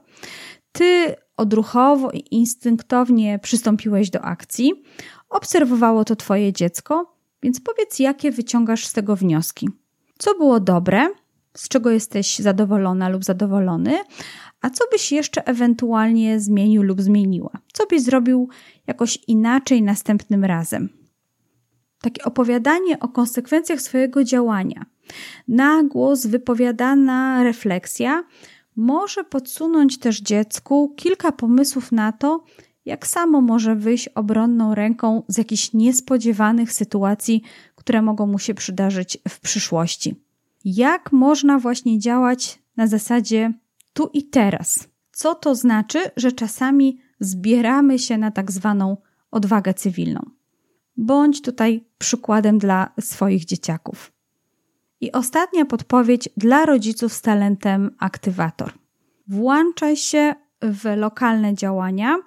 Ty 0.72 1.16
odruchowo 1.38 2.12
i 2.12 2.24
instynktownie 2.32 3.40
przystąpiłeś 3.40 4.10
do 4.10 4.22
akcji, 4.22 4.84
obserwowało 5.30 6.06
to 6.06 6.16
Twoje 6.16 6.54
dziecko, 6.54 7.18
więc 7.44 7.62
powiedz, 7.62 8.00
jakie 8.00 8.32
wyciągasz 8.32 8.86
z 8.86 8.94
tego 8.94 9.16
wnioski. 9.16 9.70
Co 10.18 10.36
było 10.38 10.60
dobre, 10.60 11.10
z 11.58 11.68
czego 11.68 11.90
jesteś 11.92 12.40
zadowolona 12.40 13.10
lub 13.10 13.24
zadowolony, 13.24 14.00
a 14.62 14.70
co 14.70 14.84
byś 14.92 15.12
jeszcze 15.12 15.48
ewentualnie 15.48 16.40
zmienił 16.40 16.84
lub 16.84 17.02
zmieniła? 17.02 17.52
Co 17.74 17.86
byś 17.86 18.02
zrobił 18.02 18.50
jakoś 18.88 19.20
inaczej 19.28 19.82
następnym 19.82 20.46
razem? 20.46 20.90
Takie 22.04 22.24
opowiadanie 22.24 23.00
o 23.00 23.08
konsekwencjach 23.08 23.82
swojego 23.82 24.24
działania, 24.24 24.86
na 25.48 25.84
głos 25.84 26.26
wypowiadana 26.26 27.44
refleksja 27.44 28.24
może 28.76 29.24
podsunąć 29.24 30.00
też 30.00 30.22
dziecku 30.22 30.94
kilka 30.96 31.32
pomysłów 31.32 31.92
na 31.92 32.12
to, 32.12 32.44
jak 32.86 33.08
samo 33.08 33.42
może 33.42 33.76
wyjść 33.76 34.08
obronną 34.08 34.76
ręką 34.76 35.24
z 35.28 35.38
jakichś 35.38 35.74
niespodziewanych 35.74 36.74
sytuacji, 36.74 37.44
które 37.76 38.02
mogą 38.02 38.28
mu 38.28 38.40
się 38.40 38.54
przydarzyć 38.54 39.18
w 39.30 39.40
przyszłości. 39.40 40.16
Jak 40.66 41.12
można 41.12 41.60
właśnie 41.60 42.00
działać 42.00 42.60
na 42.78 42.88
zasadzie 42.88 43.54
tu 43.94 44.10
i 44.14 44.24
teraz? 44.24 44.88
Co 45.12 45.36
to 45.36 45.56
znaczy, 45.56 46.00
że 46.18 46.32
czasami 46.32 47.00
zbieramy 47.20 48.00
się 48.00 48.18
na 48.18 48.32
tak 48.32 48.52
zwaną 48.52 48.98
odwagę 49.32 49.74
cywilną? 49.74 50.43
Bądź 50.98 51.42
tutaj 51.42 51.86
przykładem 51.98 52.58
dla 52.58 52.90
swoich 53.00 53.46
dzieciaków. 53.46 54.12
I 55.02 55.12
ostatnia 55.12 55.66
podpowiedź 55.66 56.30
dla 56.38 56.66
rodziców 56.66 57.14
z 57.14 57.22
talentem 57.22 57.92
aktywator. 58.00 58.74
Włączaj 59.28 59.98
się 59.98 60.36
w 60.62 60.98
lokalne 60.98 61.54
działania, 61.54 62.18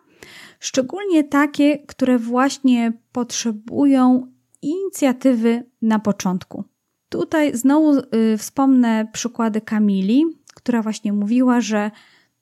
szczególnie 0.61 1.25
takie, 1.25 1.79
które 1.79 2.19
właśnie 2.19 2.93
potrzebują 3.13 4.33
inicjatywy 4.63 5.65
na 5.83 5.99
początku. 5.99 6.65
Tutaj 7.09 7.57
znowu 7.57 7.99
y, 7.99 8.39
wspomnę 8.39 9.07
przykłady 9.13 9.61
Kamili, 9.61 10.25
która 10.55 10.83
właśnie 10.83 11.13
mówiła, 11.13 11.61
że 11.61 11.91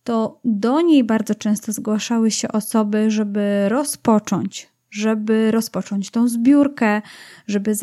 to 0.04 0.40
do 0.44 0.80
niej 0.80 1.04
bardzo 1.04 1.34
często 1.34 1.72
zgłaszały 1.72 2.30
się 2.30 2.48
osoby, 2.48 3.10
żeby 3.10 3.68
rozpocząć, 3.68 4.73
żeby 4.94 5.50
rozpocząć 5.50 6.10
tą 6.10 6.28
zbiórkę, 6.28 7.02
żeby 7.46 7.74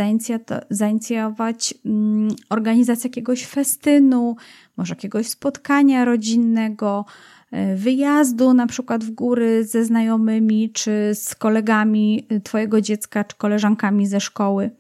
zainicjować 0.70 1.74
mm, 1.86 2.36
organizację 2.50 3.08
jakiegoś 3.08 3.46
festynu, 3.46 4.36
może 4.78 4.92
jakiegoś 4.92 5.28
spotkania 5.28 6.06
rodzinnego, 6.06 7.06
E, 7.52 7.76
wyjazdu 7.76 8.54
na 8.54 8.68
przykład 8.68 9.04
w 9.04 9.12
góry 9.12 9.66
ze 9.66 9.86
znajomymi, 9.86 10.72
czy 10.72 11.12
z 11.14 11.36
kolegami 11.36 12.26
e, 12.30 12.40
Twojego 12.40 12.82
dziecka, 12.82 13.24
czy 13.24 13.38
koleżankami 13.38 14.08
ze 14.08 14.20
szkoły. 14.20 14.72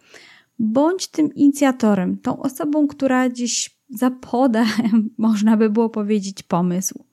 Bądź 0.59 1.07
tym 1.07 1.33
inicjatorem, 1.33 2.17
tą 2.17 2.41
osobą, 2.41 2.87
która 2.87 3.29
gdzieś 3.29 3.81
zapoda, 3.89 4.65
można 5.17 5.57
by 5.57 5.69
było 5.69 5.89
powiedzieć, 5.89 6.43
pomysł. 6.43 7.05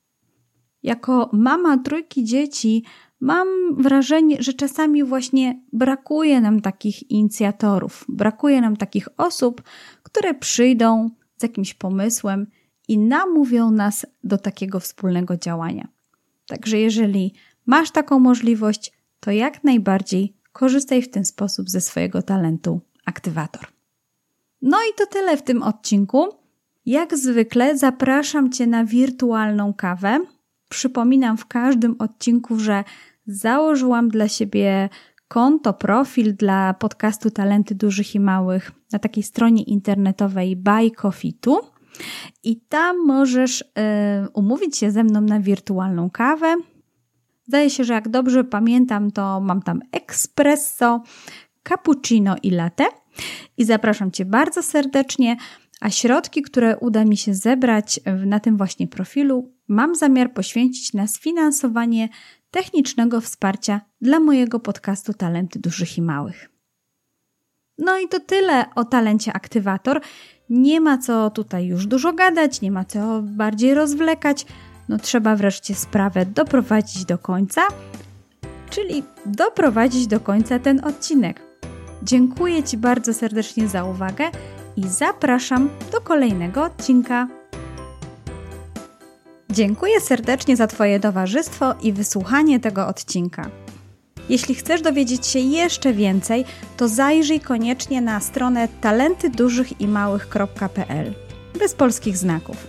Jako 0.83 1.31
mama 1.33 1.79
trójki 1.79 2.25
dzieci 2.25 2.85
mam 3.21 3.49
wrażenie, 3.77 4.37
że 4.43 4.53
czasami 4.53 5.05
właśnie 5.05 5.61
brakuje 5.73 6.41
nam 6.41 6.61
takich 6.61 7.11
inicjatorów, 7.11 8.05
brakuje 8.09 8.61
nam 8.61 8.77
takich 8.77 9.09
osób, 9.17 9.63
które 10.03 10.35
przyjdą 10.35 11.11
z 11.37 11.43
jakimś 11.43 11.75
pomysłem 11.75 12.47
i 12.89 12.99
namówią 12.99 13.71
nas 13.71 14.07
do 14.25 14.39
takiego 14.39 14.81
wspólnego 14.81 15.37
działania. 15.37 15.89
Także 16.47 16.79
jeżeli 16.79 17.35
masz 17.67 17.91
taką 17.91 18.19
możliwość, 18.19 18.93
to 19.21 19.31
jak 19.31 19.65
najbardziej 19.65 20.37
korzystaj 20.53 21.03
w 21.03 21.11
ten 21.11 21.25
sposób 21.25 21.71
ze 21.71 21.81
swojego 21.81 22.23
talentu 22.23 22.81
aktywator. 23.05 23.67
No 24.63 24.79
i 24.91 24.95
to 24.97 25.07
tyle 25.07 25.37
w 25.37 25.43
tym 25.43 25.63
odcinku. 25.63 26.29
Jak 26.87 27.17
zwykle 27.17 27.79
zapraszam 27.79 28.53
Cię 28.53 28.67
na 28.67 28.85
wirtualną 28.85 29.75
kawę. 29.75 30.21
Przypominam 30.69 31.37
w 31.37 31.47
każdym 31.47 31.97
odcinku, 31.99 32.59
że 32.59 32.85
założyłam 33.27 34.09
dla 34.09 34.29
siebie 34.29 34.89
konto, 35.29 35.73
profil 35.73 36.37
dla 36.37 36.75
podcastu 36.75 37.31
Talenty 37.31 37.75
Dużych 37.75 38.15
i 38.15 38.21
Małych 38.21 38.73
na 38.93 38.99
takiej 38.99 39.23
stronie 39.23 39.63
internetowej 39.63 40.57
Buy 40.57 40.91
Coffee'tu. 40.91 41.57
I 42.43 42.61
tam 42.61 43.07
możesz 43.07 43.61
y, 43.61 43.65
umówić 44.35 44.77
się 44.77 44.91
ze 44.91 45.05
mną 45.05 45.21
na 45.21 45.41
wirtualną 45.41 46.11
kawę. 46.11 46.57
Zdaje 47.47 47.71
się, 47.71 47.85
że 47.85 47.93
jak 47.93 48.09
dobrze 48.09 48.45
pamiętam, 48.45 49.11
to 49.11 49.41
mam 49.41 49.63
tam 49.63 49.81
espresso, 49.93 51.03
cappuccino 51.63 52.37
i 52.43 52.51
latte. 52.51 52.85
I 53.57 53.65
zapraszam 53.65 54.11
Cię 54.11 54.25
bardzo 54.25 54.63
serdecznie. 54.63 55.37
A 55.81 55.91
środki, 55.91 56.43
które 56.43 56.77
uda 56.77 57.05
mi 57.05 57.17
się 57.17 57.35
zebrać 57.35 58.01
na 58.27 58.41
tym 58.41 58.57
właśnie 58.57 58.89
profilu, 58.89 59.53
mam 59.69 59.95
zamiar 59.95 60.33
poświęcić 60.33 60.93
na 60.93 61.07
sfinansowanie 61.07 62.09
technicznego 62.51 63.21
wsparcia 63.21 63.81
dla 64.01 64.21
mojego 64.21 64.61
podcastu 64.61 65.15
Talenty 65.15 65.59
Dużych 65.59 65.99
i 65.99 66.03
Małych. 66.03 66.49
No 67.79 67.99
i 67.99 68.09
to 68.09 68.21
tyle 68.21 68.65
o 68.75 68.85
talencie 68.85 69.33
aktywator. 69.33 70.01
Nie 70.51 70.81
ma 70.81 70.99
co 70.99 71.31
tutaj 71.31 71.67
już 71.67 71.87
dużo 71.87 72.13
gadać, 72.13 72.61
nie 72.61 72.71
ma 72.71 72.85
co 72.85 73.23
bardziej 73.23 73.75
rozwlekać. 73.75 74.47
No 74.89 74.99
trzeba 74.99 75.37
wreszcie 75.37 75.75
sprawę 75.75 76.27
doprowadzić 76.27 77.05
do 77.05 77.19
końca, 77.19 77.61
czyli 78.71 79.03
doprowadzić 79.27 80.07
do 80.07 80.21
końca 80.21 80.59
ten 80.59 80.85
odcinek. 80.85 81.43
Dziękuję 82.03 82.63
Ci 82.63 82.77
bardzo 82.77 83.15
serdecznie 83.15 83.69
za 83.69 83.85
uwagę 83.85 84.31
i 84.77 84.89
zapraszam 84.89 85.69
do 85.93 86.01
kolejnego 86.01 86.65
odcinka. 86.65 87.38
Dziękuję 89.59 90.01
serdecznie 90.01 90.57
za 90.57 90.67
Twoje 90.67 91.01
towarzystwo 91.01 91.75
i 91.83 91.93
wysłuchanie 91.93 92.61
tego 92.61 92.87
odcinka. 92.87 93.51
Jeśli 94.29 94.55
chcesz 94.55 94.83
dowiedzieć 94.83 95.27
się 95.27 95.39
jeszcze 95.39 95.93
więcej, 95.93 96.45
to 96.77 96.89
zajrzyj 96.89 97.41
koniecznie 97.41 98.01
na 98.01 98.21
stronę 98.21 98.69
talentydużychimałych.pl 98.81 101.15
bez 101.59 101.75
polskich 101.75 102.17
znaków. 102.17 102.67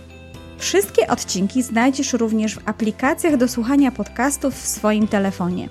Wszystkie 0.58 1.08
odcinki 1.08 1.62
znajdziesz 1.62 2.12
również 2.12 2.54
w 2.54 2.68
aplikacjach 2.68 3.36
do 3.36 3.48
słuchania 3.48 3.92
podcastów 3.92 4.54
w 4.54 4.66
swoim 4.66 5.08
telefonie. 5.08 5.68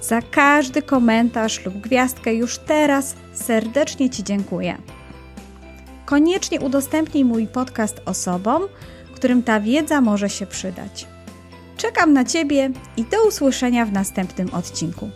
Za 0.00 0.22
każdy 0.22 0.82
komentarz 0.82 1.64
lub 1.64 1.74
gwiazdkę 1.74 2.34
już 2.34 2.58
teraz 2.58 3.14
serdecznie 3.32 4.10
Ci 4.10 4.24
dziękuję. 4.24 4.78
Koniecznie 6.06 6.60
udostępnij 6.60 7.24
mój 7.24 7.46
podcast 7.46 8.00
osobom, 8.04 8.62
którym 9.22 9.42
ta 9.42 9.60
wiedza 9.60 10.00
może 10.00 10.30
się 10.30 10.46
przydać. 10.46 11.06
Czekam 11.76 12.12
na 12.12 12.24
Ciebie 12.24 12.70
i 12.96 13.04
do 13.04 13.26
usłyszenia 13.28 13.86
w 13.86 13.92
następnym 13.92 14.54
odcinku. 14.54 15.10